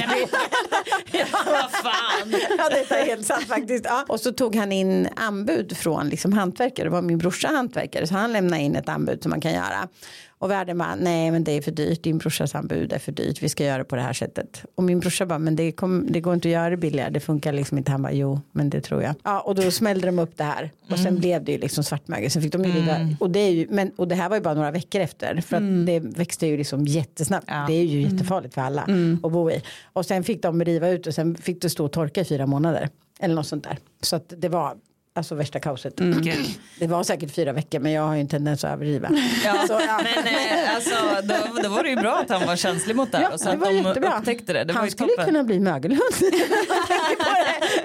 Vad 1.46 1.70
fan. 1.70 2.34
ja, 2.58 2.68
detta 2.70 2.98
är 2.98 3.06
helt 3.06 3.26
sant 3.26 3.44
faktiskt. 3.48 3.84
Ja. 3.84 4.04
Och 4.08 4.20
så 4.20 4.32
tog 4.32 4.56
han 4.56 4.72
in 4.72 5.08
anbud 5.16 5.76
från 5.76 6.08
liksom, 6.08 6.32
hantverkare. 6.32 6.86
Det 6.86 6.90
var 6.90 7.02
min 7.02 7.18
brorsa 7.18 7.48
hantverkare. 7.48 8.06
Så 8.06 8.14
han 8.14 8.32
lämnade 8.32 8.62
in 8.62 8.76
ett 8.76 8.88
anbud 8.88 9.22
som 9.22 9.30
man 9.30 9.40
kan 9.40 9.52
göra. 9.52 9.88
Och 10.38 10.50
värden 10.50 10.78
bara, 10.78 10.94
nej 10.94 11.30
men 11.30 11.44
det 11.44 11.52
är 11.52 11.62
för 11.62 11.70
dyrt. 11.70 12.02
Din 12.02 12.18
brorsas 12.18 12.54
anbud 12.54 12.92
är 12.92 12.98
för 12.98 13.12
dyrt. 13.12 13.42
Vi 13.42 13.48
ska 13.48 13.64
göra 13.64 13.78
det 13.78 13.84
på 13.84 13.96
det 13.96 14.02
här 14.02 14.12
sättet. 14.12 14.64
Och 14.74 14.82
min 14.82 15.00
brorsa 15.00 15.26
bara, 15.26 15.38
men 15.38 15.56
det, 15.56 15.72
kom, 15.72 16.06
det 16.10 16.20
går 16.20 16.34
inte 16.34 16.48
att 16.48 16.52
göra 16.52 16.70
det 16.70 16.76
billigare. 16.76 17.10
Det 17.10 17.20
funkar 17.20 17.52
liksom 17.52 17.78
inte. 17.78 17.92
Han 17.92 18.02
bara, 18.02 18.12
jo 18.12 18.40
men 18.52 18.70
det 18.70 18.80
tror 18.80 19.02
jag. 19.02 19.14
Ja, 19.24 19.40
och 19.40 19.54
då 19.54 19.70
smällde 19.70 20.06
de 20.06 20.18
upp 20.18 20.36
det 20.36 20.44
här. 20.44 20.70
Och 20.90 20.98
sen 20.98 21.18
blev 21.18 21.44
det 21.44 21.52
ju 21.52 21.58
liksom 21.58 21.84
svartmögel. 21.84 22.30
Sen 22.30 22.42
fick 22.42 22.52
de 22.52 22.64
ju 22.64 22.72
riva. 22.72 23.16
Och, 23.20 23.30
det 23.30 23.40
är 23.40 23.50
ju, 23.50 23.66
men, 23.70 23.90
och 23.96 24.08
det 24.08 24.14
här 24.14 24.28
var 24.28 24.36
ju 24.36 24.42
bara 24.42 24.54
några 24.54 24.70
veckor 24.70 25.00
efter. 25.00 25.40
För 25.40 25.56
att 25.56 25.86
det 25.86 26.00
växte 26.00 26.46
ju 26.46 26.56
liksom 26.56 26.84
jättesnabbt. 26.84 27.46
Det 27.68 27.74
är 27.74 27.84
ju 27.84 28.02
jättefarligt 28.02 28.54
för 28.54 28.60
alla 28.62 28.82
att 29.22 29.32
bo 29.32 29.50
i. 29.50 29.62
Och 29.92 30.06
sen 30.06 30.24
fick 30.24 30.42
de 30.42 30.64
riva 30.64 30.88
ut 30.88 31.06
och 31.06 31.14
sen 31.14 31.34
fick 31.34 31.62
det 31.62 31.70
stå 31.70 31.84
och 31.84 31.92
torka 31.92 32.20
i 32.20 32.24
fyra 32.24 32.46
månader. 32.46 32.88
Eller 33.20 33.34
något 33.34 33.46
sånt 33.46 33.64
där. 33.64 33.78
Så 34.00 34.16
att 34.16 34.32
det 34.36 34.48
var 34.48 34.76
alltså 35.16 35.34
värsta 35.34 35.60
kaoset. 35.60 35.94
Gud. 35.98 36.46
Det 36.78 36.86
var 36.86 37.02
säkert 37.02 37.34
fyra 37.34 37.52
veckor 37.52 37.80
men 37.80 37.92
jag 37.92 38.02
har 38.02 38.14
ju 38.14 38.20
en 38.20 38.28
tendens 38.28 38.64
att 38.64 38.72
överdriva. 38.72 39.08
Ja, 39.44 39.66
Så, 39.68 39.72
ja. 39.86 40.00
men 40.04 40.26
eh, 40.26 40.74
alltså, 40.74 40.94
då, 41.22 41.62
då 41.62 41.68
var 41.68 41.82
det 41.82 41.88
ju 41.90 41.96
bra 41.96 42.16
att 42.18 42.30
han 42.30 42.46
var 42.46 42.56
känslig 42.56 42.96
mot 42.96 43.12
det 43.12 43.18
här 43.18 43.24
Ja, 43.24 43.30
och 43.32 43.40
så 43.40 43.44
det 43.46 43.52
att 43.52 43.58
var 43.60 43.66
de 43.68 43.76
jättebra. 43.76 44.18
upptäckte 44.18 44.52
det. 44.52 44.64
det 44.64 44.72
Han 44.72 44.90
skulle 44.90 45.08
toppen. 45.08 45.24
kunna 45.26 45.44
bli 45.44 45.60
mögelhund. 45.60 46.02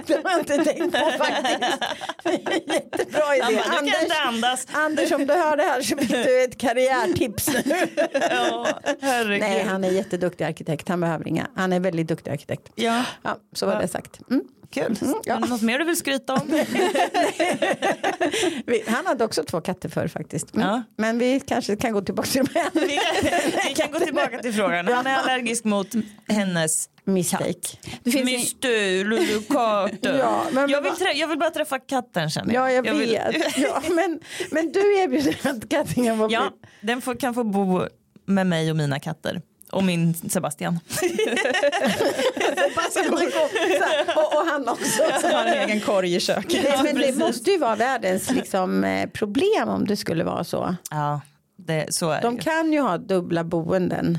Det. 0.08 0.14
har 0.24 0.32
jag 0.32 0.40
inte 0.40 0.58
tänkt 0.64 0.92
på 0.92 1.12
faktiskt. 1.24 1.60
Jättebra 2.68 3.36
idé. 3.36 3.60
bara, 3.70 4.28
Anders. 4.28 4.66
Anders 4.72 5.12
om 5.12 5.26
du 5.28 5.34
hör 5.34 5.58
det 5.58 5.64
här 5.64 5.82
så 5.82 5.98
fick 5.98 6.10
du 6.10 6.44
ett 6.44 6.58
karriärtips. 6.58 7.50
Ja, 8.32 8.68
herregud. 9.02 9.40
Nej 9.40 9.64
han 9.64 9.84
är 9.84 9.90
jätteduktig 9.92 10.44
arkitekt. 10.46 10.90
Han 10.90 11.00
behöver 11.02 11.28
inga. 11.28 11.48
Han 11.56 11.74
är 11.74 11.80
väldigt 11.80 12.08
duktig 12.08 12.32
arkitekt. 12.32 12.70
Ja, 12.76 13.04
Ja, 13.24 13.38
så 13.54 13.66
var 13.66 13.82
det 13.82 13.88
sagt. 13.88 14.20
Mm. 14.30 14.44
Kul. 14.72 14.98
ja. 15.24 15.40
Något 15.40 15.62
mer 15.62 15.80
du 15.80 15.86
vill 15.86 15.96
skryta 15.98 16.34
om? 16.34 16.42
Vi, 18.66 18.84
han 18.88 19.06
hade 19.06 19.24
också 19.26 19.44
två 19.44 19.62
katter 19.62 19.90
förr 19.90 20.08
faktiskt. 20.08 20.56
Mm. 20.56 20.68
Ja. 20.68 20.84
Men 20.98 21.18
vi 21.20 21.40
kanske 21.40 21.76
kan 21.76 21.94
gå 21.94 22.02
tillbaka 22.02 22.28
till 22.30 22.46
de 22.46 22.60
här. 22.60 22.70
Vi 22.74 22.98
kan, 22.98 23.52
vi 23.68 23.74
kan 23.76 23.92
gå 23.92 24.00
tillbaka 24.00 24.40
till 24.40 24.54
frågan. 24.54 24.88
Han 24.88 25.08
är 25.08 25.16
allergisk 25.18 25.64
mot 25.64 25.88
hennes 26.28 26.90
Mistake. 27.04 27.78
Det 28.04 28.12
finns 28.12 28.28
Mr 28.64 29.04
Lulu 29.04 29.42
Carter. 29.42 30.18
Ja, 30.20 30.44
men- 30.52 30.70
jag, 30.70 30.82
vill 30.82 30.92
jag 31.16 31.28
vill 31.28 31.40
bara 31.40 31.50
träffa 31.50 31.80
katten 31.80 32.30
känner 32.30 32.54
Ja, 32.54 32.72
jag, 32.72 32.84
vill- 32.84 33.10
vet. 33.10 33.58
Ja, 33.58 33.82
men, 33.92 34.20
men 34.52 34.72
du 34.72 34.98
erbjuder 35.00 35.38
att 35.44 35.70
katten 35.70 36.06
kan 36.06 36.18
få 36.18 36.28
bli... 36.28 36.36
Ja, 36.36 36.52
den 36.82 37.02
får, 37.02 37.16
kan 37.16 37.34
få 37.34 37.44
bo 37.44 37.82
med 38.26 38.48
mig 38.48 38.70
och 38.72 38.78
mina 38.78 39.00
katter. 39.00 39.42
Och 39.72 39.84
min 39.84 40.14
Sebastian. 40.14 40.80
Sebastian 40.90 41.12
går- 43.12 43.78
så 43.78 43.84
här, 43.84 44.18
och, 44.18 44.36
och 44.42 44.46
han 44.48 44.70
också. 44.70 45.04
som 45.22 45.32
har 45.32 45.46
en 45.46 45.54
egen 45.70 45.80
korg 45.82 46.16
i 46.16 46.20
köket. 46.20 46.64
Nej, 46.64 46.80
men 46.84 46.96
det 46.96 47.18
måste 47.18 47.52
ju 47.52 47.58
vara 47.58 47.76
världens 47.76 48.32
liksom, 48.32 48.84
eh, 48.84 49.10
problem 49.10 49.70
om 49.70 49.86
det 49.86 49.98
skulle 49.98 50.24
vara 50.24 50.44
så. 50.44 50.76
Ja, 50.92 51.22
det, 51.58 51.86
så 51.94 52.10
är 52.10 52.22
De 52.22 52.36
det 52.36 52.42
kan 52.42 52.74
ju 52.74 52.82
ha 52.82 52.98
dubbla 52.98 53.44
boenden 53.44 54.18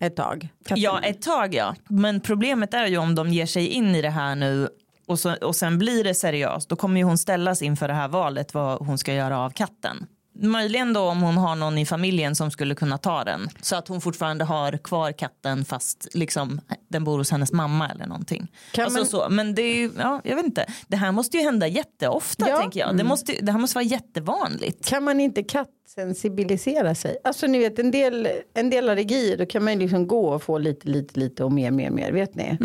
ett 0.00 0.16
tag. 0.16 0.48
Ja, 0.68 1.00
ett 1.02 1.22
tag 1.22 1.54
ja. 1.54 1.74
Men 1.88 2.20
problemet 2.20 2.74
är 2.74 2.86
ju 2.86 2.98
om 2.98 3.14
de 3.14 3.28
ger 3.28 3.46
sig 3.46 3.66
in 3.66 3.94
i 3.94 4.02
det 4.02 4.10
här 4.10 4.34
nu 4.34 4.68
och, 5.06 5.18
så, 5.18 5.34
och 5.34 5.56
sen 5.56 5.78
blir 5.78 6.04
det 6.04 6.14
seriöst. 6.14 6.68
Då 6.68 6.76
kommer 6.76 7.00
ju 7.00 7.04
hon 7.04 7.18
ställas 7.18 7.62
inför 7.62 7.88
det 7.88 7.94
här 7.94 8.08
valet 8.08 8.54
vad 8.54 8.86
hon 8.86 8.98
ska 8.98 9.14
göra 9.14 9.38
av 9.38 9.50
katten. 9.50 10.06
Möjligen 10.40 10.92
då 10.92 11.00
om 11.00 11.22
hon 11.22 11.36
har 11.36 11.56
någon 11.56 11.78
i 11.78 11.86
familjen 11.86 12.34
som 12.34 12.50
skulle 12.50 12.74
kunna 12.74 12.98
ta 12.98 13.24
den. 13.24 13.48
Så 13.62 13.76
att 13.76 13.88
hon 13.88 14.00
fortfarande 14.00 14.44
har 14.44 14.72
kvar 14.76 15.12
katten 15.12 15.64
fast 15.64 16.08
liksom, 16.14 16.60
den 16.88 17.04
bor 17.04 17.18
hos 17.18 17.30
hennes 17.30 17.52
mamma 17.52 17.88
eller 17.88 18.06
någonting. 18.06 18.48
Kan 18.72 18.84
alltså 18.84 18.98
man- 19.00 19.06
så. 19.06 19.26
Men 19.30 19.54
det 19.54 19.62
är 19.62 19.76
ju, 19.76 19.90
ja, 19.98 20.20
jag 20.24 20.36
vet 20.36 20.44
inte. 20.44 20.66
Det 20.88 20.96
här 20.96 21.12
måste 21.12 21.36
ju 21.36 21.42
hända 21.42 21.66
jätteofta 21.66 22.48
Ja. 22.48 22.58
tänker 22.60 22.80
jag. 22.80 22.96
Det, 22.96 23.04
måste, 23.04 23.32
det 23.42 23.52
här 23.52 23.58
måste 23.58 23.74
vara 23.74 23.84
jättevanligt. 23.84 24.86
Kan 24.88 25.04
man 25.04 25.20
inte 25.20 25.42
kattsensibilisera 25.42 26.94
sig? 26.94 27.16
Alltså 27.24 27.46
ni 27.46 27.58
vet 27.58 27.78
en 27.78 27.90
del, 27.90 28.28
en 28.54 28.70
del 28.70 28.88
allergier 28.88 29.36
då 29.36 29.46
kan 29.46 29.64
man 29.64 29.72
ju 29.72 29.78
liksom 29.78 30.06
gå 30.06 30.28
och 30.28 30.42
få 30.42 30.58
lite, 30.58 30.88
lite, 30.88 31.20
lite 31.20 31.44
och 31.44 31.52
mer, 31.52 31.70
mer, 31.70 31.90
mer. 31.90 32.12
Vet 32.12 32.34
ni? 32.34 32.58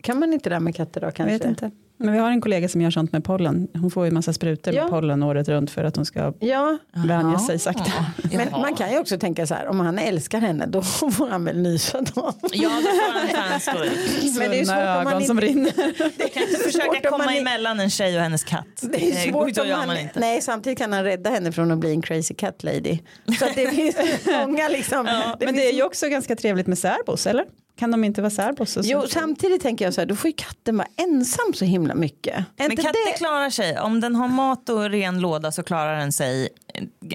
Kan 0.00 0.18
man 0.18 0.32
inte 0.32 0.48
det 0.50 0.54
där 0.54 0.60
med 0.60 0.74
katter 0.76 1.00
då 1.00 1.10
kanske? 1.10 1.32
Jag 1.32 1.38
vet 1.38 1.48
inte. 1.48 1.70
Men 2.02 2.12
vi 2.12 2.18
har 2.18 2.30
en 2.30 2.40
kollega 2.40 2.68
som 2.68 2.80
gör 2.80 2.90
sånt 2.90 3.12
med 3.12 3.24
pollen. 3.24 3.68
Hon 3.74 3.90
får 3.90 4.04
ju 4.04 4.10
massa 4.10 4.32
sprutor 4.32 4.74
Ja. 4.74 4.82
med 4.82 4.90
pollen 4.90 5.22
året 5.22 5.48
runt 5.48 5.70
för 5.70 5.84
att 5.84 5.96
hon 5.96 6.04
ska 6.04 6.32
Ja, 6.40 6.78
vänja 7.06 7.38
sig 7.38 7.58
sakta. 7.58 7.92
men 8.32 8.50
man 8.50 8.74
kan 8.74 8.90
ju 8.92 8.98
också 8.98 9.18
tänka 9.18 9.46
så 9.46 9.54
här 9.54 9.66
om 9.68 9.80
han 9.80 9.98
älskar 9.98 10.40
henne 10.40 10.66
då 10.66 10.82
får 10.82 11.28
han 11.30 11.44
väl 11.44 11.58
nysa 11.62 12.00
då. 12.00 12.32
Ja, 12.52 12.68
då 12.68 12.88
får 12.90 13.12
han 13.18 13.28
fan 13.50 13.60
stå 13.60 13.84
ut. 13.84 14.36
Men 14.38 14.50
det 14.50 14.60
är 14.60 14.64
svårt 14.64 14.74
Svullna 14.74 14.98
om 14.98 15.04
man 15.04 15.12
ögon 15.12 15.24
som 15.26 15.38
inte- 15.38 15.46
rinner. 15.46 15.72
kan 16.34 16.42
inte 16.42 16.56
försöka 16.64 16.86
om 16.88 16.92
man 17.10 17.20
komma 17.20 17.34
i- 17.34 17.38
emellan 17.38 17.80
en 17.80 17.90
tjej 17.90 18.16
och 18.16 18.22
hennes 18.22 18.44
katt. 18.44 18.66
Det 18.82 19.10
är 19.10 19.30
svårt 19.30 19.58
om 19.58 19.70
han, 19.70 19.86
man 19.86 19.96
inte. 19.98 20.20
nej 20.20 20.40
samtidigt 20.42 20.78
kan 20.78 20.92
han 20.92 21.04
rädda 21.04 21.30
henne 21.30 21.52
från 21.52 21.70
att 21.70 21.78
bli 21.78 21.90
en 21.90 22.02
crazy 22.02 22.34
cat 22.34 22.62
lady. 22.62 22.98
Så 23.38 23.44
att 23.44 23.54
det 23.54 23.70
finns 23.70 23.96
många 24.46 24.68
liksom. 24.68 25.04
det 25.06 25.12
Men 25.38 25.38
finns 25.48 25.52
det 25.56 25.68
är 25.70 25.72
ju 25.74 25.82
också 25.82 26.08
ganska 26.08 26.36
trevligt 26.36 26.66
med 26.66 26.78
särbos, 26.78 27.26
eller? 27.26 27.44
Kan 27.80 27.90
de 27.90 28.04
inte 28.04 28.22
vara 28.22 28.30
särbos? 28.30 28.78
Jo 28.82 29.02
samtidigt 29.08 29.62
tänker 29.62 29.84
jag 29.84 29.94
så 29.94 30.00
här 30.00 30.06
då 30.06 30.16
får 30.16 30.28
ju 30.28 30.34
katten 30.36 30.76
vara 30.76 30.88
ensam 30.96 31.52
så 31.54 31.64
himla 31.64 31.94
mycket. 31.94 32.36
Är 32.36 32.44
Men 32.56 32.70
inte 32.70 32.82
katter 32.82 33.12
det? 33.12 33.18
klarar 33.18 33.50
sig. 33.50 33.78
Om 33.78 34.00
den 34.00 34.16
har 34.16 34.28
mat 34.28 34.68
och 34.68 34.90
ren 34.90 35.20
låda 35.20 35.52
så 35.52 35.62
klarar 35.62 35.98
den 35.98 36.12
sig 36.12 36.48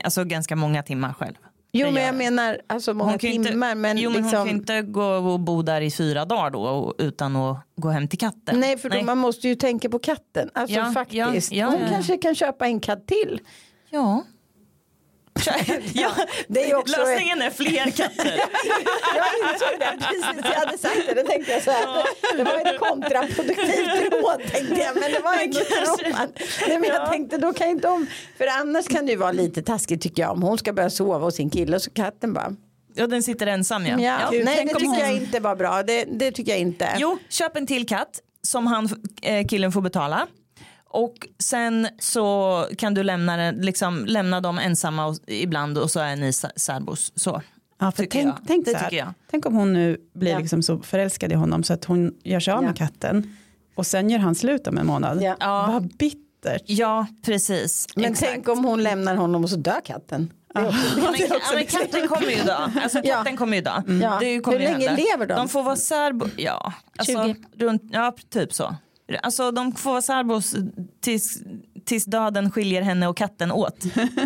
alltså, 0.04 0.24
ganska 0.24 0.56
många 0.56 0.84
timmar 0.84 1.14
själv. 1.14 1.34
Jo 1.72 1.92
men 1.92 2.04
jag 2.04 2.16
menar 2.16 2.62
alltså 2.68 2.94
många 2.94 3.12
Hon 3.12 3.20
timmar 3.20 3.48
inte, 3.50 3.76
men 3.76 3.98
jo, 3.98 4.10
men 4.10 4.22
liksom. 4.22 4.40
hon 4.40 4.48
kan 4.48 4.56
inte 4.58 4.82
gå 4.82 5.04
och 5.06 5.40
bo 5.40 5.62
där 5.62 5.82
i 5.82 5.92
fyra 5.92 6.26
dagar 6.26 6.50
då 6.52 6.62
och, 6.62 6.94
utan 6.98 7.36
att 7.36 7.58
gå 7.76 7.90
hem 7.90 8.08
till 8.08 8.20
katten. 8.20 8.60
Nej 8.60 8.78
för 8.78 8.90
då 8.90 9.02
man 9.02 9.18
måste 9.18 9.48
ju 9.48 9.56
tänka 9.56 9.90
på 9.90 10.00
katten. 10.00 10.50
Alltså 10.54 10.78
Ja, 10.78 10.92
faktiskt. 10.92 11.52
ja, 11.52 11.58
ja, 11.58 11.72
hon 11.72 11.82
ja. 11.82 11.90
kanske 11.90 12.18
kan 12.18 12.36
köpa 12.36 12.66
en 12.66 12.80
katt 12.80 13.08
till. 13.08 13.40
Ja. 13.90 14.24
Ja. 15.94 16.12
Det 16.48 16.72
är 16.72 16.76
också 16.76 16.98
Lösningen 17.00 17.42
är 17.42 17.50
fler 17.50 17.92
katter. 17.92 18.26
Jag 19.16 19.52
insåg 19.54 19.80
det 19.80 19.98
precis, 20.00 20.26
jag 20.44 20.60
hade 20.66 20.78
sagt 20.78 21.02
det, 21.08 21.14
då 21.24 21.28
tänkte 21.28 21.52
jag 21.52 21.62
så 21.64 21.72
här. 21.72 21.88
Det 22.38 22.44
var 22.44 22.74
ett 22.74 22.80
kontraproduktivt 22.80 24.12
råd 24.14 24.40
tänkte 24.52 24.82
jag, 24.82 24.96
men 25.02 25.12
det 25.12 25.20
var 25.20 25.34
en 25.34 25.54
råd. 25.54 26.30
Nej, 26.68 26.80
men 26.80 26.90
jag 26.90 27.12
tänkte 27.12 27.38
då 27.38 27.54
kan 27.54 27.70
ju 27.70 27.76
de, 27.76 28.08
för 28.38 28.48
annars 28.48 28.88
kan 28.88 29.06
det 29.06 29.12
ju 29.12 29.18
vara 29.18 29.32
lite 29.32 29.62
taskigt 29.62 30.02
tycker 30.02 30.22
jag 30.22 30.32
om 30.32 30.42
hon 30.44 30.58
ska 30.58 30.74
börja 30.74 30.90
sova 30.90 31.26
hos 31.26 31.36
sin 31.36 31.50
kille 31.50 31.76
och 31.76 31.82
så 31.82 31.92
katten 31.92 32.34
bara. 32.34 32.56
Ja, 32.96 33.08
den 33.08 33.24
sitter 33.24 33.48
ensam 33.48 33.86
ja. 33.86 34.00
Ja, 34.00 34.30
nej 34.32 34.44
det 34.44 34.62
om 34.62 34.68
tycker 34.68 34.86
hon- 34.86 35.00
jag 35.00 35.14
inte 35.14 35.40
var 35.40 35.56
bra, 35.56 35.84
det, 35.84 36.06
det 36.06 36.32
tycker 36.32 36.52
jag 36.52 36.60
inte. 36.60 36.90
Jo, 36.98 37.18
köp 37.30 37.58
en 37.58 37.68
till 37.68 37.88
katt 37.88 38.20
som 38.42 38.68
han, 38.68 38.90
eh, 39.22 39.48
killen 39.48 39.72
får 39.72 39.82
betala. 39.82 40.28
Och 40.96 41.28
sen 41.40 41.88
så 42.00 42.66
kan 42.78 42.94
du 42.94 43.04
lämna, 43.04 43.52
liksom, 43.52 44.06
lämna 44.06 44.42
dem 44.42 44.60
ensamma 44.60 45.06
och, 45.06 45.16
ibland 45.28 45.78
och 45.78 45.92
så 45.92 46.00
är 46.00 46.16
ni 46.16 46.34
särbos. 46.34 47.12
Så. 47.16 47.42
Ja, 47.80 47.92
för 47.92 48.06
tänk, 48.06 48.28
jag. 48.28 48.36
tänk, 48.48 48.70
så 48.70 48.78
här, 48.78 49.14
tänk 49.32 49.46
om 49.46 49.54
hon 49.56 49.74
nu 49.74 49.98
blir 50.14 50.32
Ja. 50.32 50.40
liksom 50.40 50.64
så 50.64 50.80
förälskad 50.80 51.32
i 51.32 51.36
honom 51.36 51.64
så 51.64 51.74
att 51.74 51.86
hon 51.86 52.14
gör 52.24 52.40
sig 52.40 52.54
av 52.54 52.62
med 52.64 52.70
Ja. 52.70 52.76
katten 52.76 53.38
och 53.76 53.88
sen 53.88 54.10
gör 54.10 54.20
han 54.20 54.36
slut 54.36 54.68
om 54.68 54.78
en 54.78 54.88
månad. 54.88 55.22
Ja. 55.22 55.36
Ja. 55.40 55.68
Vad 55.72 55.98
bittert. 55.98 56.64
Ja, 56.66 57.06
precis. 57.26 57.88
Men 57.96 58.06
Exakt. 58.06 58.32
tänk 58.32 58.48
om 58.50 58.66
hon 58.66 58.84
lämnar 58.84 59.16
honom 59.16 59.44
och 59.44 59.50
så 59.50 59.56
dör 59.56 59.82
katten. 59.86 60.34
Ja, 60.54 60.62
men, 60.62 60.72
ja, 61.30 61.40
men 61.54 61.66
katten 61.66 62.08
kommer 62.08 62.30
ju 62.32 62.44
dö. 62.44 62.58
Alltså 62.84 63.00
Ja. 63.04 63.16
katten 63.18 63.38
kommer 63.38 63.56
ju 63.56 63.62
dö. 63.62 63.82
Ja. 64.02 64.18
Det 64.20 64.40
kommer 64.40 64.60
Hur 64.60 64.66
länge 64.66 64.88
hända. 64.88 65.04
lever 65.12 65.26
de? 65.28 65.34
De 65.34 65.48
får 65.50 65.64
vara 65.64 65.76
särbo... 65.76 66.26
Ja, 66.38 66.74
alltså, 66.98 67.26
20. 67.26 67.66
runt, 67.66 67.82
ja, 67.92 68.16
typ 68.30 68.54
så. 68.54 68.76
Alltså 69.24 69.52
de 69.52 69.72
får 69.76 69.92
vara 69.92 70.02
särbos 70.02 70.56
tills, 71.02 71.38
tills 71.86 72.06
döden 72.06 72.52
skiljer 72.52 72.82
henne 72.82 73.08
och 73.08 73.18
katten 73.18 73.52
åt. 73.52 73.78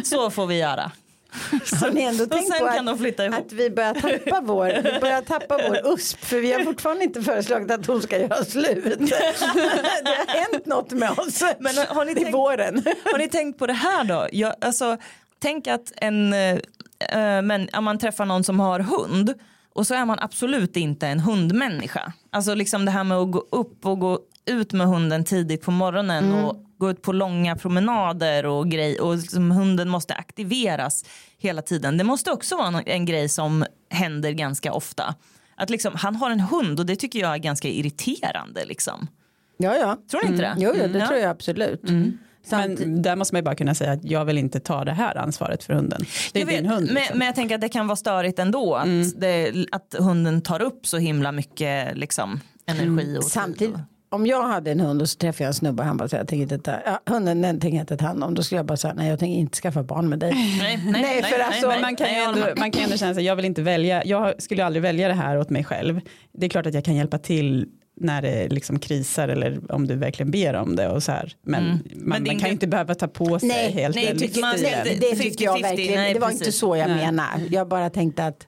Så 0.04 0.30
får 0.30 0.48
vi 0.48 0.58
göra. 0.58 0.92
Har 1.82 1.92
ni 1.92 2.02
ändå 2.02 2.24
Och 2.24 2.30
tänkt 2.32 2.60
på 2.60 2.66
att, 2.66 3.34
att 3.34 3.52
vi 3.54 3.70
börjar 3.70 3.94
tappa 3.94 4.42
vår, 4.42 4.66
vi 4.84 5.00
börjar 5.00 5.22
tappa 5.22 5.58
vår 5.70 5.94
USP 5.94 6.26
för 6.26 6.40
vi 6.40 6.52
har 6.54 6.64
fortfarande 6.64 7.04
inte 7.04 7.22
föreslagit 7.22 7.72
att 7.72 7.86
hon 7.86 8.02
ska 8.02 8.20
göra 8.20 8.46
slut. 8.46 8.84
Det 9.00 9.16
har 10.18 10.52
hänt 10.52 10.66
något 10.66 10.92
med 10.92 11.12
oss. 11.12 11.44
Men 11.60 11.76
har 11.88 12.06
ni 12.06 12.16
tänkt- 12.16 12.34
våren. 12.34 12.84
Har 13.12 13.18
ni 13.18 13.30
tänkt 13.30 13.60
på 13.60 13.68
det 13.68 13.74
här 13.74 14.04
då? 14.04 14.28
Jag, 14.32 14.54
alltså, 14.62 14.98
tänk 15.40 15.68
att 15.68 15.92
en, 15.96 16.34
eh, 16.34 16.60
men, 17.44 17.70
om 17.74 17.84
man 17.84 18.00
träffar 18.00 18.26
någon 18.26 18.44
som 18.44 18.60
har 18.60 18.80
hund 18.80 19.34
och 19.74 19.88
så 19.88 19.94
är 19.94 20.06
man 20.06 20.20
absolut 20.20 20.78
inte 20.78 21.08
en 21.08 21.20
hundmänniska. 21.20 22.14
Alltså 22.30 22.54
liksom 22.56 22.86
det 22.86 22.92
här 22.92 23.04
med 23.04 23.18
att 23.18 23.32
gå 23.32 23.48
upp 23.52 23.86
och 23.86 24.00
gå 24.00 24.20
ut 24.50 24.74
med 24.74 24.88
hunden 24.88 25.24
tidigt 25.24 25.62
på 25.62 25.72
morgonen 25.72 26.34
och 26.34 26.56
gå 26.78 26.90
ut 26.92 27.02
på 27.02 27.12
långa 27.12 27.56
promenader 27.56 28.46
och 28.46 28.70
grej 28.72 29.00
och 29.00 29.16
liksom 29.18 29.52
hunden 29.52 29.90
måste 29.90 30.14
aktiveras 30.14 31.06
hela 31.38 31.62
tiden. 31.62 31.98
Det 31.98 32.04
måste 32.04 32.32
också 32.32 32.56
vara 32.58 32.68
en, 32.68 32.82
en 32.86 33.06
grej 33.06 33.30
som 33.30 33.66
händer 33.90 34.32
ganska 34.32 34.74
ofta. 34.74 35.16
Att 35.56 35.70
liksom, 35.70 35.94
han 35.96 36.16
har 36.16 36.32
en 36.32 36.40
hund 36.40 36.80
och 36.80 36.86
det 36.86 36.96
tycker 36.96 37.20
jag 37.20 37.34
är 37.34 37.38
ganska 37.38 37.68
irriterande. 37.68 38.66
Liksom. 38.66 39.08
Ja, 39.58 39.76
ja. 39.76 39.98
Tror 40.12 40.22
ni 40.24 40.28
inte 40.32 40.42
det? 40.42 40.56
Jo, 40.58 40.72
jo 40.82 40.88
det 40.88 41.00
Ja. 41.00 41.08
tror 41.08 41.20
jag 41.20 41.30
absolut. 41.30 41.82
Samtidigt- 42.44 42.88
Men 42.88 43.02
där 43.02 43.16
måste 43.16 43.36
man 43.36 43.40
ju 43.40 43.44
bara 43.44 43.56
kunna 43.56 43.76
säga 43.76 43.92
att 43.92 44.04
jag 44.04 44.26
vill 44.26 44.38
inte 44.38 44.60
ta 44.60 44.84
det 44.86 44.92
här 44.92 45.18
ansvaret 45.18 45.64
för 45.64 45.74
hunden. 45.74 46.02
Det 46.34 46.42
är 46.42 46.46
vet, 46.46 46.56
din 46.56 46.66
hund. 46.66 46.86
men, 46.86 46.94
liksom. 46.96 47.18
men 47.18 47.26
jag 47.28 47.36
tänker 47.36 47.56
att 47.56 47.62
det 47.62 47.70
kan 47.70 47.88
vara 47.88 47.96
störigt 47.96 48.40
ändå 48.40 48.76
att, 48.76 48.88
det, 49.22 49.66
att 49.72 49.96
hunden 50.00 50.42
tar 50.42 50.62
upp 50.62 50.88
så 50.88 50.98
himla 50.98 51.32
mycket 51.32 51.98
liksom, 51.98 52.40
energi. 52.66 53.18
Och 53.18 53.24
tid 53.24 53.32
Samtidigt, 53.32 53.76
och, 53.76 53.82
om 54.10 54.26
jag 54.26 54.44
hade 54.48 54.72
en 54.72 54.80
hund 54.80 55.02
och 55.02 55.10
så 55.10 55.18
träffade 55.18 55.44
jag 55.44 55.48
en 55.48 55.54
snubbe 55.54 55.82
och 55.84 55.88
han 55.88 55.98
bara 55.98 56.08
säger 56.10 56.22
jag 56.22 56.28
tänker 56.28 56.44
inte 56.44 56.58
ta, 56.60 56.72
ja, 56.86 57.00
hunden 57.06 57.42
den 57.42 57.60
tänker 57.60 57.78
jag 57.78 57.84
inte 57.84 57.98
ta 57.98 58.06
hand 58.06 58.24
om. 58.24 58.34
Då 58.36 58.44
skulle 58.44 58.60
jag 58.60 58.66
bara 58.66 58.78
säga 58.78 58.94
nej 58.94 59.10
jag 59.10 59.20
tänker 59.20 59.40
inte 59.40 59.58
skaffa 59.58 59.84
barn 59.84 60.10
med 60.10 60.20
dig. 60.20 60.32
nej, 60.60 60.80
nej, 60.86 61.02
Nej, 61.02 61.24
för 61.24 61.40
alltså, 61.40 61.68
Men 61.68 61.82
man 61.82 61.96
kan, 61.96 62.08
nej, 62.08 62.24
ändå, 62.24 62.42
man 62.58 62.72
kan 62.72 62.80
ju 62.82 62.84
ändå 62.86 62.98
känna 62.98 63.14
sig, 63.14 63.24
jag 63.24 63.36
vill 63.36 63.46
inte 63.46 63.62
välja, 63.62 64.06
jag 64.06 64.42
skulle 64.42 64.66
aldrig 64.66 64.84
välja 64.84 65.08
det 65.08 65.14
här 65.14 65.38
åt 65.38 65.50
mig 65.50 65.64
själv. 65.64 66.02
Det 66.34 66.46
är 66.46 66.50
klart 66.50 66.66
att 66.66 66.74
jag 66.74 66.86
kan 66.86 66.96
hjälpa 66.96 67.18
till 67.18 67.68
när 68.02 68.22
det 68.22 68.48
liksom 68.50 68.80
krisar 68.80 69.28
eller 69.28 69.72
om 69.72 69.88
du 69.88 69.96
verkligen 69.96 70.32
ber 70.32 70.54
om 70.54 70.76
det 70.76 70.90
och 70.90 71.04
så 71.04 71.12
här. 71.12 71.34
Men 71.42 71.64
man, 71.68 71.80
Men 71.96 72.24
man 72.24 72.40
kan 72.40 72.48
ju 72.50 72.54
inte 72.54 72.68
behöva 72.68 72.96
ta 72.96 73.08
på 73.08 73.40
sig 73.40 73.48
Nej, 73.50 73.72
helt 73.72 73.96
nej, 73.96 74.06
den 74.06 74.18
tycker, 74.18 74.42
man- 74.42 74.56
nej, 74.62 74.98
det 75.02 75.16
tycker 75.16 75.46
jag 75.46 75.58
50-50, 75.58 75.62
verkligen. 75.62 75.96
nej, 75.96 76.14
det 76.14 76.20
var 76.20 76.28
precis. 76.28 76.42
inte 76.42 76.52
så 76.52 76.76
jag 76.76 76.88
Nej. 76.90 76.98
menar. 77.06 77.42
Jag 77.50 77.68
bara 77.68 77.90
tänkte 77.90 78.26
att 78.26 78.48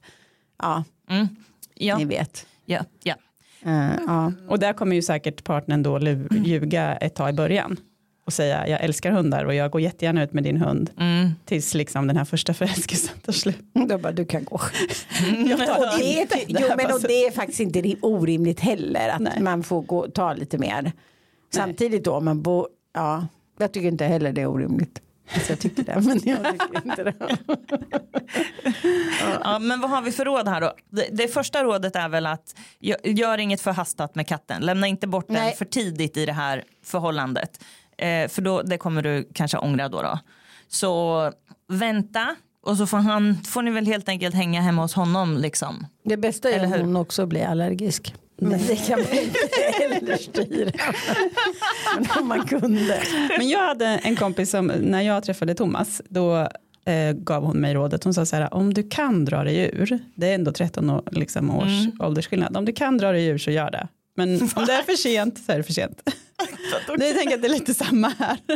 ja, 0.61 0.83
Mm. 1.09 1.27
Ja, 1.75 1.97
ni 1.97 2.05
vet. 2.05 2.45
ja, 2.65 2.79
ja. 3.03 3.15
Eh, 3.65 3.91
ja. 4.07 4.31
Och 4.47 4.59
där 4.59 4.73
kommer 4.73 4.95
ju 4.95 5.01
säkert 5.01 5.43
partnern 5.43 5.83
då 5.83 5.97
lu- 5.99 6.27
ljuga 6.45 6.95
ett 6.95 7.15
tag 7.15 7.29
i 7.29 7.33
början 7.33 7.77
och 8.25 8.33
säga 8.33 8.67
jag 8.67 8.81
älskar 8.83 9.11
hundar 9.11 9.45
och 9.45 9.53
jag 9.55 9.71
går 9.71 9.81
jättegärna 9.81 10.23
ut 10.23 10.33
med 10.33 10.43
din 10.43 10.57
hund 10.57 10.89
Mm. 10.99 11.29
tills 11.45 11.73
liksom 11.73 12.07
den 12.07 12.17
här 12.17 12.25
första 12.25 12.53
förälskelsen 12.53 13.15
tar 13.25 13.33
slut. 13.33 13.57
Då 13.87 13.97
bara 13.97 14.11
du 14.13 14.25
kan 14.25 14.43
gå. 14.43 14.55
Och 14.55 14.61
det, 15.97 16.17
är, 16.17 16.21
inte 16.21 16.35
ty- 16.37 16.53
det 16.53 16.59
jo, 16.61 16.67
men 16.77 16.91
och 16.93 17.01
det 17.01 17.25
är 17.25 17.31
faktiskt 17.31 17.59
inte 17.59 17.81
ri- 17.81 17.97
orimligt 18.01 18.59
heller 18.59 19.09
att 19.09 19.19
Nej. 19.21 19.41
man 19.41 19.63
får 19.63 19.81
gå, 19.81 20.07
ta 20.07 20.33
lite 20.33 20.57
mer. 20.57 20.91
Samtidigt 21.53 22.03
då 22.03 22.19
man 22.19 22.41
bor, 22.41 22.67
ja, 22.93 23.27
jag 23.59 23.71
tycker 23.71 23.87
inte 23.87 24.05
heller 24.05 24.31
det 24.33 24.41
är 24.41 24.47
orimligt. 24.47 25.01
Alltså 25.33 25.51
jag 25.51 25.59
tycker 25.59 25.83
det, 25.83 26.01
men 26.01 26.19
jag 26.23 26.59
tycker 26.59 26.85
inte 26.85 27.03
det. 27.03 27.13
Ja, 29.43 29.59
men 29.59 29.81
vad 29.81 29.89
har 29.89 30.01
vi 30.01 30.11
för 30.11 30.25
råd 30.25 30.47
här 30.47 30.61
då? 30.61 30.73
Det, 30.89 31.07
det 31.11 31.27
första 31.27 31.63
rådet 31.63 31.95
är 31.95 32.09
väl 32.09 32.25
att 32.25 32.55
gö- 32.79 33.07
gör 33.07 33.37
inget 33.37 33.61
förhastat 33.61 34.15
med 34.15 34.27
katten. 34.27 34.61
Lämna 34.61 34.87
inte 34.87 35.07
bort 35.07 35.27
den 35.27 35.35
Nej. 35.35 35.55
för 35.55 35.65
tidigt 35.65 36.17
i 36.17 36.25
det 36.25 36.33
här 36.33 36.63
förhållandet. 36.85 37.63
Eh, 37.97 38.27
för 38.27 38.41
då, 38.41 38.61
det 38.61 38.77
kommer 38.77 39.01
du 39.01 39.29
kanske 39.33 39.57
ångra 39.57 39.89
då. 39.89 40.01
då. 40.01 40.19
Så 40.67 41.31
vänta 41.67 42.35
och 42.63 42.77
så 42.77 42.87
får, 42.87 42.97
han, 42.97 43.43
får 43.43 43.61
ni 43.61 43.71
väl 43.71 43.85
helt 43.85 44.09
enkelt 44.09 44.35
hänga 44.35 44.61
hemma 44.61 44.81
hos 44.81 44.93
honom 44.93 45.37
liksom. 45.37 45.87
Det 46.03 46.17
bästa 46.17 46.49
är 46.49 46.65
hur? 46.67 46.79
hon 46.79 46.95
också 46.95 47.25
blir 47.25 47.45
allergisk. 47.45 48.15
Men 48.43 48.59
det 48.67 48.75
kan 48.87 48.99
man 48.99 49.07
inte 49.19 49.39
heller 49.79 50.17
styra. 50.17 50.71
Men 51.95 52.05
om 52.21 52.27
man 52.27 52.45
kunde. 52.47 52.99
Men 53.37 53.49
jag 53.49 53.59
hade 53.67 53.85
en 53.85 54.15
kompis 54.15 54.49
som, 54.49 54.67
när 54.67 55.01
jag 55.01 55.23
träffade 55.23 55.53
Thomas, 55.55 56.01
då 56.09 56.37
eh, 56.85 57.11
gav 57.15 57.43
hon 57.43 57.57
mig 57.57 57.73
rådet, 57.73 58.03
hon 58.03 58.13
sa 58.13 58.25
så 58.25 58.35
här, 58.35 58.53
om 58.53 58.73
du 58.73 58.83
kan 58.89 59.25
dra 59.25 59.43
dig 59.43 59.69
ur, 59.73 59.99
det 60.15 60.27
är 60.27 60.35
ändå 60.35 60.51
13 60.51 60.89
år, 60.89 61.01
liksom, 61.11 61.49
års 61.57 61.85
Mm. 61.85 61.91
åldersskillnad, 61.99 62.57
om 62.57 62.65
du 62.65 62.71
kan 62.73 62.97
dra 62.97 63.11
dig 63.11 63.25
ur 63.25 63.37
så 63.37 63.51
gör 63.51 63.71
det. 63.71 63.87
Men 64.27 64.41
om 64.55 64.65
det 64.65 64.73
är 64.73 64.83
för 64.83 64.95
sent 64.95 65.39
så 65.45 65.51
är 65.51 65.57
det 65.57 65.63
för 65.63 65.73
sent. 65.73 66.01
Det 66.97 67.07
jag 67.07 67.17
tänker 67.17 67.35
att 67.35 67.41
det 67.41 67.47
är 67.47 67.49
lite 67.49 67.73
samma 67.73 68.09
här. 68.19 68.37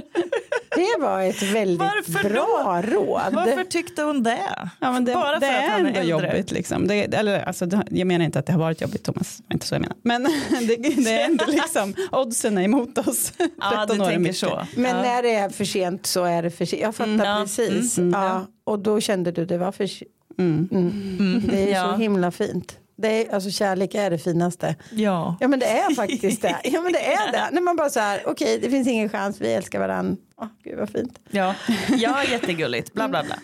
Det 0.75 1.01
var 1.01 1.21
ett 1.21 1.41
väldigt 1.41 1.79
Varför 1.79 2.29
bra 2.29 2.81
råd. 2.85 3.33
Varför 3.33 3.63
tyckte 3.63 4.01
hon 4.03 4.23
det? 4.23 4.69
Ja, 4.79 4.91
men 4.91 5.05
det, 5.05 5.13
Bara 5.13 5.39
det 5.39 5.47
för 5.47 5.53
att 5.53 5.63
är 5.63 5.69
han 5.69 5.85
är 5.85 5.87
ändå 5.87 5.99
äldre. 5.99 6.27
jobbigt. 6.27 6.51
Liksom. 6.51 6.87
Det, 6.87 7.13
eller, 7.13 7.39
alltså, 7.43 7.65
det, 7.65 7.83
jag 7.89 8.07
menar 8.07 8.25
inte 8.25 8.39
att 8.39 8.45
det 8.45 8.53
har 8.53 8.59
varit 8.59 8.81
jobbigt 8.81 9.03
Thomas, 9.03 9.41
det 9.47 9.53
inte 9.53 9.67
så 9.67 9.75
jag 9.75 9.81
menar. 9.81 9.97
Men 10.01 10.23
det, 10.67 10.75
det 10.75 11.11
är 11.11 11.25
ändå 11.25 11.45
liksom, 11.47 11.93
oddsen 12.11 12.57
är 12.57 12.61
emot 12.61 12.97
oss. 13.07 13.33
Ja, 13.37 13.85
13 13.87 13.97
du 13.97 14.03
tänker 14.03 14.19
mycket. 14.19 14.37
så. 14.37 14.67
Men 14.75 14.95
ja. 14.95 15.01
när 15.01 15.23
det 15.23 15.35
är 15.35 15.49
för 15.49 15.65
sent 15.65 16.05
så 16.05 16.23
är 16.23 16.43
det 16.43 16.51
för 16.51 16.65
sent. 16.65 16.81
Jag 16.81 16.95
fattar 16.95 17.11
Mm, 17.13 17.25
ja, 17.25 17.41
precis. 17.41 17.97
mm, 17.97 18.21
ja. 18.21 18.47
Och 18.63 18.79
då 18.79 19.01
kände 19.01 19.31
du 19.31 19.45
det 19.45 19.57
var 19.57 19.71
för 19.71 19.87
sent. 19.87 20.11
Mm. 20.39 20.69
Mm. 20.71 21.43
Det 21.47 21.63
är 21.63 21.73
ja. 21.73 21.91
så 21.91 21.97
himla 22.01 22.31
fint. 22.31 22.77
Det 22.97 23.07
är, 23.07 23.33
alltså 23.33 23.49
kärlek 23.49 23.95
är 23.95 24.09
det 24.09 24.17
finaste. 24.17 24.75
Ja. 24.91 25.37
Ja 25.39 25.47
men 25.47 25.59
det 25.59 25.65
är 25.65 25.95
faktiskt 25.95 26.41
det. 26.41 26.55
Ja 26.63 26.81
men 26.81 26.93
det 26.93 27.13
är 27.13 27.31
det. 27.31 27.49
När 27.51 27.61
man 27.61 27.75
bara 27.75 27.89
så 27.89 27.99
här, 27.99 28.21
okej 28.25 28.59
det 28.61 28.69
finns 28.69 28.87
ingen 28.87 29.09
chans, 29.09 29.41
vi 29.41 29.53
älskar 29.53 29.79
varandra. 29.79 30.17
Åh, 30.37 30.47
gud 30.63 30.79
vad 30.79 30.89
fint. 30.89 31.19
Ja. 31.29 31.55
ja, 31.97 32.23
jättegulligt. 32.23 32.93
Bla 32.93 33.07
bla 33.07 33.23
bla. 33.23 33.35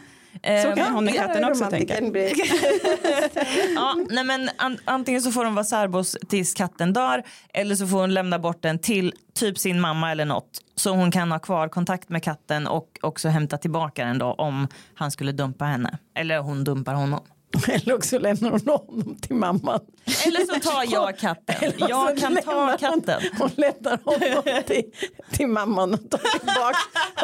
Så 0.64 0.76
kan 0.76 0.94
hon 0.94 1.06
med 1.06 1.16
katten 1.16 1.46
också 1.46 1.66
tänka. 1.66 1.94
Ja, 3.76 3.96
nej 4.10 4.24
men 4.24 4.50
an, 4.58 4.78
antingen 4.86 5.22
så 5.22 5.32
får 5.32 5.44
de 5.44 5.56
vara 5.56 5.66
särbos 5.66 6.18
tills 6.30 6.54
katten 6.54 6.94
dör 6.94 7.24
eller 7.54 7.76
så 7.76 7.88
får 7.88 8.00
hon 8.00 8.14
lämna 8.14 8.40
bort 8.40 8.62
den 8.62 8.80
till 8.80 9.14
typ 9.34 9.58
sin 9.58 9.82
mamma 9.82 10.12
eller 10.12 10.26
något 10.26 10.60
så 10.76 10.92
hon 10.96 11.12
kan 11.12 11.32
ha 11.32 11.40
kvar 11.40 11.68
kontakt 11.68 12.10
med 12.10 12.24
katten 12.24 12.68
och 12.68 13.00
också 13.02 13.30
hämta 13.30 13.58
tillbaka 13.58 14.06
den 14.06 14.18
då 14.18 14.34
om 14.34 14.68
han 14.96 15.12
skulle 15.12 15.32
dumpa 15.32 15.66
henne 15.66 15.98
eller 16.16 16.40
hon 16.40 16.64
dumpar 16.64 16.94
honom. 16.94 17.20
Eller 17.68 17.94
också 17.96 18.20
lämnar 18.20 18.50
hon 18.52 18.68
honom 18.68 19.16
till 19.22 19.36
mamman. 19.36 19.80
Eller 20.26 20.40
så 20.54 20.70
tar 20.70 20.84
jag 20.92 21.18
katten. 21.18 21.56
Eller 21.60 21.90
Jag 21.90 22.18
kan 22.18 22.36
ta 22.36 22.78
katten. 22.78 23.22
Hon, 23.38 23.40
hon 23.40 23.52
lämnar 23.56 24.00
honom 24.04 24.64
till, 24.68 24.84
till 25.32 25.48
mamman 25.48 25.94
och 25.94 26.10
tar 26.10 26.40
tillbaka 26.40 26.78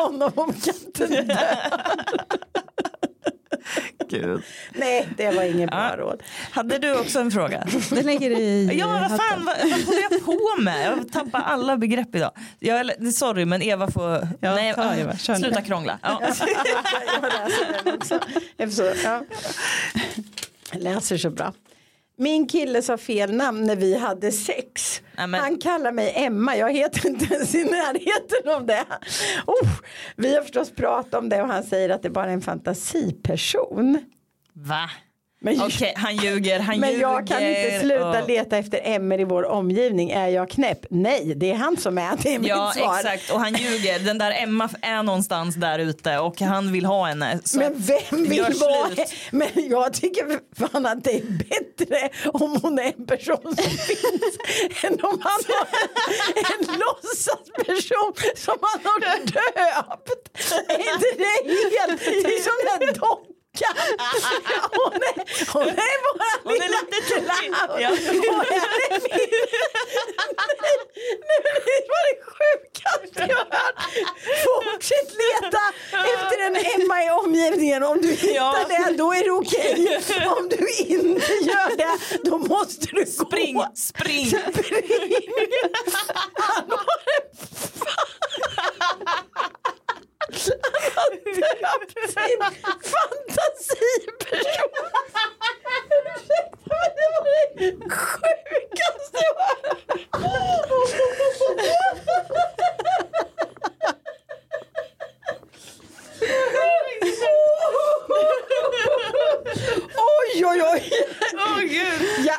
honom 0.03 0.31
om 0.35 0.53
katten 0.53 1.27
dör. 1.27 1.37
Gud. 4.09 4.41
Nej 4.73 5.07
det 5.17 5.31
var 5.31 5.43
inget 5.43 5.69
bra 5.69 5.89
Ja. 5.89 5.95
råd. 5.97 6.23
Hade 6.51 6.77
du 6.77 6.99
också 6.99 7.19
en 7.19 7.31
fråga? 7.31 7.67
Det 7.89 8.03
ligger 8.03 8.31
i 8.39 8.69
Ja, 8.79 8.87
vad 8.87 9.19
fan, 9.21 9.45
vad, 9.45 9.55
vad 9.61 9.71
håller 9.85 10.01
jag 10.11 10.25
på 10.25 10.61
med? 10.61 10.87
Jag 10.97 11.11
tappar 11.11 11.39
alla 11.41 11.77
begrepp 11.77 12.15
idag. 12.15 12.31
Jag, 12.59 13.13
sorry, 13.13 13.45
men 13.45 13.61
Eva 13.61 13.91
får... 13.91 14.27
Ja, 14.39 14.55
nej, 14.55 14.73
ta 14.73 14.95
Eva, 14.95 15.17
kör 15.17 15.33
nu. 15.33 15.39
sluta 15.39 15.61
krångla. 15.61 15.99
Ja. 16.01 16.21
Jag 16.21 16.29
läser 17.23 17.83
den 17.83 17.95
också. 17.95 18.19
Ja. 19.03 19.23
Jag 20.71 20.81
läser 20.81 21.17
så 21.17 21.29
bra. 21.29 21.53
Min 22.19 22.47
kille 22.47 22.81
sa 22.81 22.97
fel 22.97 23.33
namn 23.35 23.63
när 23.63 23.75
vi 23.75 23.97
hade 23.97 24.31
sex. 24.31 25.01
Nej, 25.17 25.27
men- 25.27 25.39
Han 25.41 25.57
kallar 25.57 25.91
mig 25.91 26.13
Emma, 26.15 26.55
jag 26.57 26.73
heter 26.73 27.07
inte 27.09 27.33
ens 27.33 27.55
i 27.55 27.63
närheten 27.63 28.51
av 28.55 28.65
det. 28.65 28.85
Oh, 29.47 29.69
vi 30.15 30.35
har 30.35 30.41
förstås 30.41 30.71
pratat 30.71 31.13
om 31.13 31.29
det 31.29 31.41
och 31.41 31.47
han 31.47 31.63
säger 31.63 31.89
att 31.89 32.03
det 32.03 32.09
bara 32.09 32.25
är 32.25 32.33
en 32.33 32.41
fantasiperson. 32.41 33.97
Va? 34.53 34.89
Men, 35.39 35.61
Okej, 35.61 35.93
han 35.95 36.15
ljuger, 36.15 36.59
han 36.59 36.79
men 36.79 36.89
ljuger. 36.89 37.01
jag 37.01 37.27
kan 37.27 37.41
inte 37.43 37.79
sluta 37.81 38.21
och- 38.21 38.27
leta 38.27 38.57
efter 38.57 38.79
Emmer 38.83 39.19
i 39.19 39.23
vår 39.23 39.45
omgivning. 39.45 40.11
Är 40.11 40.27
jag 40.27 40.49
knäpp? 40.49 40.79
Nej, 40.89 41.33
det 41.35 41.51
är 41.51 41.55
han 41.55 41.77
som 41.77 41.97
är. 41.97 42.17
Det 42.23 42.35
är 42.35 42.39
mitt 42.39 42.47
Ja 42.49 42.73
svar. 42.75 42.97
exakt 42.97 43.31
och 43.31 43.39
han 43.39 43.53
ljuger. 43.55 43.99
Den 43.99 44.17
där 44.17 44.31
Emma 44.43 44.69
är 44.81 45.03
någonstans 45.03 45.55
där 45.55 45.79
ute 45.79 46.17
och 46.17 46.41
han 46.41 46.71
vill 46.71 46.85
ha 46.85 47.05
henne. 47.05 47.39
Så 47.43 47.57
Men 47.57 47.73
vem 47.77 48.23
vill 48.29 48.53
vara. 48.61 48.89
Men 49.31 49.47
jag 49.69 49.93
tycker 49.93 50.39
fan 50.69 50.85
att 50.85 51.03
det 51.03 51.11
är 51.17 51.21
bättre 51.23 52.09
om 52.33 52.59
hon 52.61 52.79
är 52.79 52.93
en 52.97 53.05
person 53.07 53.37
som 53.43 53.55
finns 53.87 54.83
än 54.83 54.93
om 54.93 55.19
han 55.21 55.39
har 55.47 55.67
en, 56.35 56.69
en 56.69 56.79
låtsasperson 56.79 58.13
som 58.35 58.55
han 58.61 58.79
har 58.83 58.99
döpt. 59.19 59.35
Är 60.69 60.93
inte 60.93 61.07
det 61.17 61.51
helt, 61.79 61.99
det 62.05 62.33
är 62.33 62.43
som 62.43 62.87
en 62.87 62.93
docka. 63.57 63.69
Hon 64.71 64.93
är, 64.93 65.53
hon 65.53 65.67
är 65.69 66.17
bara 66.17 66.31
Hon 66.43 66.53
är 66.53 66.69
lite 66.69 66.97
clown. 67.07 67.55
Ja. 67.79 67.89
Är 67.89 68.11
min... 68.11 68.21
Nej, 70.47 70.75
nej, 71.27 71.39
men 71.43 71.53
det 71.65 71.83
var 71.93 72.03
det 72.09 72.17
sjukaste 72.33 73.19
jag 73.29 73.37
hört. 73.37 73.79
Fortsätt 74.45 75.09
leta 75.13 75.63
efter 75.93 76.37
en 76.47 76.55
Emma 76.81 77.03
i 77.03 77.09
omgivningen. 77.09 77.83
Om 77.83 78.01
du 78.01 78.07
hittar 78.11 78.35
Ja. 78.35 78.65
det, 78.67 78.93
då 78.97 79.13
är 79.13 79.23
det 79.23 79.31
okej. 79.31 80.01
Om 80.37 80.49
du 80.49 80.69
inte 80.77 81.33
gör 81.33 81.77
det, 81.77 81.97
då 82.29 82.37
måste 82.37 82.85
du 82.91 83.05
Spring, 83.05 83.55
gå. 83.55 83.67
spring. 83.75 84.25
Spring. 84.27 85.11
Han 86.35 86.63
har 86.69 86.99
en 87.17 87.27
han 90.95 91.11
har 91.33 91.49
döpt 91.61 91.91
sin 92.13 92.41
fantasiperson. 92.91 94.71
Ursäkta 95.55 96.67
men 96.69 96.89
det 96.95 97.07
var 97.13 97.21
det 97.57 97.71
sjukaste 97.89 99.19
jag 99.27 99.35
hört. 99.39 100.77
Oj 109.97 110.45
oj 110.45 110.61
oj. 110.73 110.91
Åh 111.37 111.59
gud. 111.61 112.01
Ja. 112.25 112.37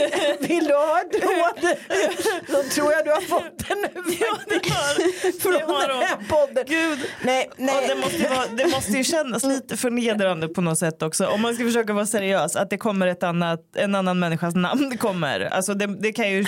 Vill 0.48 0.64
du 0.64 0.74
ha 0.74 1.00
ett 1.00 1.22
råd? 1.22 1.74
Då 2.46 2.62
tror 2.62 2.92
jag 2.92 3.04
du 3.04 3.10
har 3.10 3.20
fått 3.20 3.68
den 3.68 3.78
nu 3.78 4.16
Ja, 4.20 4.36
det 4.48 4.54
har, 4.70 5.40
från 5.40 5.52
det 5.52 5.64
har 5.64 5.88
den 5.88 6.02
här 6.02 6.16
podden. 6.28 6.64
Gud. 6.68 6.98
Nej, 7.24 7.48
Ja, 7.50 7.54
nej. 7.64 7.88
det, 7.88 7.94
måste 7.94 8.16
ju 8.16 8.28
vara, 8.28 8.46
det 8.56 8.66
måste 8.66 8.92
ju 8.92 9.04
kännas 9.04 9.44
lite 9.44 9.76
förnedrande 9.76 10.48
på 10.48 10.60
något 10.60 10.78
sätt 10.78 11.02
också. 11.02 11.26
Om 11.26 11.40
man 11.42 11.54
ska 11.54 11.64
försöka 11.64 11.92
vara 11.92 12.06
seriös. 12.06 12.56
Att 12.56 12.70
det 12.70 12.78
kommer 12.78 13.06
ett 13.06 13.22
annat, 13.22 13.60
en 13.76 13.94
annan 13.94 14.18
människas 14.18 14.54
namn 14.54 14.98
kommer. 14.98 15.40
Alltså 15.40 15.74
det, 15.74 15.86
det 15.86 16.12
kan 16.12 16.30
ju 16.30 16.44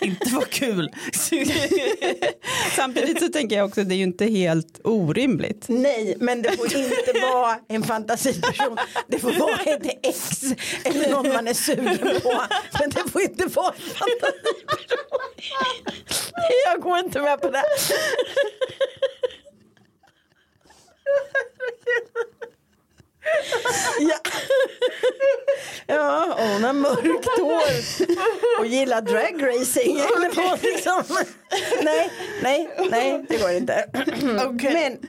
inte 0.00 0.34
vara 0.34 0.44
kul. 0.44 0.90
Samtidigt 2.76 3.20
så 3.20 3.28
tänker 3.28 3.56
jag 3.56 3.66
också 3.66 3.80
att 3.80 3.88
det 3.88 3.94
är 3.94 3.96
ju 3.96 4.02
inte 4.02 4.24
helt 4.24 4.80
orimligt. 4.84 5.64
Nej, 5.68 6.16
men 6.20 6.42
det 6.42 6.56
får 6.56 6.66
inte 6.66 7.20
vara 7.22 7.58
en 7.68 7.82
fantasiperson. 7.82 8.78
Det 9.06 9.18
får 9.18 9.32
vara 9.32 9.60
ett 9.62 9.98
ex 10.02 10.42
eller 10.84 11.10
någon 11.10 11.28
man 11.28 11.48
är 11.48 11.54
sugen 11.54 12.20
på. 12.22 12.42
Men 12.80 12.90
det 12.90 13.10
får 13.12 13.22
inte 13.22 13.46
vara 13.46 13.74
en 13.74 13.94
fantasiperson. 13.94 15.18
Jag 16.66 16.80
går 16.80 16.98
inte 16.98 17.22
med 17.22 17.40
på 17.40 17.50
det. 17.50 17.62
Ja. 24.00 24.16
ja, 25.86 26.36
hon 26.38 26.64
har 26.64 26.72
mörkt 26.72 27.38
hår 27.40 27.62
och 28.60 28.66
gillar 28.66 29.00
dragracing. 29.00 30.00
Eller 30.16 30.48
vad 30.48 30.62
liksom. 30.62 31.02
Nej, 31.82 32.10
nej, 32.42 32.70
nej, 32.90 33.24
det 33.28 33.36
går 33.38 33.50
inte. 33.50 33.84
Okej. 34.46 34.72
Men 34.72 35.08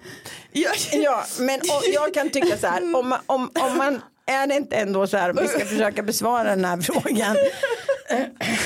Ja, 1.02 1.24
men 1.40 1.60
och 1.60 1.84
jag 1.94 2.14
kan 2.14 2.30
tycka 2.30 2.58
så 2.58 2.68
här, 2.68 2.96
om, 2.96 3.08
man- 3.10 3.20
om, 3.26 3.52
om 3.60 3.78
man 3.78 4.02
är 4.26 4.48
det 4.48 4.56
inte 4.56 4.76
ändå 4.76 5.08
så 5.08 5.18
här, 5.18 5.30
om 5.30 5.38
vi 5.42 5.48
ska 5.48 5.60
försöka 5.66 6.02
besvara 6.04 6.44
den 6.44 6.66
här 6.66 6.78
frågan. 6.78 7.36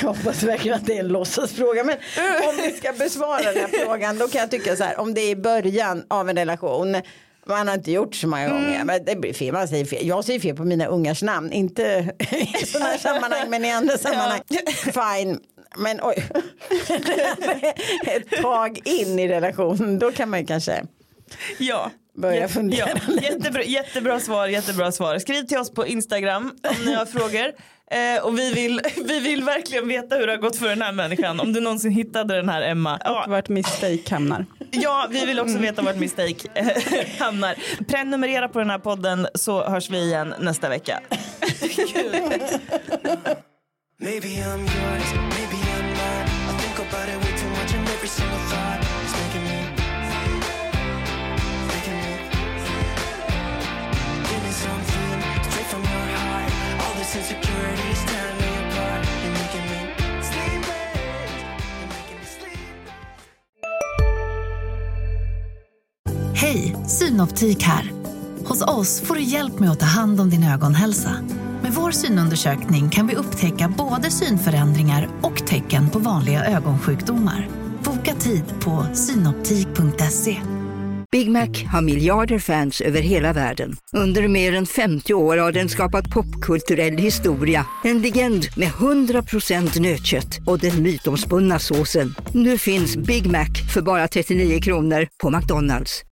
Jag 0.01 0.08
hoppas 0.08 0.43
verkligen 0.43 0.78
att 0.78 0.86
det 0.86 0.93
är 0.95 0.99
en 0.99 1.08
låtsasfråga, 1.08 1.84
men 1.84 1.97
om 2.49 2.56
vi 2.58 2.72
ska 2.78 2.91
besvara 2.93 3.41
den 3.54 3.58
här 3.58 3.68
frågan, 3.86 4.18
då 4.18 4.28
kan 4.28 4.41
jag 4.41 4.51
tycka 4.51 4.76
så 4.76 4.84
här, 4.84 4.99
om 4.99 5.14
det 5.14 5.22
är 5.22 5.30
i 5.30 5.36
början 5.36 6.04
av 6.08 6.30
en 6.30 6.38
relation, 6.38 7.01
man 7.46 7.68
har 7.68 7.76
inte 7.76 7.91
gjort 7.91 8.16
så 8.16 8.28
många 8.28 8.50
gånger, 8.50 8.84
men 8.84 9.06
det 9.06 9.16
blir 9.16 9.34
fel, 9.34 9.54
man 9.54 9.68
säger 9.68 9.86
fel. 9.86 10.08
Jag 10.08 10.26
säger 10.26 10.39
fel 10.39 10.56
på 10.56 10.64
mina 10.64 10.86
ungars 10.86 11.24
namn, 11.24 11.52
inte 11.52 12.14
i 12.62 12.66
sådana 12.66 12.89
här 12.89 12.98
sammanhang, 12.98 13.50
men 13.50 13.66
i 13.66 13.72
andra 13.72 13.98
sammanhang. 13.98 14.41
Fine. 14.76 15.39
Men 15.78 16.00
oj, 16.04 16.16
ett 18.06 18.30
tag 18.41 18.80
in 18.88 19.20
i 19.20 19.28
relationen, 19.28 20.00
då 20.00 20.12
kan 20.12 20.30
man 20.30 20.46
kanske 20.46 20.84
Ja. 21.60 21.91
börja 22.18 22.48
fundera 22.48 22.89
ja. 23.08 23.14
Jättebra, 23.22 23.64
jättebra 23.64 24.20
svar, 24.20 24.48
jättebra 24.48 24.91
svar. 24.91 25.20
Skriv 25.20 25.44
till 25.44 25.58
oss 25.58 25.74
på 25.74 25.88
Instagram 25.88 26.52
om 26.70 26.86
ni 26.86 26.94
har 26.94 27.06
frågor. 27.06 27.52
Eh, 27.92 28.24
och 28.26 28.38
vi 28.40 28.54
vill, 28.54 28.82
vi 29.06 29.20
vill 29.20 29.44
verkligen 29.44 29.88
veta 29.88 30.16
hur 30.16 30.28
det 30.28 30.34
har 30.34 30.38
gått 30.38 30.56
för 30.56 30.68
den 30.70 30.82
här 30.82 30.92
människan. 30.92 31.40
Om 31.40 31.54
du 31.54 31.62
någonsin 31.62 31.92
hittade 31.92 32.36
den 32.36 32.50
här 32.50 32.62
Emma. 32.62 33.00
Ja, 33.04 33.26
Vart 33.30 33.50
mistake 33.50 34.00
hamnar. 34.12 34.46
ja 34.72 35.08
vi 35.10 35.26
vill 35.26 35.40
också 35.40 35.58
veta 35.58 35.82
vart 35.82 35.96
mistake 35.96 36.48
eh, 36.54 36.68
hamnar. 37.20 37.56
Prenumerera 37.88 38.48
på 38.50 38.60
den 38.60 38.70
här 38.70 38.80
podden 38.80 39.28
så 39.36 39.64
hörs 39.70 39.90
vi 39.90 39.98
igen 39.98 40.34
nästa 40.40 40.70
vecka. 40.70 41.00
Maybe 44.00 44.28
I'm 44.28 44.60
yours, 44.60 45.14
maybe 45.14 45.58
I'm 45.76 45.88
not. 45.94 46.28
I 46.50 46.54
think 46.62 46.80
about 46.80 47.08
it 47.10 47.18
way 47.24 47.34
too 47.38 47.50
much 47.50 47.74
and 47.76 47.88
every 47.90 48.08
single 48.10 48.38
thought 48.50 48.80
is 49.06 49.14
making 49.22 49.44
me, 49.50 49.60
making 51.72 51.98
me. 52.04 52.14
Give 54.30 54.44
me 54.44 54.52
something 54.52 55.22
straight 55.50 55.68
from 55.72 55.82
your 55.84 56.18
heart. 56.18 56.52
All 56.82 56.94
this 57.00 57.16
insecurity 57.16 57.43
Hej, 66.54 66.76
Synoptik 66.88 67.64
här. 67.64 67.91
Hos 68.45 68.62
oss 68.62 69.01
får 69.01 69.16
du 69.16 69.22
hjälp 69.22 69.60
med 69.60 69.72
att 69.72 69.80
ta 69.80 69.86
hand 69.86 70.22
om 70.22 70.30
din 70.30 70.43
ögonhälsa. 70.43 71.16
Med 71.62 71.74
vår 71.74 71.91
synundersökning 71.91 72.89
kan 72.89 73.08
vi 73.08 73.16
upptäcka 73.16 73.74
både 73.78 74.12
synförändringar 74.12 75.10
och 75.22 75.47
tecken 75.47 75.89
på 75.89 75.99
vanliga 75.99 76.45
ögonsjukdomar. 76.45 77.49
Boka 77.84 78.16
tid 78.16 78.43
på 78.60 78.86
synoptik.se. 78.93 80.38
Big 81.12 81.32
Mac 81.32 81.49
har 81.72 81.82
miljarder 81.82 82.39
fans 82.39 82.82
över 82.82 83.01
hela 83.01 83.34
världen. 83.34 83.76
Under 83.91 84.28
mer 84.28 84.54
än 84.56 84.66
50 84.66 85.14
år 85.14 85.38
har 85.38 85.51
den 85.51 85.70
skapat 85.70 86.10
popkulturell 86.10 86.97
historia. 86.97 87.66
En 87.84 88.01
legend 88.01 88.45
med 88.58 88.68
100% 88.68 89.80
nötkött 89.80 90.39
och 90.45 90.60
den 90.60 90.84
mytomspunna 90.84 91.60
såsen. 91.60 92.16
Nu 92.34 92.58
finns 92.58 92.97
Big 92.97 93.32
Mac 93.32 93.49
för 93.74 93.82
bara 93.82 94.08
39 94.08 94.60
kronor 94.62 95.08
på 95.24 95.30
McDonalds. 95.30 96.01